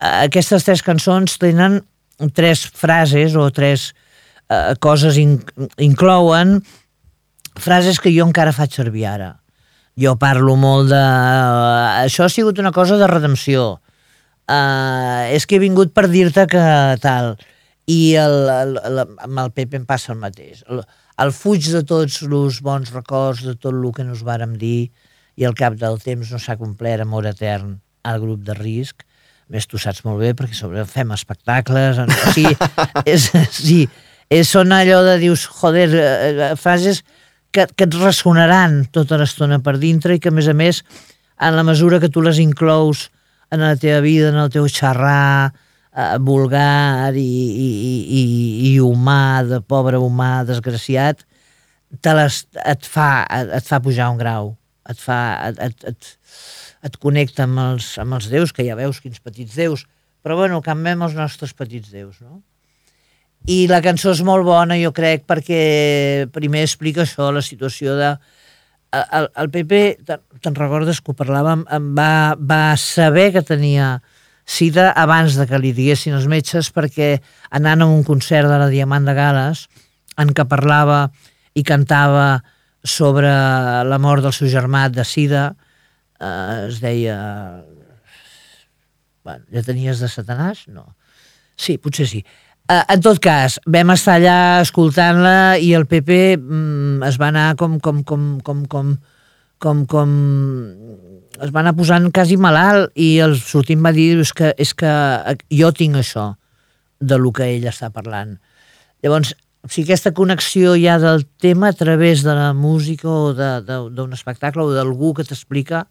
Eh, 0.00 0.26
Aquestes 0.26 0.68
tres 0.68 0.84
cançons 0.84 1.38
tenen 1.40 1.80
tres 2.36 2.66
frases 2.68 3.36
o 3.40 3.48
tres 3.56 3.92
eh, 4.50 4.74
coses 4.84 5.16
in, 5.16 5.38
inclouen 5.80 6.58
frases 7.56 8.00
que 8.02 8.12
jo 8.12 8.26
encara 8.28 8.52
faig 8.52 8.74
servir 8.74 9.08
ara. 9.08 9.32
Jo 10.00 10.16
parlo 10.18 10.56
molt 10.58 10.90
de... 10.90 11.00
Això 12.02 12.26
ha 12.26 12.32
sigut 12.32 12.58
una 12.58 12.72
cosa 12.74 12.98
de 12.98 13.06
redempció. 13.06 13.78
Uh, 14.44 15.30
és 15.32 15.46
que 15.46 15.56
he 15.56 15.62
vingut 15.62 15.94
per 15.94 16.08
dir-te 16.10 16.48
que 16.50 16.64
tal. 17.02 17.36
I 17.86 18.00
el, 18.18 18.36
el, 18.50 18.76
el, 18.82 19.00
amb 19.04 19.40
el 19.44 19.52
Pepe 19.54 19.78
em 19.78 19.86
passa 19.86 20.12
el 20.12 20.18
mateix. 20.18 20.64
El, 20.66 20.82
el 21.22 21.30
fuig 21.36 21.70
de 21.70 21.84
tots 21.86 22.22
els 22.26 22.60
bons 22.64 22.90
records, 22.90 23.44
de 23.46 23.54
tot 23.54 23.72
el 23.72 23.90
que 23.94 24.06
nos 24.06 24.24
vàrem 24.26 24.56
dir, 24.58 24.90
i 25.38 25.46
al 25.46 25.54
cap 25.58 25.78
del 25.78 26.00
temps 26.02 26.30
no 26.30 26.40
s'ha 26.42 26.58
complert 26.58 27.04
amor 27.04 27.28
etern 27.30 27.76
al 28.02 28.20
grup 28.22 28.42
de 28.46 28.56
risc. 28.58 29.06
A 29.44 29.54
més, 29.54 29.68
tu 29.70 29.78
saps 29.78 30.02
molt 30.06 30.22
bé, 30.24 30.32
perquè 30.34 30.56
sobre 30.58 30.84
fem 30.90 31.12
espectacles... 31.14 32.00
O 32.02 32.32
sigui, 32.34 32.54
és, 33.14 33.30
sí, 33.54 33.84
és, 34.26 34.48
són 34.48 34.74
allò 34.74 35.02
de 35.06 35.18
dius, 35.22 35.46
joder, 35.60 35.90
eh, 35.94 36.32
eh, 36.32 36.54
frases 36.58 37.04
que, 37.54 37.66
que 37.70 37.86
et 37.86 37.98
ressonaran 38.00 38.82
tota 38.94 39.18
l'estona 39.20 39.60
per 39.62 39.76
dintre 39.82 40.16
i 40.16 40.22
que, 40.22 40.32
a 40.32 40.34
més 40.34 40.48
a 40.50 40.56
més, 40.58 40.82
en 41.40 41.54
la 41.56 41.64
mesura 41.66 42.00
que 42.02 42.10
tu 42.10 42.22
les 42.24 42.40
inclous 42.42 43.08
en 43.54 43.62
la 43.62 43.76
teva 43.78 44.00
vida, 44.02 44.32
en 44.32 44.40
el 44.42 44.50
teu 44.50 44.66
xerrar 44.70 45.52
eh, 45.94 46.18
vulgar 46.18 47.14
i, 47.14 47.22
i, 47.22 47.68
i, 48.18 48.24
i 48.70 48.74
humà, 48.82 49.44
de 49.46 49.60
pobre 49.62 50.00
humà, 50.02 50.42
desgraciat, 50.48 51.22
te 52.02 52.14
les, 52.18 52.40
et, 52.64 52.90
fa, 52.90 53.08
et, 53.30 53.54
et 53.60 53.70
fa 53.70 53.80
pujar 53.84 54.10
un 54.10 54.20
grau, 54.20 54.54
et 54.90 55.00
fa... 55.00 55.20
Et, 55.50 55.64
et, 55.70 55.90
et, 55.94 56.14
et 56.84 56.96
connecta 57.00 57.46
amb 57.46 57.56
els, 57.62 57.86
amb 57.96 58.18
els 58.18 58.26
déus, 58.28 58.50
que 58.52 58.64
ja 58.66 58.74
veus 58.76 58.98
quins 59.00 59.22
petits 59.24 59.54
déus, 59.56 59.86
però 60.20 60.36
bueno, 60.36 60.58
canviem 60.60 61.06
els 61.06 61.14
nostres 61.16 61.54
petits 61.56 61.88
déus, 61.88 62.18
no? 62.20 62.42
I 63.44 63.66
la 63.68 63.82
cançó 63.84 64.14
és 64.14 64.22
molt 64.24 64.46
bona, 64.46 64.78
jo 64.80 64.92
crec, 64.96 65.26
perquè 65.28 65.60
primer 66.32 66.64
explica 66.64 67.04
això, 67.04 67.28
la 67.32 67.44
situació 67.44 67.98
de... 67.98 68.14
El, 68.94 69.26
el 69.42 69.48
Pepe, 69.50 69.80
te'n 70.06 70.54
recordes 70.54 71.00
que 71.02 71.10
ho 71.10 71.16
parlàvem, 71.18 71.64
em 71.74 71.88
va, 71.98 72.36
va 72.38 72.76
saber 72.78 73.32
que 73.34 73.42
tenia 73.42 73.96
sida 74.46 74.92
abans 74.92 75.34
de 75.34 75.48
que 75.50 75.58
li 75.58 75.72
diguessin 75.74 76.14
els 76.14 76.28
metges 76.30 76.70
perquè 76.72 77.16
anant 77.58 77.82
a 77.82 77.88
un 77.90 78.04
concert 78.06 78.48
de 78.48 78.58
la 78.60 78.70
Diamant 78.70 79.08
de 79.08 79.16
Gales 79.16 79.66
en 80.20 80.30
què 80.36 80.44
parlava 80.46 81.08
i 81.58 81.64
cantava 81.66 82.44
sobre 82.84 83.32
la 83.88 83.98
mort 83.98 84.22
del 84.22 84.36
seu 84.36 84.50
germà 84.52 84.86
de 84.92 85.04
sida 85.08 85.48
eh, 86.20 86.68
es 86.68 86.80
deia 86.84 87.18
bueno, 89.24 89.44
ja 89.50 89.64
tenies 89.64 90.04
de 90.04 90.10
Satanàs? 90.12 90.66
No. 90.68 90.92
Sí, 91.56 91.78
potser 91.80 92.06
sí. 92.10 92.20
Uh, 92.64 92.80
en 92.88 93.00
tot 93.04 93.18
cas, 93.20 93.58
vam 93.68 93.90
estar 93.92 94.14
allà 94.16 94.62
escoltant-la 94.62 95.58
i 95.60 95.74
el 95.76 95.84
PP 95.84 96.14
mm, 96.38 97.02
es 97.04 97.18
va 97.20 97.28
anar 97.28 97.50
com, 97.60 97.76
com, 97.76 97.98
com, 98.08 98.22
com, 98.40 98.62
com, 98.72 98.94
com, 99.60 99.82
com 99.84 100.14
es 101.44 101.52
va 101.52 101.60
anar 101.60 101.74
posant 101.76 102.08
quasi 102.14 102.38
malalt 102.40 102.94
i 102.96 103.18
el 103.20 103.36
sortint 103.36 103.82
va 103.84 103.92
dir 103.92 104.14
és 104.22 104.32
que, 104.32 104.54
és 104.56 104.72
que 104.72 104.92
jo 105.52 105.70
tinc 105.76 105.98
això 106.00 106.30
de 107.04 107.18
lo 107.20 107.34
que 107.36 107.50
ell 107.52 107.66
està 107.68 107.90
parlant. 107.92 108.38
Llavors, 109.04 109.34
o 109.64 109.68
sigui, 109.68 109.90
aquesta 109.90 110.14
connexió 110.16 110.72
ja 110.80 110.96
del 111.02 111.26
tema 111.40 111.68
a 111.68 111.76
través 111.76 112.22
de 112.24 112.32
la 112.32 112.54
música 112.56 113.10
o 113.10 113.34
d'un 113.34 114.16
espectacle 114.16 114.64
o 114.64 114.72
d'algú 114.72 115.12
que 115.18 115.28
t'explica 115.28 115.84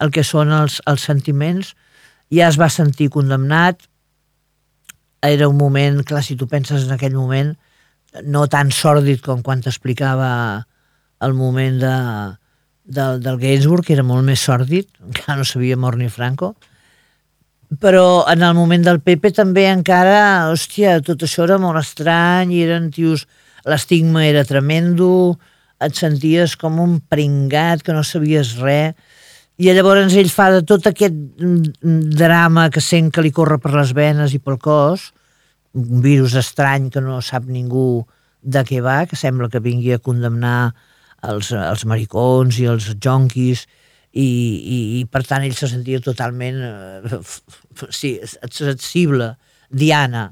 el 0.00 0.10
que 0.10 0.24
són 0.26 0.50
els, 0.56 0.80
els 0.90 1.06
sentiments, 1.06 1.74
ja 2.34 2.48
es 2.48 2.58
va 2.58 2.70
sentir 2.72 3.10
condemnat, 3.14 3.86
era 5.22 5.48
un 5.48 5.56
moment, 5.56 6.00
clar, 6.04 6.22
si 6.24 6.36
tu 6.36 6.48
penses 6.48 6.86
en 6.86 6.94
aquell 6.96 7.14
moment, 7.14 7.54
no 8.24 8.46
tan 8.50 8.72
sòrdid 8.74 9.20
com 9.24 9.42
quan 9.46 9.60
t'explicava 9.62 10.30
el 11.20 11.34
moment 11.36 11.78
de, 11.82 11.96
del, 12.84 13.20
del 13.22 13.38
Gainsbourg, 13.38 13.84
que 13.86 13.94
era 13.94 14.06
molt 14.06 14.24
més 14.26 14.42
sòrdid, 14.42 14.88
encara 15.10 15.38
no 15.40 15.46
sabia 15.48 15.78
mort 15.78 16.00
ni 16.00 16.08
Franco, 16.08 16.54
però 17.78 18.24
en 18.26 18.42
el 18.42 18.56
moment 18.56 18.82
del 18.82 18.98
Pepe 19.04 19.30
també 19.30 19.68
encara, 19.70 20.50
hòstia, 20.50 20.98
tot 21.06 21.22
això 21.22 21.44
era 21.46 21.60
molt 21.62 21.78
estrany, 21.82 22.56
i 22.56 22.66
eren 22.66 22.90
tios... 22.94 23.28
L'estigma 23.68 24.22
era 24.24 24.40
tremendo, 24.48 25.36
et 25.84 25.92
senties 25.92 26.54
com 26.56 26.78
un 26.80 26.94
pringat, 27.12 27.82
que 27.84 27.92
no 27.92 28.00
sabies 28.08 28.54
res, 28.56 28.94
i 29.60 29.72
llavors 29.76 30.14
ell 30.16 30.30
fa 30.32 30.46
de 30.54 30.62
tot 30.64 30.86
aquest 30.88 31.12
mm, 31.12 32.14
drama 32.16 32.70
que 32.72 32.80
sent 32.80 33.10
que 33.12 33.20
li 33.20 33.32
corre 33.36 33.58
per 33.60 33.74
les 33.74 33.92
venes 33.96 34.32
i 34.32 34.40
pel 34.40 34.56
cos, 34.62 35.10
un 35.76 36.00
virus 36.00 36.34
estrany 36.40 36.88
que 36.90 37.02
no 37.04 37.20
sap 37.20 37.44
ningú 37.44 38.06
de 38.40 38.62
què 38.64 38.80
va, 38.80 39.04
que 39.06 39.18
sembla 39.20 39.50
que 39.52 39.60
vingui 39.60 39.92
a 39.92 40.00
condemnar 40.00 40.72
els, 41.28 41.50
els 41.52 41.84
maricons 41.84 42.56
i 42.62 42.70
els 42.72 42.88
jonquis, 43.04 43.66
i, 44.10 44.24
i, 44.24 44.78
i 44.98 45.04
per 45.12 45.22
tant 45.28 45.44
ell 45.44 45.54
se 45.54 45.68
sentia 45.70 46.00
totalment 46.02 46.56
eh, 46.64 47.20
sí, 47.92 48.16
accessible, 48.40 49.34
diana, 49.68 50.30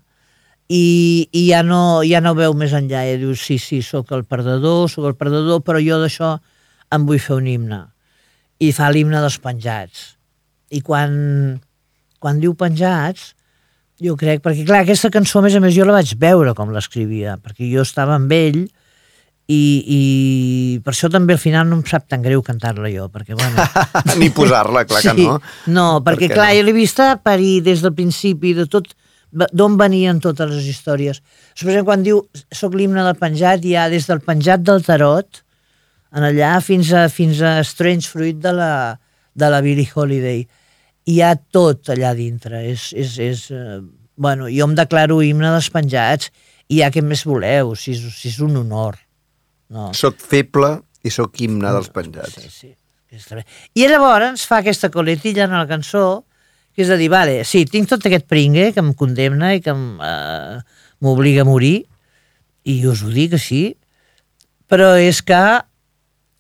i, 0.69 1.29
i 1.33 1.45
ja, 1.51 1.61
no, 1.65 2.01
ja 2.05 2.25
no 2.25 2.35
veu 2.37 2.57
més 2.57 2.73
enllà, 2.77 3.05
i 3.09 3.21
diu, 3.21 3.37
sí, 3.37 3.61
sí, 3.61 3.83
sóc 3.85 4.11
el 4.17 4.25
perdedor, 4.29 4.89
sóc 4.89 5.13
el 5.13 5.21
perdedor, 5.21 5.63
però 5.65 5.85
jo 5.85 6.01
d'això 6.01 6.35
em 6.97 7.07
vull 7.09 7.21
fer 7.23 7.39
un 7.39 7.53
himne. 7.53 7.85
I 8.59 8.73
fa 8.75 8.91
l'himne 8.91 9.21
dels 9.23 9.39
penjats. 9.43 10.15
I 10.75 10.83
quan, 10.85 11.13
quan 12.19 12.41
diu 12.43 12.55
penjats, 12.59 13.33
jo 14.03 14.15
crec, 14.19 14.43
perquè 14.45 14.67
clar, 14.67 14.83
aquesta 14.85 15.11
cançó, 15.15 15.41
a 15.41 15.47
més 15.47 15.57
a 15.59 15.63
més, 15.63 15.75
jo 15.75 15.87
la 15.87 15.97
vaig 15.97 16.13
veure 16.21 16.55
com 16.59 16.71
l'escrivia, 16.75 17.39
perquè 17.43 17.67
jo 17.71 17.83
estava 17.87 18.19
amb 18.19 18.35
ell 18.35 18.67
i, 19.49 19.63
i 19.97 20.01
per 20.85 20.93
això 20.93 21.09
també 21.09 21.33
al 21.35 21.41
final 21.41 21.67
no 21.71 21.79
em 21.79 21.85
sap 21.89 22.05
tan 22.13 22.21
greu 22.23 22.43
cantar-la 22.45 22.91
jo, 22.93 23.09
perquè 23.09 23.33
bueno... 23.33 23.65
Ni 24.21 24.29
posar-la, 24.37 24.85
clar 24.85 25.01
que 25.07 25.15
no. 25.17 25.39
No, 25.73 25.87
perquè 26.05 26.29
Per 26.29 26.37
clar, 26.37 26.51
no? 26.53 26.59
jo 26.59 26.67
l'he 26.67 26.77
vista 26.77 27.15
parir 27.25 27.63
des 27.65 27.81
del 27.85 27.95
principi 27.97 28.53
de 28.59 28.69
tot, 28.69 28.91
d'on 29.33 29.79
venien 29.81 30.21
totes 30.21 30.53
les 30.53 30.69
històries. 30.69 31.23
Per 31.57 31.71
exemple, 31.71 31.87
quan 31.89 32.05
diu 32.05 32.21
soc 32.53 32.77
l'himne 32.77 33.03
del 33.07 33.17
penjat, 33.17 33.65
ha 33.81 33.89
des 33.89 34.09
del 34.11 34.21
penjat 34.25 34.63
del 34.69 34.85
tarot, 34.85 35.43
en 36.15 36.25
allà, 36.25 36.57
fins 36.65 36.93
a, 36.97 37.07
fins 37.13 37.43
a 37.45 37.59
Strange 37.67 38.09
Fruit 38.09 38.39
de 38.41 38.53
la, 38.57 38.73
de 39.37 39.51
la 39.53 39.61
Billie 39.65 39.89
Holiday. 39.95 40.45
Hi 41.09 41.21
ha 41.25 41.35
tot 41.37 41.91
allà 41.93 42.15
dintre. 42.17 42.63
És, 42.71 42.91
és, 42.97 43.17
és, 43.23 43.45
eh, 43.55 43.79
bueno, 44.17 44.49
jo 44.53 44.69
em 44.69 44.77
declaro 44.79 45.21
himne 45.25 45.53
dels 45.55 45.71
penjats 45.75 46.33
i 46.69 46.83
ja 46.83 46.91
què 46.93 47.03
més 47.05 47.25
voleu, 47.29 47.75
si 47.79 47.95
és, 47.97 48.03
si 48.17 48.33
és 48.33 48.41
un 48.45 48.59
honor. 48.61 48.99
No. 49.73 49.91
Soc 49.97 50.21
feble 50.21 50.79
i 51.05 51.13
sóc 51.13 51.41
himne 51.41 51.73
dels 51.77 51.91
penjats. 51.95 52.37
Sí, 52.41 52.53
sí. 52.69 52.75
I 53.09 53.87
llavors 53.89 54.45
fa 54.45 54.61
aquesta 54.61 54.91
coletilla 54.93 55.47
en 55.47 55.55
la 55.57 55.69
cançó, 55.69 56.25
que 56.77 56.85
és 56.85 56.91
a 56.93 56.99
dir, 57.01 57.09
vale, 57.13 57.41
sí, 57.49 57.65
tinc 57.65 57.89
tot 57.89 58.05
aquest 58.05 58.27
pringue 58.29 58.69
que 58.75 58.83
em 58.85 58.93
condemna 58.97 59.55
i 59.57 59.63
que 59.65 59.73
eh, 59.73 60.59
m'obliga 61.01 61.47
a 61.47 61.49
morir, 61.49 61.87
i 62.69 62.77
us 62.87 63.01
ho 63.03 63.09
dic 63.15 63.39
així, 63.39 63.63
però 64.69 64.95
és 65.01 65.23
que... 65.25 65.43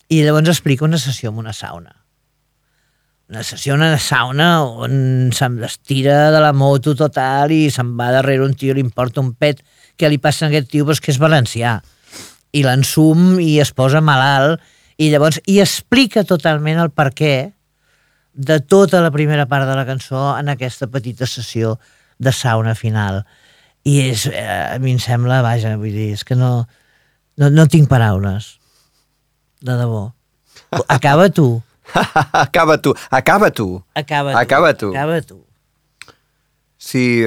I 0.08 0.22
llavors 0.24 0.48
explica 0.48 0.86
una 0.86 0.98
sessió 0.98 1.30
en 1.30 1.38
una 1.38 1.52
sauna. 1.52 1.94
Una 3.28 3.42
sessió 3.44 3.74
en 3.74 3.82
una 3.82 3.98
sauna 4.00 4.62
on 4.64 5.28
se'n 5.36 5.58
estira 5.66 6.30
de 6.32 6.40
la 6.40 6.54
moto 6.56 6.94
total 6.96 7.52
i 7.52 7.66
se'n 7.68 7.90
va 7.98 8.08
darrere 8.14 8.46
un 8.46 8.54
tio, 8.56 8.72
li 8.72 8.80
importa 8.80 9.20
un 9.20 9.34
pet, 9.36 9.60
què 10.00 10.08
li 10.08 10.16
passa 10.16 10.46
a 10.46 10.48
aquest 10.48 10.70
tio? 10.72 10.86
Pues 10.88 11.02
que 11.04 11.12
és 11.12 11.20
valencià. 11.20 11.76
I 12.56 12.64
l'ensum 12.64 13.36
i 13.44 13.58
es 13.60 13.74
posa 13.76 14.00
malalt 14.00 14.64
i 14.96 15.10
llavors 15.12 15.42
i 15.44 15.58
explica 15.60 16.24
totalment 16.24 16.80
el 16.80 16.88
per 16.90 17.10
què 17.12 17.34
de 18.32 18.60
tota 18.60 19.02
la 19.04 19.10
primera 19.12 19.44
part 19.50 19.68
de 19.68 19.74
la 19.76 19.84
cançó 19.84 20.30
en 20.38 20.48
aquesta 20.48 20.88
petita 20.88 21.26
sessió 21.26 21.76
de 22.18 22.32
sauna 22.32 22.74
final. 22.74 23.26
I 23.84 24.00
és, 24.08 24.24
eh, 24.26 24.74
a 24.74 24.78
mi 24.78 24.92
em 24.92 24.98
sembla, 25.02 25.42
vaja, 25.42 25.76
vull 25.76 25.92
dir, 25.92 26.12
és 26.14 26.24
que 26.24 26.34
no, 26.34 26.68
no, 27.36 27.50
no 27.50 27.66
tinc 27.66 27.88
paraules. 27.90 28.57
De 29.60 29.74
debò. 29.78 30.08
Acaba 30.86 31.28
tu. 31.30 31.62
acaba 32.44 32.76
tu, 32.78 32.94
acaba 33.10 33.50
tu. 33.50 33.82
Acaba 33.94 34.32
tu. 34.32 34.38
Acaba 34.38 34.74
tu. 34.74 34.90
Acaba 34.92 35.20
tu. 35.22 35.38
Si 36.78 37.24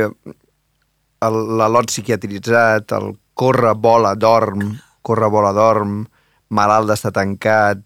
l'alot 1.22 1.90
psiquiatritzat, 1.92 2.94
el 2.98 3.16
corre, 3.34 3.74
vola, 3.76 4.16
dorm, 4.16 4.78
corre, 5.02 5.30
vola, 5.30 5.52
dorm, 5.54 6.04
malalt 6.50 6.92
d'estar 6.92 7.14
tancat... 7.16 7.84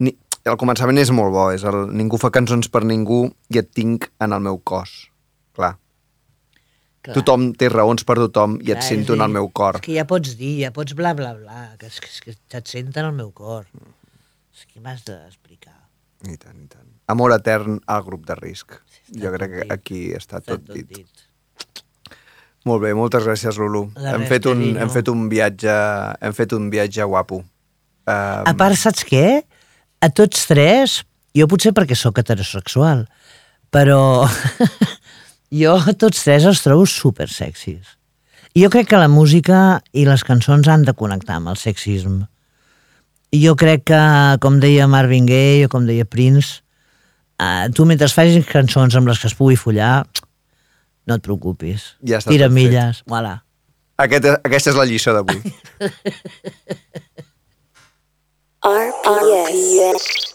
Ni, 0.00 0.14
el 0.44 0.56
començament 0.60 0.98
és 1.00 1.12
molt 1.14 1.34
bo, 1.34 1.48
és 1.54 1.64
el 1.68 1.88
ningú 1.96 2.20
fa 2.20 2.32
cançons 2.34 2.70
per 2.72 2.84
ningú 2.88 3.26
i 3.52 3.60
et 3.60 3.70
tinc 3.76 4.08
en 4.22 4.36
el 4.36 4.44
meu 4.44 4.60
cos. 4.64 5.10
Clar. 5.56 5.74
Clar. 7.00 7.14
Tothom 7.16 7.46
té 7.56 7.70
raons 7.72 8.04
per 8.04 8.18
tothom 8.18 8.58
i 8.60 8.74
et 8.74 8.82
Clar, 8.82 8.88
sento 8.90 9.14
és 9.14 9.16
en 9.16 9.24
el 9.24 9.32
meu 9.38 9.48
cor. 9.56 9.78
És 9.80 9.86
que 9.86 9.94
ja 9.96 10.04
pots 10.08 10.34
dir, 10.36 10.52
ja 10.66 10.72
pots 10.76 10.92
bla, 10.98 11.14
bla, 11.16 11.32
bla, 11.38 11.62
que, 11.80 11.88
és, 11.88 11.96
que, 12.02 12.10
és 12.12 12.20
que 12.20 12.60
et 12.60 12.68
senten 12.68 13.08
al 13.08 13.14
meu 13.16 13.30
cor. 13.32 13.64
És 14.52 14.66
que 14.68 14.82
m'has 14.84 15.00
d'explicar. 15.06 15.78
I 16.28 16.36
tant, 16.36 16.58
i 16.60 16.68
tant. 16.68 16.84
Amor 17.08 17.32
etern 17.32 17.80
al 17.88 18.04
grup 18.04 18.26
de 18.28 18.36
risc. 18.36 18.76
Jo 19.16 19.32
crec 19.32 19.54
que 19.54 19.66
aquí 19.72 20.02
està 20.14 20.42
tot 20.44 20.60
dit. 20.68 20.84
dit. 20.92 21.24
Molt 22.68 22.84
bé, 22.84 22.92
moltes 22.92 23.24
gràcies, 23.24 23.56
Lulu. 23.56 23.86
Hem 23.96 24.26
fet, 24.28 24.44
un, 24.50 24.60
carinyo. 24.60 24.80
hem 24.84 24.92
fet 24.92 25.08
un 25.08 25.24
viatge, 25.32 25.76
hem 26.20 26.36
fet 26.36 26.52
un 26.52 26.68
viatge 26.72 27.06
guapo. 27.08 27.40
Uh, 28.04 28.44
A 28.44 28.52
part, 28.58 28.76
saps 28.76 29.06
què? 29.08 29.40
A 30.04 30.10
tots 30.12 30.44
tres, 30.50 31.00
jo 31.36 31.48
potser 31.48 31.72
perquè 31.76 31.96
sóc 31.96 32.20
heterosexual, 32.20 33.06
però 33.72 34.28
jo 35.50 35.74
a 35.76 35.94
tots 35.98 36.24
tres 36.24 36.46
els 36.48 36.62
trobo 36.64 36.86
super 36.86 37.28
sexis. 37.30 37.96
I 38.54 38.64
jo 38.64 38.70
crec 38.72 38.88
que 38.90 38.98
la 38.98 39.10
música 39.10 39.80
i 39.94 40.04
les 40.08 40.24
cançons 40.26 40.66
han 40.68 40.82
de 40.86 40.94
connectar 40.96 41.36
amb 41.38 41.52
el 41.52 41.58
sexisme. 41.60 42.26
I 43.30 43.44
jo 43.44 43.54
crec 43.54 43.84
que, 43.92 44.00
com 44.42 44.58
deia 44.62 44.88
Marvin 44.90 45.28
Gaye 45.28 45.68
o 45.68 45.70
com 45.70 45.86
deia 45.86 46.04
Prince, 46.04 46.62
eh, 47.38 47.68
tu 47.74 47.86
mentre 47.86 48.10
facis 48.10 48.46
cançons 48.48 48.96
amb 48.98 49.06
les 49.06 49.20
que 49.22 49.30
es 49.30 49.36
pugui 49.38 49.58
follar, 49.58 50.02
no 51.06 51.14
et 51.18 51.22
preocupis. 51.22 51.94
Ja 52.06 52.18
està 52.18 52.34
Tira 52.34 52.50
milles, 52.50 53.04
voilà. 53.06 53.38
Aquest, 54.00 54.26
aquesta 54.42 54.72
és 54.72 54.78
la 54.78 54.88
lliçó 54.88 55.14
d'avui. 55.14 55.38
RPS. 58.60 60.29